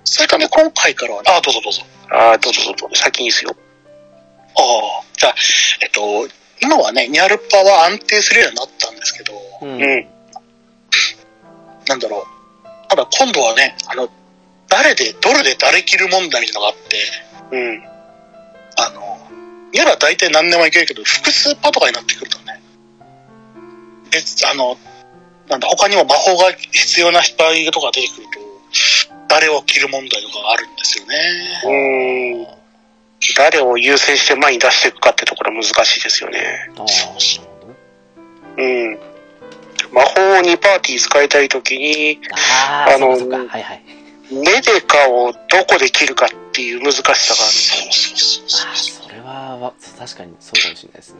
[0.03, 1.81] それからね、今回からは、あ、どうぞどうぞ。
[2.09, 3.55] ああ、どうぞどうぞ、先にですよ。
[4.55, 5.35] ああ、じゃあ、
[5.81, 6.27] えっと、
[6.61, 9.81] 今はね、ニャルパは安定するようになったんですけど、うん。
[9.81, 10.07] うん。
[11.87, 12.37] なんだろう。
[12.89, 14.09] ただ今度はね、あの、
[14.67, 16.97] 誰で、どれで誰切る問題みたいなのがあって、
[17.51, 17.83] うん。
[18.77, 19.17] あの、
[19.73, 22.61] ニャラ大体何でもいけるけど、複数パとかになってくるとね、
[24.13, 24.77] え、あの、
[25.47, 28.47] なんだ、他にも魔法が必要な場合とか出てくると、
[29.27, 31.15] 誰を切る問題とかがあるんですよね。
[31.63, 32.57] うん。
[33.35, 36.69] 誰を優先して前に出していくかってところは難しいですよね。
[36.77, 37.75] ああ、そうそなるほど
[38.57, 38.99] うん。
[39.91, 43.09] 魔法にパーティー使いたいときに、ああ、あの。
[43.09, 43.83] はいはい。
[44.29, 45.39] ネデカをど
[45.69, 49.07] こで切るかっていう難しさがあそうそうそうああ、そう。
[49.07, 51.19] それはわ、確かにそうかもしれないですね。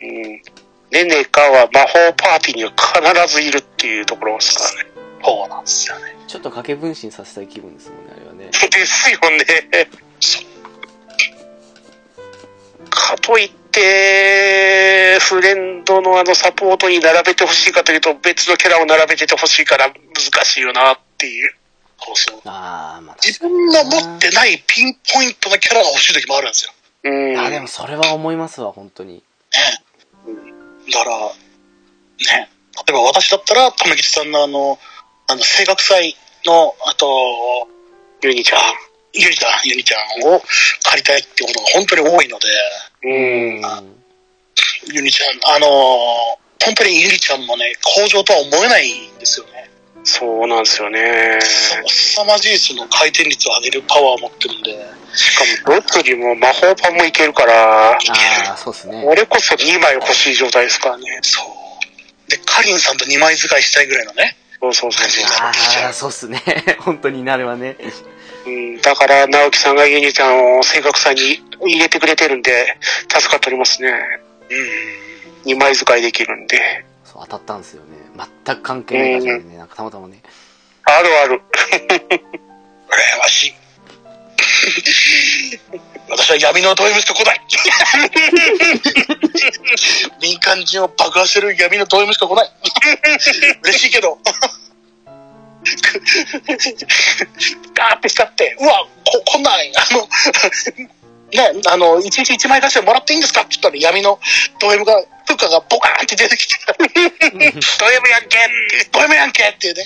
[0.00, 0.08] る。
[0.08, 0.42] うん。
[0.90, 2.72] ネネカは魔法パーティーには
[3.26, 4.90] 必ずいるっていうところですからね。
[5.24, 6.16] そうなんですよね。
[6.28, 8.50] ちょっと掛け分身させたい気分ですもんね、あれはね。
[8.52, 9.88] ですよね。
[12.94, 21.54] かといって、フレンドのあのサポートに並べてほしいかというと別のキャラを並べててほしいから難しいよなっていう。
[21.98, 22.40] そうそう。
[22.44, 26.72] ああ、まあ自分が持ってないピンポイントなキャラが欲しい時もあるんですよ。
[27.04, 27.32] うん。
[27.32, 27.38] に。
[27.38, 29.14] あでもそれは思いますわ、本当に。
[29.14, 29.22] ね。
[30.92, 32.50] だから、ね。
[32.86, 34.78] 例えば私だったら、玉吉さんのあの、
[35.26, 37.06] あの、声楽祭の、あと、
[38.22, 38.60] ユニちゃん。
[39.14, 40.42] ゆりちゃん、ゆりちゃんを
[40.82, 42.48] 借りたいってことが本当に多いので、
[43.04, 43.94] うん。
[44.92, 45.66] ゆりちゃん、あの、
[46.62, 49.70] 本当にゆりちゃんもね、工場とは思えないんですよね。
[50.02, 51.38] そうなんですよね。
[51.40, 54.72] す凄まじいその回転率を上げるパワーを持ってるんで、
[55.14, 57.98] しかも、どっちにも魔法パンもいけるから、あ
[58.52, 59.04] あ、そうですね。
[59.06, 61.04] 俺こそ2枚欲しい状態ですからね。
[61.22, 62.30] そう。
[62.30, 64.36] で、カリンさんと2枚使いしたいぐらいのね。
[64.60, 65.24] そうそうそうそう。
[65.40, 66.42] ああ、そうっすね。
[66.80, 67.76] 本当になればね。
[68.46, 72.76] うん、だから、直樹さんがユニちゃんを正確さに入れてくれてるんで、
[73.08, 73.90] 助かっておりますね。
[75.44, 75.52] うん。
[75.52, 76.84] 2枚使いできるんで。
[77.04, 77.96] そう、当たったんですよね。
[78.44, 80.22] 全く関係ない感じでね、なんかたまたまね。
[80.84, 81.42] あるある。
[81.50, 83.54] 羨ましい。
[86.10, 87.40] 私は闇のド M しか来ない
[90.20, 92.52] 民間人を爆破する闇のド M しか来ない
[93.62, 94.18] 嬉しいけど。
[97.74, 99.72] ガーってしたって、うわ、こ、来ない。
[99.76, 100.08] あの、
[101.32, 104.20] ね、あの、一日一枚出してもらっていいんですかって言ったら闇の
[104.60, 108.38] ド M が、プカがボカーンって出てきて、 ド M やんけ
[108.92, 109.84] ド M やんけっていうね。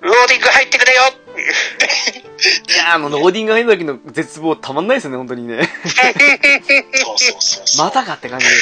[0.00, 1.02] ローディング入ってくれよ
[2.68, 5.66] いやー、もうローディング入る時の絶望たまんないですよね、本当にね。
[6.94, 7.86] そうそうそうそう。
[7.86, 8.52] またかって感じで。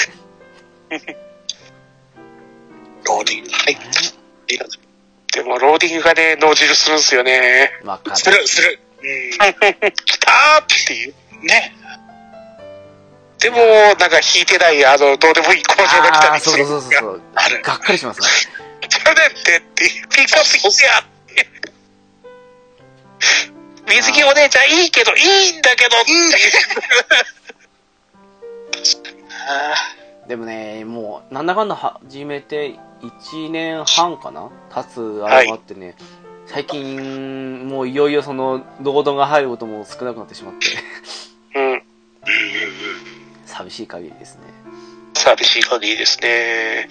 [3.05, 4.82] ローディング入って。
[5.33, 7.71] でも、ローディングがね、脳汁するんですよね。
[7.85, 8.79] わかする、する。
[9.03, 9.31] うん。
[9.93, 11.15] 来たーっていう。
[11.43, 11.75] ね。
[13.39, 13.57] でも、
[13.99, 16.67] なんか引いてない、あの、どうでもいい工場が来たりする。
[16.67, 17.23] そうそうそう。
[17.35, 17.63] ある。
[17.63, 18.29] がっかりしますね。
[18.89, 21.49] ちゃうねんってって、ピックアップしてやって。
[23.89, 26.33] 水着お姉ちゃんいいけど、いいんだけど、うん。
[29.49, 34.51] あでもね、もう、なんだかんだ始めて1年半かな？
[34.75, 35.97] 経つあれもあってね、
[36.47, 40.69] 最近、もういよいよその、労働が入ることも少なくなってしまって、
[41.59, 41.83] うん。
[43.47, 44.43] 寂しい限りですね。
[45.15, 46.89] 寂しい限りですね。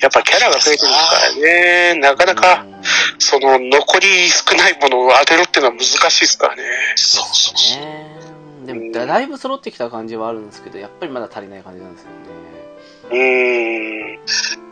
[0.00, 0.96] やっぱキャラが増えてるか
[1.28, 2.74] らね、なかなか、うん
[3.18, 6.62] その、残り少ないものを当てるっていうのは難しいですからね。
[6.96, 7.80] そうそうそう。
[7.80, 8.14] ね
[8.66, 12.16] でも、だいぶ揃ってきた感じはあるんですけど、やっぱりまだ足りない感じなんですよね。
[13.10, 14.63] うーん。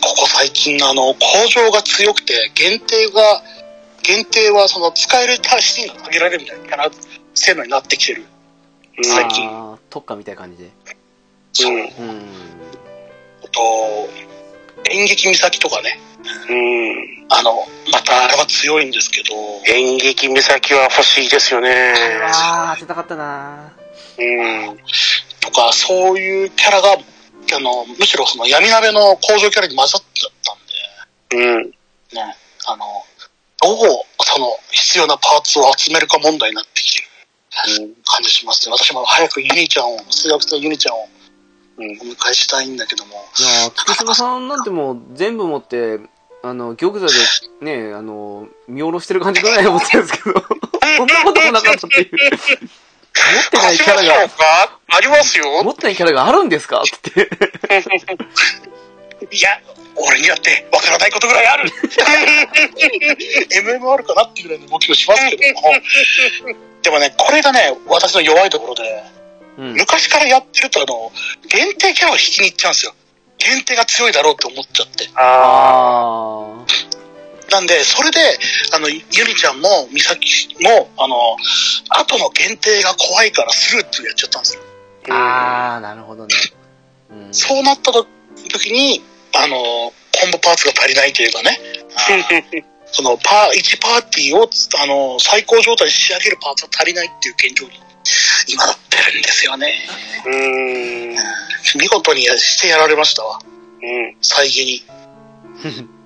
[0.00, 1.18] ここ最近のあの、工
[1.48, 3.42] 場が強くて、限定が、
[4.02, 6.90] 限定はその、使えるシーンが限られるみたいなキャラ
[7.34, 8.24] 性能になってきてる。
[9.02, 9.48] 最近。
[9.48, 10.70] あー特化みたいな感じで。
[11.52, 11.74] そう。
[11.74, 11.90] うん
[13.52, 14.08] と、
[14.90, 15.98] 演劇岬とかね。
[16.48, 17.26] うん。
[17.28, 19.34] あの、またあれは強いんですけど、
[19.72, 21.94] 演劇岬は欲しいですよね。
[22.32, 23.72] あー、当てたかったな
[24.18, 24.78] うん。
[25.40, 26.96] とか、そういうキャラが、
[27.54, 30.32] あの、むしろその闇鍋の工場キャラに混ざっちゃっ
[31.30, 31.70] たんで、うん。
[32.14, 32.36] ね、
[32.66, 32.84] あの、
[33.62, 33.78] どう、
[34.24, 38.72] その、必要なパーツを集めるか問題になってきてる感じしますね。
[38.72, 41.08] 私も早くユニちゃんを、数学生ユニちゃんを
[41.78, 41.90] うん。
[41.92, 45.98] お迎えしたいんだけども、いやー、菊島さんなんてもう全部持って、
[46.42, 47.12] あの、玉座で
[47.62, 50.40] ね、あの、見下ろしてる感じぐらい思ってるんですけど、
[50.96, 52.10] そんなこともなかったっていう。
[53.14, 55.62] 持ってないキャラが、かありますよ。
[55.64, 56.82] 持ってないキャラがあるんですか？
[56.82, 57.28] って。
[59.30, 59.60] いや、
[59.96, 61.70] 俺にだってわからないことぐらいある
[63.50, 65.72] !MMR かなっていうぐらいの動きをしますけども。
[66.82, 69.04] でもね、これがね、私の弱いところで、
[69.58, 69.74] うん。
[69.74, 71.12] 昔からやってるとあの、
[71.48, 72.94] 限定キャラを引きに行っちゃうんですよ。
[73.38, 75.08] 限定が強いだろうって思っちゃって。
[75.14, 76.48] ああ
[77.50, 78.20] なんで、それで、
[78.72, 81.36] あの、ゆりちゃんも、みさきも、あの、
[81.88, 84.62] 後の限定が怖いからスルーってやっちゃったんですよ。
[85.04, 85.12] ー。
[85.12, 86.34] あー、なるほどね。
[87.10, 87.34] うん。
[87.34, 88.06] そうなった時
[88.72, 89.02] に、
[89.34, 91.58] あの、コンボパーツが足りないというかね、
[92.92, 94.48] そのパー、1パーティーを、
[94.78, 97.72] あの、最高状態に仕上げるパーツが足りないっていう現状に、
[98.46, 99.74] 今なってるんですよね。
[100.24, 101.16] うーん。
[101.78, 103.40] 見事にやしてやられましたわ。
[103.82, 104.16] うん。
[104.20, 104.84] 再現に。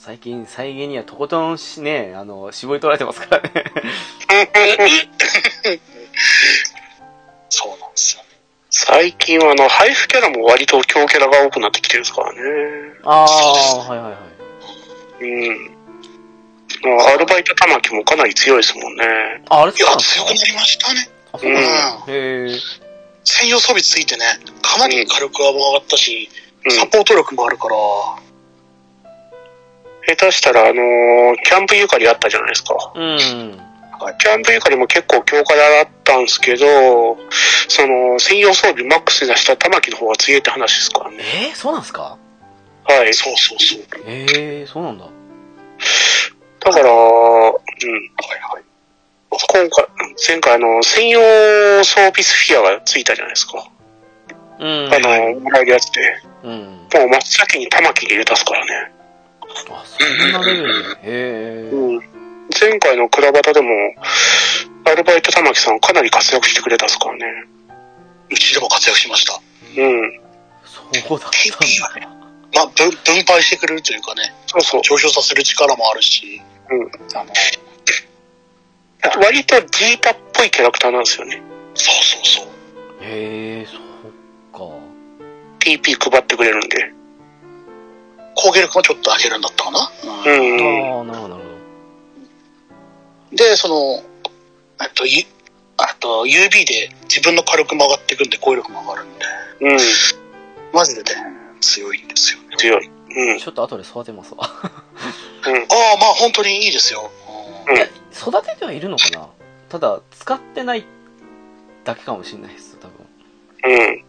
[0.00, 3.52] もう最近、再現にはとことんしね、あの、絞り取られてますからね。
[7.50, 8.28] そうなんですよね。
[8.70, 12.38] 最近はあの、配布キャラも割と強キャラが多くなってきてるんですからね。
[13.04, 14.18] あー、はいはいは
[15.20, 15.24] い。
[15.24, 15.70] うん。
[16.82, 19.04] まあアルバイト玉木もかなり強いですもんね。
[19.50, 21.10] あ、あれいや強くなりましたね。
[21.32, 21.62] あ、そうなん。
[21.62, 22.58] うんへー。
[23.24, 24.24] 専用装備ついてね、
[24.62, 26.30] かなり火力が上がったし、
[26.64, 26.72] うん。
[26.72, 27.76] サポート力もあるから、
[30.06, 32.92] 下手したら、あのーキャンプゆかりあったじゃないですか。
[32.94, 33.18] うん。
[34.18, 37.18] キャンプゆかりも結構強化だったんですけど、
[37.68, 41.18] その、専用装備マックスに出した玉木の方が強いって話ですからね。
[41.50, 42.16] えー、そうなんですか？
[42.84, 43.12] はい。
[43.14, 43.80] そうそうそう。
[44.06, 45.04] えー、そうなんだ。
[46.60, 46.92] だから、うん。
[46.92, 47.52] はい
[47.82, 48.62] はい。
[49.30, 49.86] 今回、
[50.26, 51.20] 前回あの、専用
[51.84, 53.64] 装備スフィアがついたじゃないですか。
[54.58, 54.90] うん。
[54.92, 56.00] あの、もらえるやつで。
[56.42, 56.52] うん。
[56.52, 58.92] もう真っ先に玉木に入れたっすからね。
[59.70, 61.00] あ、そんなレベルで。
[61.02, 61.76] へー。
[61.76, 62.00] うん。
[62.60, 63.68] 前回のクラバタでも、
[64.84, 67.44] アルバイト玉木さんかなり活躍してくれたっすからね。
[68.30, 69.40] うちでも活躍しました。
[69.76, 70.20] うん。
[70.64, 72.00] そうだったんだ。
[72.00, 72.08] ね、
[72.54, 74.82] まあ、分分配してくれるというかね、そうそう。
[74.82, 76.40] 上昇させる力もあるし、
[76.70, 76.90] うん。
[77.14, 77.32] あの、
[79.22, 81.42] 割とジータっぽいキャラクターなんですよね。
[81.74, 82.48] そうそうそう。
[83.02, 83.80] へー、そっ
[84.52, 84.74] か。
[85.60, 86.99] TP 配ってくれるんで。
[88.34, 89.90] 攻撃力もちょっと上げるんだったかな。
[90.04, 90.20] うん。
[90.20, 91.50] あー、なるほど、なるほ
[93.36, 94.02] で、その、
[94.78, 95.24] あと、ゆ
[95.76, 99.24] あと UB で自分の火力も上がっていくんで、攻力も上がるんで、
[99.60, 99.78] うん。
[100.72, 101.10] マジでね、
[101.60, 102.56] 強いんですよね。
[102.58, 102.90] 強い。
[103.16, 103.38] うん。
[103.38, 104.48] ちょっと後で育てますわ。
[105.46, 105.56] うん。
[105.56, 107.10] ああ、まあ本当にいいですよ。
[107.68, 109.28] うんいや育ててはいるのかな
[109.68, 110.84] ただ、使ってない
[111.84, 113.06] だけかもしれないです、多分。
[113.64, 114.04] うん。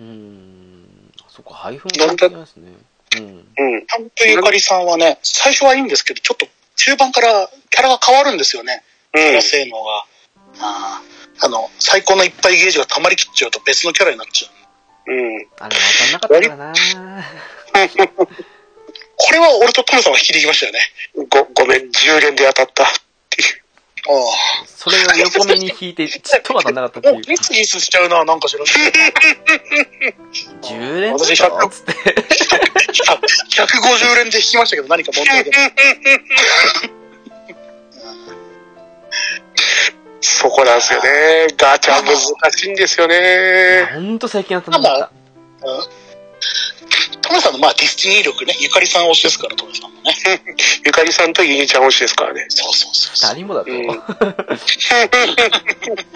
[0.00, 1.12] うーん。
[1.28, 2.72] そっか、配分なんだ関係ないですね。
[3.16, 3.24] うん。
[3.24, 3.86] うん。
[3.86, 6.46] キャンプゆかりさんはね、最初はいいんですけど、ちょっと
[6.76, 8.82] 中盤からキャラが変わるんですよね。
[9.12, 10.04] キャラ性能が。
[10.60, 11.10] あー
[11.42, 14.48] あの、最高のいっぱいゲージが溜まりきっちゃうと別のキャラになっちゃ
[15.06, 15.12] う。
[15.12, 15.36] うん。
[15.36, 15.46] うん。
[15.58, 16.74] あれ、わかんなかったからな
[19.22, 20.80] これは俺とトムさんは引きできましたよね。
[21.28, 22.86] ご、ごめん、10連で当たった
[24.08, 24.12] あ
[24.66, 27.10] それを横目に引いて、ちっとわかんなかったってあ。
[27.10, 27.16] いう。
[27.16, 28.74] もうギスギスしちゃうな、なんか知らない。
[30.62, 31.92] 10連私だぞつって。
[31.92, 35.50] 150連で引きましたけど、何か問題で。
[40.20, 41.48] そこなんですよね。
[41.58, 42.16] ガチャ難
[42.52, 43.90] しいんですよね。
[43.92, 45.20] ほんと最近やったなかった。
[47.22, 50.12] トムさんのまあディスティニー力ね、ゆかりさん推しですから、トムさんもね。
[50.84, 52.46] ゆかりさんとユニちゃん推しですからね。
[52.48, 53.30] そうそうそうそう。
[53.30, 53.70] 何もだと。
[53.70, 53.80] うん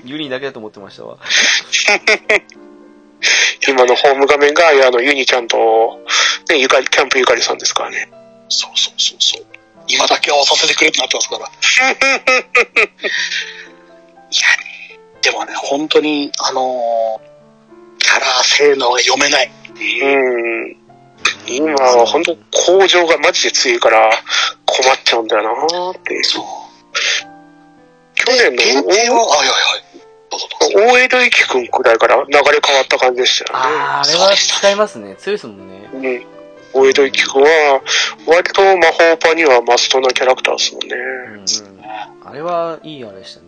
[0.04, 1.18] ユニだけだと思ってましたわ。
[3.66, 6.00] 今のホーム画面が、あの、ユニちゃんと、
[6.48, 8.08] ね、ゆかり、キャンプゆかりさんですからね。
[8.48, 9.46] そうそうそうそう。
[9.86, 11.46] 今だけは押させてくれってなってますから。
[11.46, 11.52] いや
[14.56, 19.50] ね、でもね、本当に、あのーキャラ性能が読めない。
[20.02, 20.76] うん。
[21.46, 24.10] 今は本当工場がマジで強いから
[24.64, 26.22] 困っちゃうんだよなーって。
[26.24, 26.44] そう。
[28.14, 29.94] 去年の限定は、はいはいはい。
[30.74, 33.64] 大江戸ゆきくんくらいから流れ変わった感じでしたよね。
[33.66, 35.16] あー、あれは使いますね。
[35.16, 35.88] 強いですもんね。
[35.92, 36.82] うん。
[36.82, 37.80] 大江戸ゆきくんは、
[38.26, 40.96] 割と魔法パにはマストなキャラクターですもんね。
[40.96, 42.28] うんうん。
[42.28, 43.46] あれはいいあれでしたね。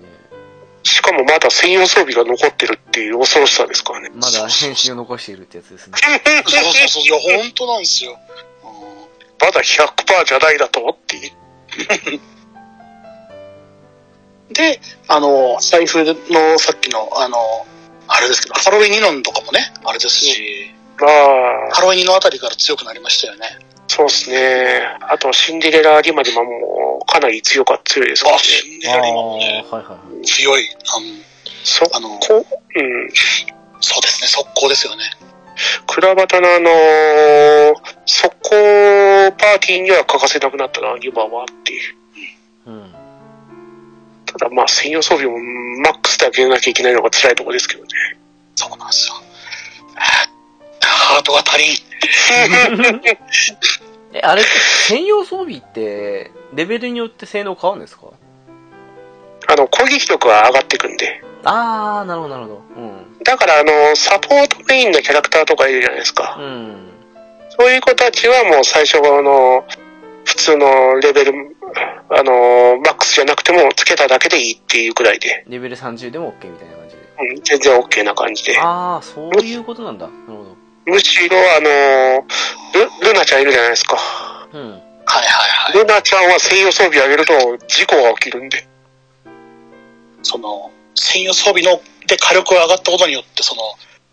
[1.06, 4.10] しかもまだ専用装備が残ってるっていう恐ろしさですからね。
[4.14, 5.96] まだ変身を残しているってやつですね。
[5.98, 7.02] そうそうそう。
[7.06, 8.10] いや、本当なんですよ。
[8.10, 8.16] うん
[9.38, 11.32] まだ100%じゃないだとっていう。
[14.54, 17.66] で、あの、財布のさっきの、あの、
[18.08, 21.10] あれですけど、ハロウィン2ノンとかもね、あれですし、まあ、
[21.74, 23.58] ハロウィン2ノンあたりから強くなりましたよね。
[23.97, 24.82] そうですね。
[25.09, 28.43] あと、シンデレラリマリマもかなり強か強いですからあ、ね。
[28.44, 30.27] あー、シンデレラリマもね、はいはいはい。
[30.27, 30.68] 強い。
[31.64, 33.10] そあの、あの、こ、うん。
[33.81, 35.02] そうですね、速攻ですよね。
[35.86, 37.74] クラバタのあのー
[38.05, 38.51] 速攻
[39.32, 41.94] パーティーには欠かせなくなったな、リマはっていう。
[42.66, 42.94] うん。
[44.27, 45.39] ただまあ、専用装備も
[45.81, 47.89] マックスで上げなきゃいけないのが辛いところですけどね。
[48.56, 49.14] そうなんですよ。
[51.06, 53.00] ハートが足りん。
[54.12, 54.42] え、あれ
[54.88, 58.06] 専用装備って、レベルによって性能変わるんですか？
[59.48, 61.22] あの、攻撃力は上がっていくんで。
[61.44, 62.62] あー、なるほどなるほど。
[62.76, 63.18] うん。
[63.22, 66.36] だからあの、サポートメインのキャラクターとかいるじゃないですか。
[66.38, 66.90] うん。
[67.58, 69.64] そういう子たちはもう最初あの、
[70.24, 71.56] 普通のレベル、
[72.10, 77.02] あの、マックスじゃなくてもつけただけでいいっていうくらいで、レベル30でも OK みたいな感じで。
[77.20, 78.58] うん、全然 OK な感じで。
[78.58, 80.06] あー、そういうことなんだ。
[80.08, 80.55] なるほど。
[80.86, 82.24] むしろあの、
[82.72, 83.98] ルルナちゃんいるじゃないですか。
[84.52, 84.60] うん。
[84.60, 85.78] はいはいはい。
[85.78, 87.32] ルナちゃんは専用装備上げると
[87.66, 88.66] 事故が起きるんで。
[90.22, 93.62] その、専用装備の、で火力が上がったことによって、その、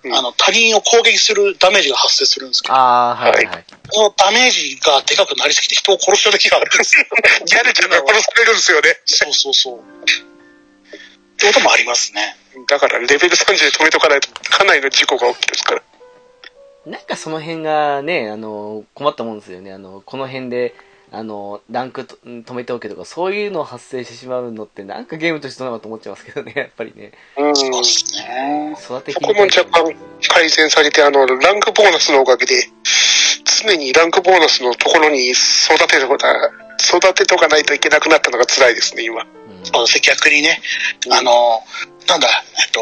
[0.05, 3.65] うんあの、他人を攻撃するダメージが発生するんですけど、あー、はいはいはい。
[3.89, 7.05] このダメージがでかくなりすぎて人を殺した時があるんですよ。
[7.45, 8.99] ギャルちゃんが殺されるんですよね。
[9.05, 9.79] そうそうそう。
[9.79, 9.81] っ
[11.37, 12.35] てこともありますね。
[12.67, 15.81] だからレベル30で止めとかないとかなりの事故が起きるんですから。
[16.85, 19.71] なんかその辺がね、あの、困ったもんですよね。
[19.71, 20.75] あの、この辺で、
[21.11, 27.11] あの、ランクと止めておけとか、そういうの発生してしまうのって、なんかゲームとしてどうなのかと思っちゃいますけどね、 やっぱりね。
[27.37, 27.55] うん。
[27.55, 28.75] そうですね。
[28.83, 29.95] 育てそこも若干
[30.27, 32.67] 改善されて、あの、ランクボーナスのおかげで、
[33.63, 39.25] 常にランクボーナスのところに育てることは、育てとかないといけなくなったのが辛いですね、今。
[39.63, 40.61] うんそうですね、逆にね、
[41.09, 41.63] あの、
[42.07, 42.81] なんだ、えっと、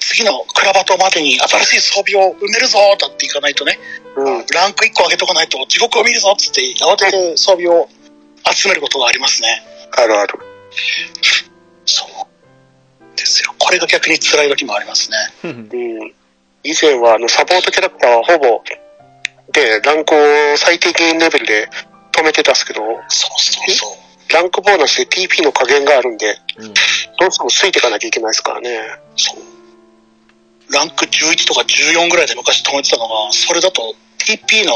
[0.00, 3.78] 次のクラバトまでに新しい装備を埋めるぞだっていかないとね、
[4.16, 4.46] うん。
[4.46, 7.88] ランク1個上げとかないと地獄を見るぞっつって慌てて装備を
[8.50, 9.62] 集めることがありますね。
[9.96, 10.38] あるある。
[11.86, 13.16] そう。
[13.16, 13.54] ですよ。
[13.58, 15.16] これが逆に辛い時もありますね。
[15.44, 16.14] うん。
[16.62, 18.62] 以前は、あの、サポートキャラクターはほぼ、
[19.52, 21.68] で、ランクを最低限レベルで
[22.12, 24.03] 止めてたんですけど、そうそうそう。
[24.34, 26.74] ランクボーナスで TP の加減があるんで、うん。
[27.20, 28.80] どうしてもついていかなきゃいけないですからね。
[29.16, 30.72] そう。
[30.72, 34.72] ランク11とか14ぐらいで昔止めてたのが、それだと TP の、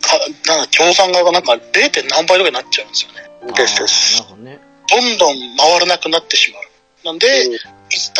[0.00, 2.08] かなんだ、協賛側がなんか 0.
[2.10, 3.52] 何倍とかになっちゃうんですよね。
[3.54, 4.58] ですですどね。
[4.90, 6.62] どんどん回らなくなってしまう。
[7.04, 7.58] なんで、うんい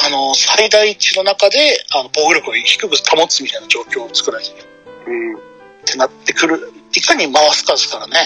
[0.04, 5.36] あの、最大値の中で、あの、防御力を低く保つみたいな状況を作らなきゃいけないうん。
[5.36, 5.40] っ
[5.84, 6.72] てなってくる。
[6.92, 8.16] いかに回すかですからね。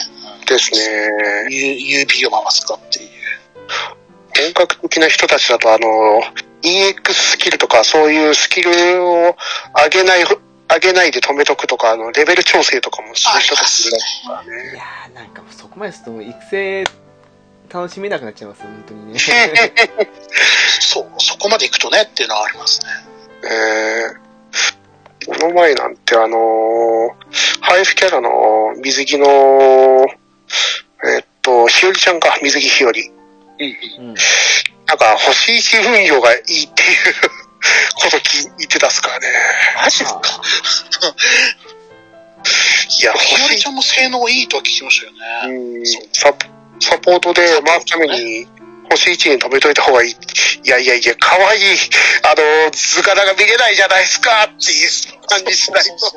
[0.49, 1.47] うんですね。
[1.51, 3.09] U- UB を回すかっていう。
[4.37, 6.23] 本格的な人たちだと、あの、
[6.63, 8.71] EX スキルとか、そういうスキル
[9.07, 9.37] を
[9.85, 13.97] 上げない、上げないで止めとくとか、あの、レベル調整とかもする人たちいる
[14.27, 14.77] からいね。
[14.77, 16.85] やーなんかそこまですると育成
[17.73, 18.63] 楽しめなくなっちゃいます？
[18.63, 19.19] 本当にね
[20.81, 22.87] そう、そこまで行くとねっていうのはありますね。
[23.51, 27.15] えー、この前なんてあの
[27.61, 30.07] ハイフキャラの水着の、
[31.05, 33.09] えっと、ひよりちゃんか、水着ひより。
[33.09, 33.17] うん
[33.99, 34.09] うん。
[34.11, 34.15] うん
[34.87, 37.15] なんか、星一運用がいいっていう
[37.97, 39.29] こと聞いてたっすからね。
[39.83, 40.21] マジですか？
[43.01, 45.13] いや、ひより星ちゃんも性能いいとは聞きましたよ
[45.47, 45.81] うね。
[45.81, 46.35] んサ
[46.81, 48.47] サポートで回すために、
[48.91, 50.11] 星1に止めといた方がいい。
[50.11, 51.63] いやいやいや、可愛い
[52.23, 55.99] あの、図柄が見れないじゃないですかっていう感じしないと。
[55.99, 56.17] そ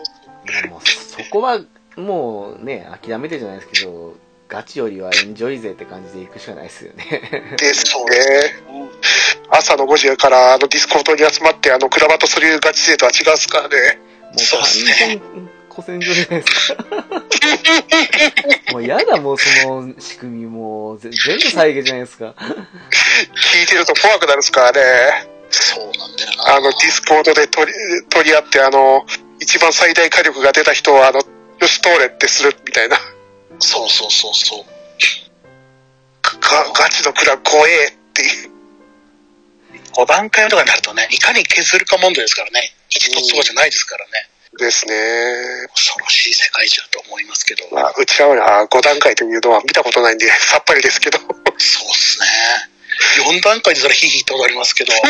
[1.31, 1.59] こは
[1.95, 4.15] もうね諦めてじゃないですけど
[4.48, 7.22] ガチよりはエンジョイ勢って感じで行くしかないですよね
[7.57, 8.02] ですね。
[8.69, 8.88] うん
[9.49, 13.99] 朝の5時からあのディスコードに集まって、あの、クラバトするガチ勢とは違うっすからね。
[14.28, 15.22] もうそうっすね
[15.69, 16.84] 古戦場じゃないですか
[18.74, 22.34] もうやだもうその仕組みもうぜ全部再現じゃないですか
[23.53, 25.28] 聞いてると怖くなるっすからね。
[25.49, 26.56] そうなんだよな。
[26.56, 27.78] あの、ディスコードで取り、
[28.10, 29.06] 取り合って、あの、
[29.40, 32.98] 一番最大火力が出た人は、あの、よし、通れってするみたいな。
[33.60, 34.65] そうそうそうそう。
[36.40, 38.52] がガチのクラバト怖えっていう。
[39.94, 42.74] 5段階とかになるとね、いかに削るか問題ですからね。
[42.90, 44.11] 一つとかじゃないですからね。
[44.57, 44.94] ですね。
[45.74, 47.68] 恐ろしい世界じゃと思いますけど。
[47.72, 51.19] まあ、うちらは5段階というのは見たことないんで、 さっぱりですけど。
[51.19, 51.38] そうっ
[51.98, 52.28] すね。
[53.26, 54.94] 4段階でそれヒーヒとありますけど。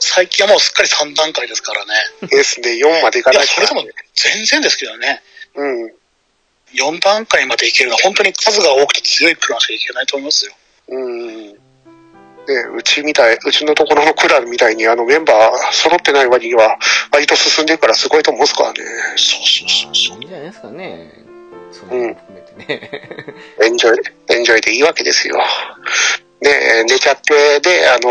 [0.00, 1.94] 最近はもうすっかり3段階ですからね。
[2.28, 3.84] ですね、4までいかないそれでも
[4.14, 5.22] 全然ですけどね。
[5.54, 5.94] うん。
[6.74, 10.52] 4段階までいけるのは本当に数が多くて強いプランしかいけないと思いますよ。
[10.88, 11.64] うん。
[12.46, 16.78] ね、うちみたい、うちのところのクラブみたいにあのメンバー揃ってない割には
[17.10, 18.84] 割と進んでるからすごいと思うんですからね。
[19.16, 20.18] そうそうそうそう。
[20.18, 21.12] まあいいんじゃないですかね
[21.72, 22.90] その辺も含めてね、
[23.62, 23.98] エンジョイ、
[24.36, 25.36] エンジョイでいいわけですよ。
[26.42, 28.10] ね寝ちゃって、で、あの、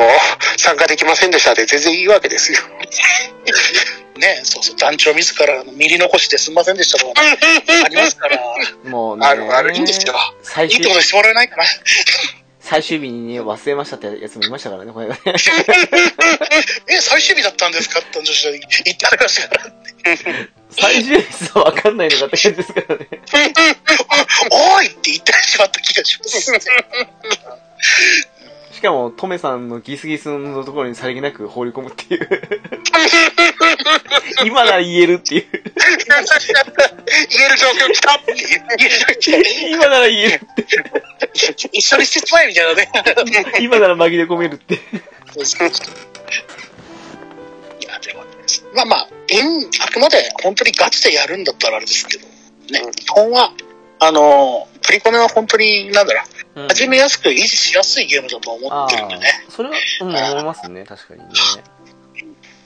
[0.57, 2.59] 参加できませんでしたで全然いいわけですよ。
[4.17, 7.21] ね、そうそう、団長自らの見り残してすみませんでしたとか、
[7.85, 8.39] ありますから、
[8.83, 10.13] もうねあるある、いいんですよ。
[10.43, 11.63] 最終いいってことしてもらえないかな。
[12.59, 15.21] 最終日にね忘れましたってやつもいましたからねこれがね
[16.87, 17.99] え、最終日だったんですか？
[17.99, 18.59] って女子が言
[18.93, 19.73] ってありましたから。
[20.71, 23.07] 最終日さ分かんないのかって感じですからね
[24.49, 26.51] おいって言ってしまった気がします。
[28.83, 32.27] しかもトメさんのギスギスのところにさりげなく放り込むっていう。
[34.45, 35.45] 今なら言えるっていう。
[35.49, 38.17] 言える状況来た。
[38.17, 38.43] ってい
[39.71, 39.71] う。
[39.71, 40.41] 今なら言える
[41.71, 42.91] 一緒にしてしまえみたいなね。
[43.61, 44.73] 今なら紛れ込めるって。
[44.73, 44.77] い
[47.87, 48.31] や、でもね、
[48.73, 52.27] まあまあ、あくまで本当にガチでやるんだったらあれですけど、
[52.69, 52.91] ね、うん。
[52.91, 53.53] 基本は、
[53.99, 56.67] あの、プリコメは本当に、なんだろう、うん。
[56.67, 59.45] 始めやすく維持しやすいゲームだと思あってるんでね。
[59.47, 60.83] あそれは、うん、思いますね。
[60.83, 61.27] 確かにね。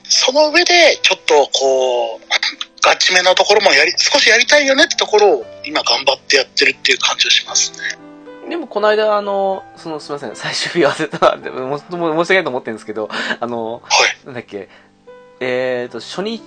[0.04, 2.20] その上で、ちょっとこう、
[2.82, 8.08] ガチめなところもやり、少しやりたいよねってところを今頑張ってやってるっていう感じがしますね。
[8.50, 10.36] でもこの間あのそのすみません。
[10.36, 13.10] 最終日忘れたでももも申し訳ないと思ってるんですけど
[13.42, 14.26] あのはい。
[14.26, 14.70] なんだっけ。
[15.42, 16.40] えー、と初日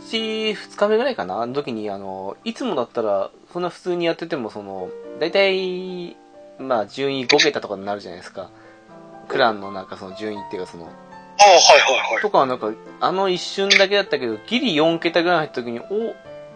[0.52, 1.42] 2日目ぐらいかな？
[1.42, 4.88] あの時にあのいつもだったらそんな普通にやっててもその
[5.20, 6.16] 大体
[6.60, 8.50] まあ順位5桁とかになるじゃないですか。
[9.28, 10.84] クランのなんかその順位っていうかその。
[10.84, 12.22] ああ、はいはいはい。
[12.22, 16.14] とかはなんかあの一瞬だけだったけどギリ4桁ぐらい入った時にお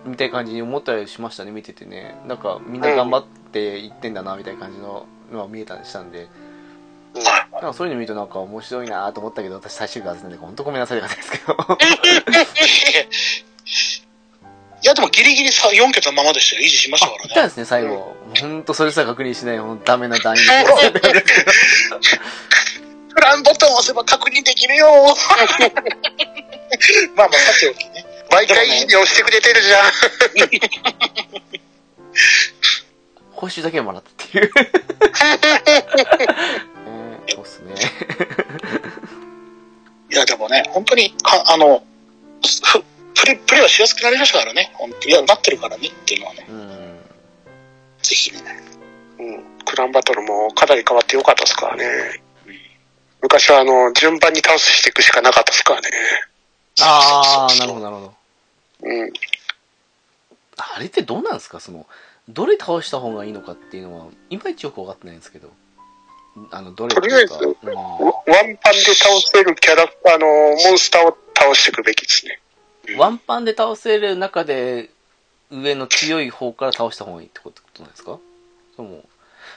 [0.08, 2.16] みたいな感じに思ったりしましたね見ててね。
[2.26, 6.18] なんかみんな頑張っていってんだなみたいな感じののは見えたりしたんで。
[6.18, 6.28] はい
[7.52, 11.56] なんかそういうの見るとなんか面白いなと思ったけど私最終日はですね本当ごめんなさいって感じですけど
[14.84, 16.62] いや、でもギリギリさ4桁のままでしたよ。
[16.62, 17.24] 維持しましたからね。
[17.28, 18.14] 言ったんですね、最後。
[18.38, 20.38] ほんとそれさえ確認しない、ほんとダメな段位。
[23.14, 24.86] プランボタンを押せば確認できるよ。
[27.16, 28.04] まあまあ、さておきね。
[28.30, 29.90] 毎回いいね押してくれてるじゃん。
[33.32, 34.50] 報酬だけはもらったっていう。
[36.86, 37.74] えーそうっすね。
[40.12, 41.82] いや、でもね、本当に、かあの、
[42.42, 42.84] ふ
[43.14, 44.72] プレ、プレイはしやすくなりましたからね。
[44.74, 46.98] 本当いや、なってるからねっていうのはね、うん。
[48.02, 48.40] ぜひね。
[49.18, 49.44] うん。
[49.64, 52.20] クランバトルもかなり変わってよかったですからね。
[53.22, 55.88] 昔はあの、順番に倒していくしかなかったですからね。
[56.82, 58.14] ああ、なるほど、なるほど。
[58.82, 59.12] うん。
[60.56, 61.60] あれってどうなんですか？
[61.60, 61.86] その、
[62.28, 65.50] どれ倒した方がいいのかっていうのは、いまいちよくわかってないんですけど。
[66.50, 66.94] あの、どれ。
[66.94, 68.12] とりうんワワ
[68.42, 72.40] ンパンで倒せるキャラクターのモンスターを倒していくべきですね。
[72.98, 74.90] ワンパンで倒せる中で、
[75.50, 78.18] 上の強い方から倒した方がいいってことなんですか？
[78.76, 79.04] それも、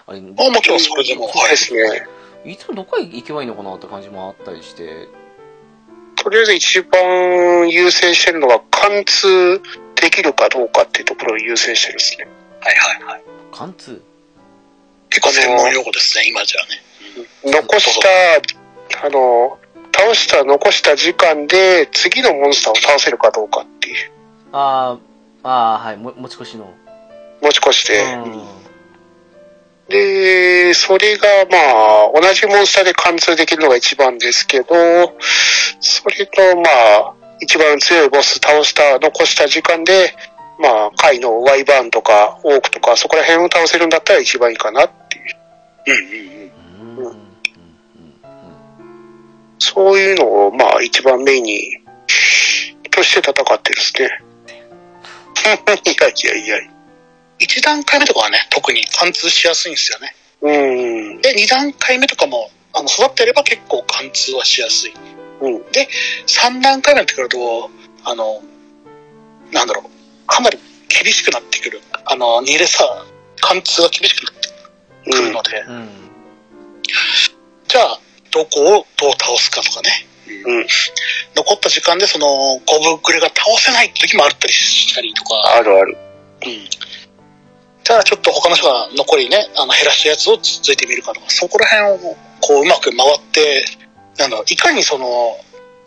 [0.05, 1.29] あれ、あもちろんそれでも。
[1.29, 2.07] そうですね。
[2.45, 5.07] いつもどこへ行けばいいのかなって感じもあったりして、
[6.15, 9.61] とりあえず一番優先してるのが貫通
[9.95, 12.27] できるかどうかっていうところを優先してるんですね。
[12.61, 13.23] はいはいはい。
[13.51, 14.01] 貫通？
[15.09, 17.57] 結構専門用語ですね、今じゃね。
[17.59, 17.99] 残し
[18.91, 19.57] た、あの、
[19.93, 24.11] 倒した、残した時間で次のモンスターを倒せるかどうかっていう。
[24.51, 24.97] あ
[25.43, 26.71] あ、ああ、はい、も持ち越しの。
[27.41, 28.01] 持ち越して。
[28.25, 28.57] うん
[29.89, 34.65] で、それがまあ、同じモンスターで貫通できるのが一番ですけど、
[35.79, 40.13] それとまあ、一番強いボス倒した、残した時間で、
[40.59, 46.51] まあ、回のワイバーンとか、オークとか、そこら辺を倒せるんだったら一番いいかなっていう。
[46.97, 47.03] うん。
[47.03, 47.26] うんうんうん
[49.59, 51.77] そういうのを、まあ、一番メインに、
[52.91, 54.09] として戦ってるですね。
[55.47, 56.71] いやいやいや。
[57.39, 60.15] 一段階目とかはね、特に貫通しやすいんですよね。
[60.41, 60.51] う
[61.17, 61.21] ん。
[61.21, 64.93] で、二段階目とかも、あの、育ってれば結構貫通はしやすい。
[65.41, 65.61] うん。
[66.25, 67.69] 三段階目になってくると、
[68.03, 68.41] あの、
[69.51, 70.57] なんだろう、かなり
[70.89, 71.81] 厳しくなってくる。
[72.05, 73.05] あの、二レさ、
[73.39, 74.49] 貫通が厳しくなって
[75.11, 75.89] くるので、うん。
[77.67, 77.99] じゃあ、
[78.31, 80.07] どこをどう倒すかとかね。
[80.45, 80.67] うん。
[81.35, 85.97] 残った時間でその、ゴブグレが倒せない時もあったりしたりとか、あるある。
[86.45, 86.69] うん。
[87.83, 93.63] じゃあちょっと他の人が残りね、あの減らしたやつを続いてみるかとか、そこら辺をこううまく回って、
[94.17, 95.37] なんだろう、いかにその、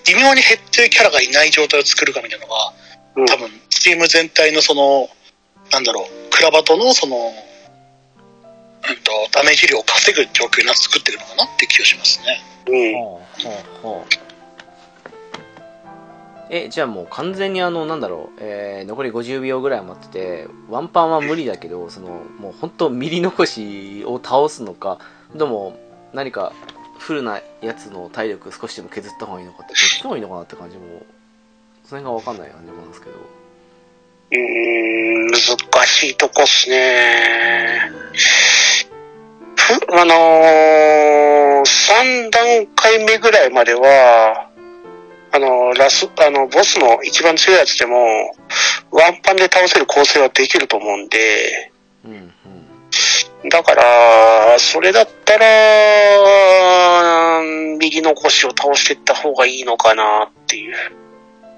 [0.06, 2.72] 微妙に減ってるキャラがいない状態を作るかみたいなのが、
[3.16, 5.08] うん多分、チーム全体のその、
[5.70, 7.16] なんだろう、クラバトのその、
[9.32, 12.40] ダメージ量を稼ぐ状況になって作ってるのかなって気がしますね。
[12.66, 12.94] うん。
[12.94, 14.30] ほうほうほう
[16.52, 22.08] え、じゃあもう完全にあの、なんだろう、えー、残り50秒ぐらい待ってて、ワンパンは無理だけど、その、
[22.40, 24.98] もう本当ミリ残しを倒すのか、
[25.32, 25.78] でも、
[26.12, 26.52] 何か、
[26.98, 30.82] フルなやつの体力少しでも削った方がいいのかって、どっちの方がいいのかなって感じも、
[31.84, 33.12] その辺がわかんない感じもなんですけど。
[34.32, 37.92] うーん、難しいとこっすね。
[39.74, 44.50] ふ、あのー、3段階目ぐらいまでは、
[45.32, 48.34] あの、ラス、あの、ボスの一番強いやつでも、
[48.90, 51.72] ワンパンで倒せる構成はできると思うんで、
[52.04, 52.12] うん、
[53.42, 53.48] うん。
[53.48, 55.46] だから、それだったら、
[57.78, 60.74] 右の腰を倒していった方がいいのかなっていう。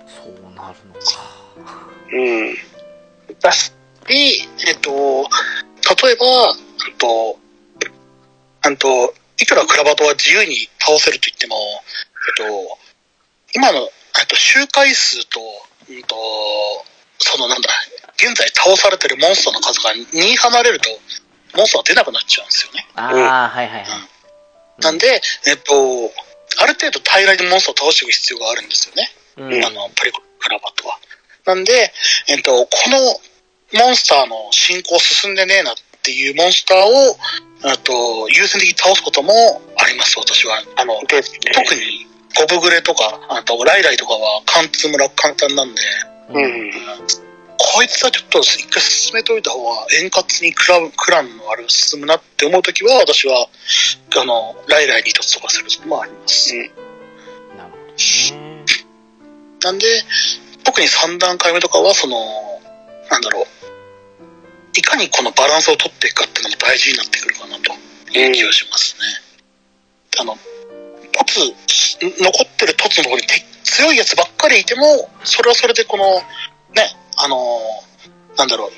[0.07, 1.11] そうなるのか。
[2.13, 2.55] うん。
[3.41, 3.73] だし、
[4.09, 4.91] えっと、
[6.05, 7.39] 例えば、うんと、
[8.67, 12.79] うんと、いくらクラバトは自由に倒せると言っても、えっと、
[13.55, 15.41] 今の、えっと、周回数と、
[15.89, 16.17] うんと、
[17.19, 17.69] そのなんだ、
[18.17, 20.89] 現在倒されてるモンスターの数が2離れると、
[21.57, 22.87] モンスターは出なくなっちゃうんですよね。
[22.95, 23.87] ああ、はいはいはい。
[24.83, 26.13] なんで、えっと、
[26.59, 29.11] ある程度平らにモンスターを倒していく必要があるんですよね。
[29.37, 30.99] うん、あの、プリクラバットは。
[31.47, 31.93] なんで、
[32.29, 32.99] えっと、この
[33.81, 37.17] モンスターの進行進んでねえなっていうモンスターを、
[37.65, 39.33] あと、優先的に倒すことも
[39.77, 40.63] あります、私は。
[40.77, 40.95] あの。
[41.01, 42.07] 特に、
[42.37, 45.83] ゴブグレとか、あと、ライライとかは貫通村簡単なんで、
[46.31, 46.73] うん。
[47.59, 53.49] こいつはちょっと一回進めといた方が円滑にクラクランのあれが進むなって思うときは、私は、
[54.17, 56.55] あの、ライライに一つとかするのもあります。
[56.57, 56.71] なる
[57.57, 58.87] ほどね。
[59.63, 59.87] なんで、
[60.65, 62.17] 特に3段階目とかは、その、
[63.11, 63.47] なんだろう、
[64.75, 67.73] いかにこのバランスを取っていくかっていうのも大事になってくるかなと
[68.19, 69.03] いう気がしますね。
[70.21, 70.39] あの、
[71.13, 71.55] 凸、
[72.23, 76.05] 残ってる凸のところにて強いやつばっかりいても、それはそれでこの、
[76.75, 77.59] ね、あの、
[78.37, 78.73] なんだろう、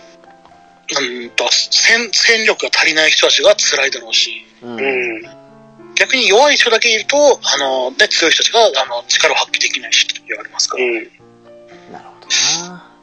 [1.01, 4.79] うんと、戦、戦力が足りない人たちが辛いだろうし、うん。
[4.79, 5.23] うん。
[5.95, 10.85] 逆に弱い人だけいると、あの、ね、強い人たちが、あの、力を発揮できないしって言われますから。
[10.85, 10.95] うん。
[10.95, 11.09] なる
[11.91, 12.27] ほど
[12.69, 12.94] な。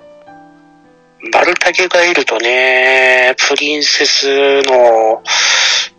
[1.31, 5.21] バルタゲがいるとね、プリンセスの、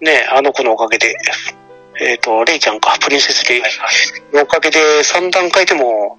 [0.00, 1.14] ね、あの子のおかげで、
[2.00, 3.62] えっ、と、レイちゃんか、プリンセスレイ
[4.32, 6.18] のおかげで3段階でも、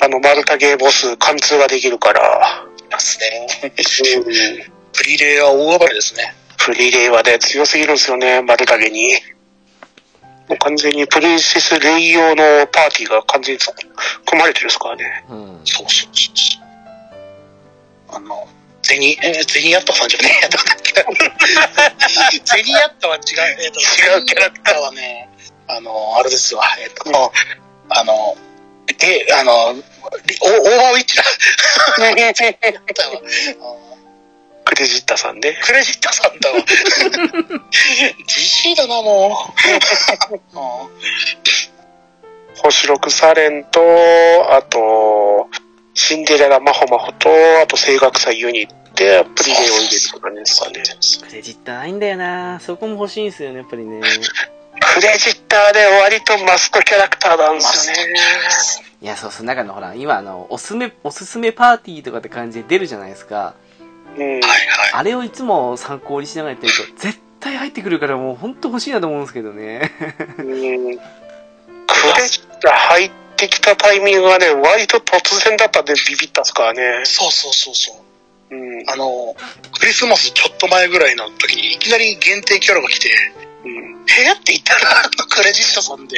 [0.00, 3.48] あの、マルタゲボス貫通ができるから、ますね。
[3.62, 4.24] うん、
[4.92, 6.34] プリレイは大暴れですね。
[6.58, 9.14] フリーレイはね、強すぎるんですよね、マルタゲに。
[10.48, 13.60] もう完全にプリンセスレイ用のパーティーが完全に
[14.24, 15.24] 組まれてるですからね。
[15.28, 15.60] うん。
[15.64, 16.67] そうそうそうそう。
[18.10, 18.48] あの、
[18.82, 20.92] ゼニ、えー、ゼニヤッタさんじゃねえやったっけ
[22.44, 23.22] ゼニヤッタは違う、
[23.60, 25.28] えっ、と、違うキャラクターはね、
[25.66, 27.32] あの、あれですわ、えっ、と、
[27.90, 28.36] あの、
[29.00, 29.80] え、あの、リ
[30.40, 31.22] オオーバーウィッチだ。
[34.64, 35.58] クレジッタさんね。
[35.62, 36.56] クレジッタさんだわ。
[38.26, 39.54] じじいだな、も
[40.54, 40.58] う。
[40.58, 41.28] うん
[42.60, 43.80] 星六サレンと、
[44.50, 45.48] あと、
[46.00, 47.28] シンデレラマホマホと、
[47.60, 50.82] あと声楽祭ユニでプリレを入れるとかねですかね。
[51.28, 54.00] クレジットないんだよなそこも欲しいんですよね、やっぱりね。
[54.00, 58.14] クレジッターで割とマストキャラクターなんですよね。
[59.02, 63.54] いや、そうそう、なんかのほら、今あの、おすすめ、おすすめパーティーとかって感じで出るじゃないですか。
[64.16, 64.22] うん。
[64.22, 64.50] はいはい。
[64.92, 69.90] あれをいつも参考にしながらやってると、絶対入ってくるからもうほんと欲しいなと思うんですけどね。
[70.38, 70.98] うん
[71.88, 77.04] クレジッター入ってきたタイミングがね、割と突然だったんでビビったっすからね。
[77.04, 77.92] そうそうそうそ
[78.50, 78.56] う。
[78.56, 78.90] うん。
[78.90, 79.36] あの、
[79.78, 83.10] クリスマスちょっと前ぐらいの時にいきなり限定キャラが来て、
[83.64, 84.04] うん。
[84.04, 86.16] 部屋って言ったら、あのクレジットさんで、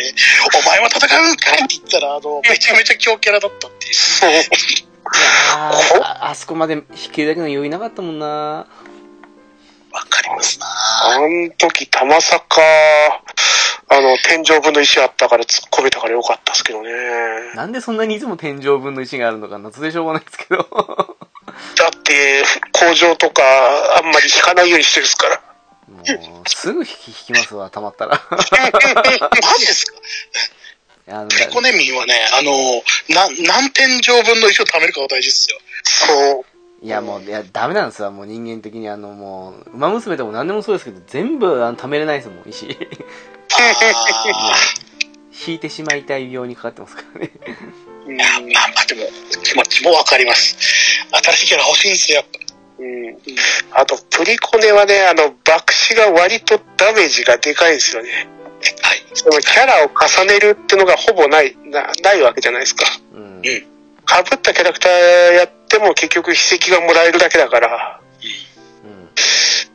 [0.63, 3.95] お前は戦うんかいって言ったら、あの、めちゃめちゃ強キャラだったっていう。
[3.95, 4.31] そう。
[4.31, 8.67] いやーあ、あそこまで弾けるだけの余裕なかったもんな
[9.93, 12.61] わかりますなあの時、たまさか、
[13.89, 16.91] あの、天井分の石あったから突っ込めたからよかったっすけどね。
[17.55, 20.59] なんでそんなにいつも天井分の石があるのか謎でしょうがないですけど。
[20.59, 20.65] だ
[21.89, 23.43] って、工場とか、
[23.99, 25.43] あんまり引かないようにしてるっすから。
[25.89, 28.23] もう、すぐ引き引きますわ、たまったら。
[28.31, 28.39] マ
[29.59, 29.95] ジですか？
[31.09, 32.53] あのピコネミンはね、あの、
[33.09, 35.59] な何天井分の石を貯めるかが大事ですよ。
[35.85, 36.45] そう。
[36.83, 38.89] いや、もう、いや、ダメなんですわ、もう人間的に。
[38.89, 42.67] あの、もう、馬娘でも何でもそうですけど、全部、あの、貯めれないですもん、石。
[43.53, 44.77] あ
[45.47, 47.31] 引いてしまいたい病にかかってますからね。
[48.07, 49.03] うんーまあまあでも、
[49.43, 50.57] 気持ちもわかります。
[51.13, 52.41] 新しいキャラ欲しいんですよ、やっぱ。
[52.81, 53.17] うん。
[53.73, 58.29] あと、プリコネはね、あの、爆死が割とダメージがでかいんですよね。
[58.83, 59.03] はい。
[59.15, 62.85] そのキャラを重ねるってのがほぼない、なないわけじゃないですか。
[63.13, 63.23] うん。
[63.23, 63.43] うん。
[63.43, 64.93] 被ったキャラクター
[65.35, 68.01] やっても結局筆跡がもらえるだけだから、
[68.85, 69.09] うん。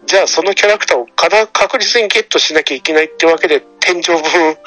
[0.06, 4.58] じゃあそのキャラクターをかな確実にゲットしなきゃいけないってわけで、天井分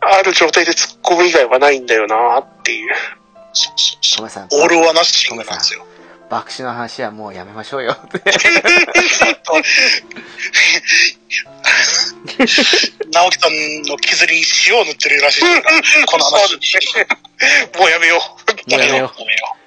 [0.00, 2.94] ある状態で突っ込む以外はないんだよなっていう。
[3.52, 4.16] そうそうそう。
[4.18, 5.84] トメさん、オールはナッシングなんですよ。
[6.30, 8.22] 爆死の話はもうやめましょうよって。
[13.12, 16.60] 直樹さんの傷に塩を塗ってるらしいですからこの話 に。
[17.78, 18.20] もうやめよう。
[18.70, 19.59] もうやめようやめよう。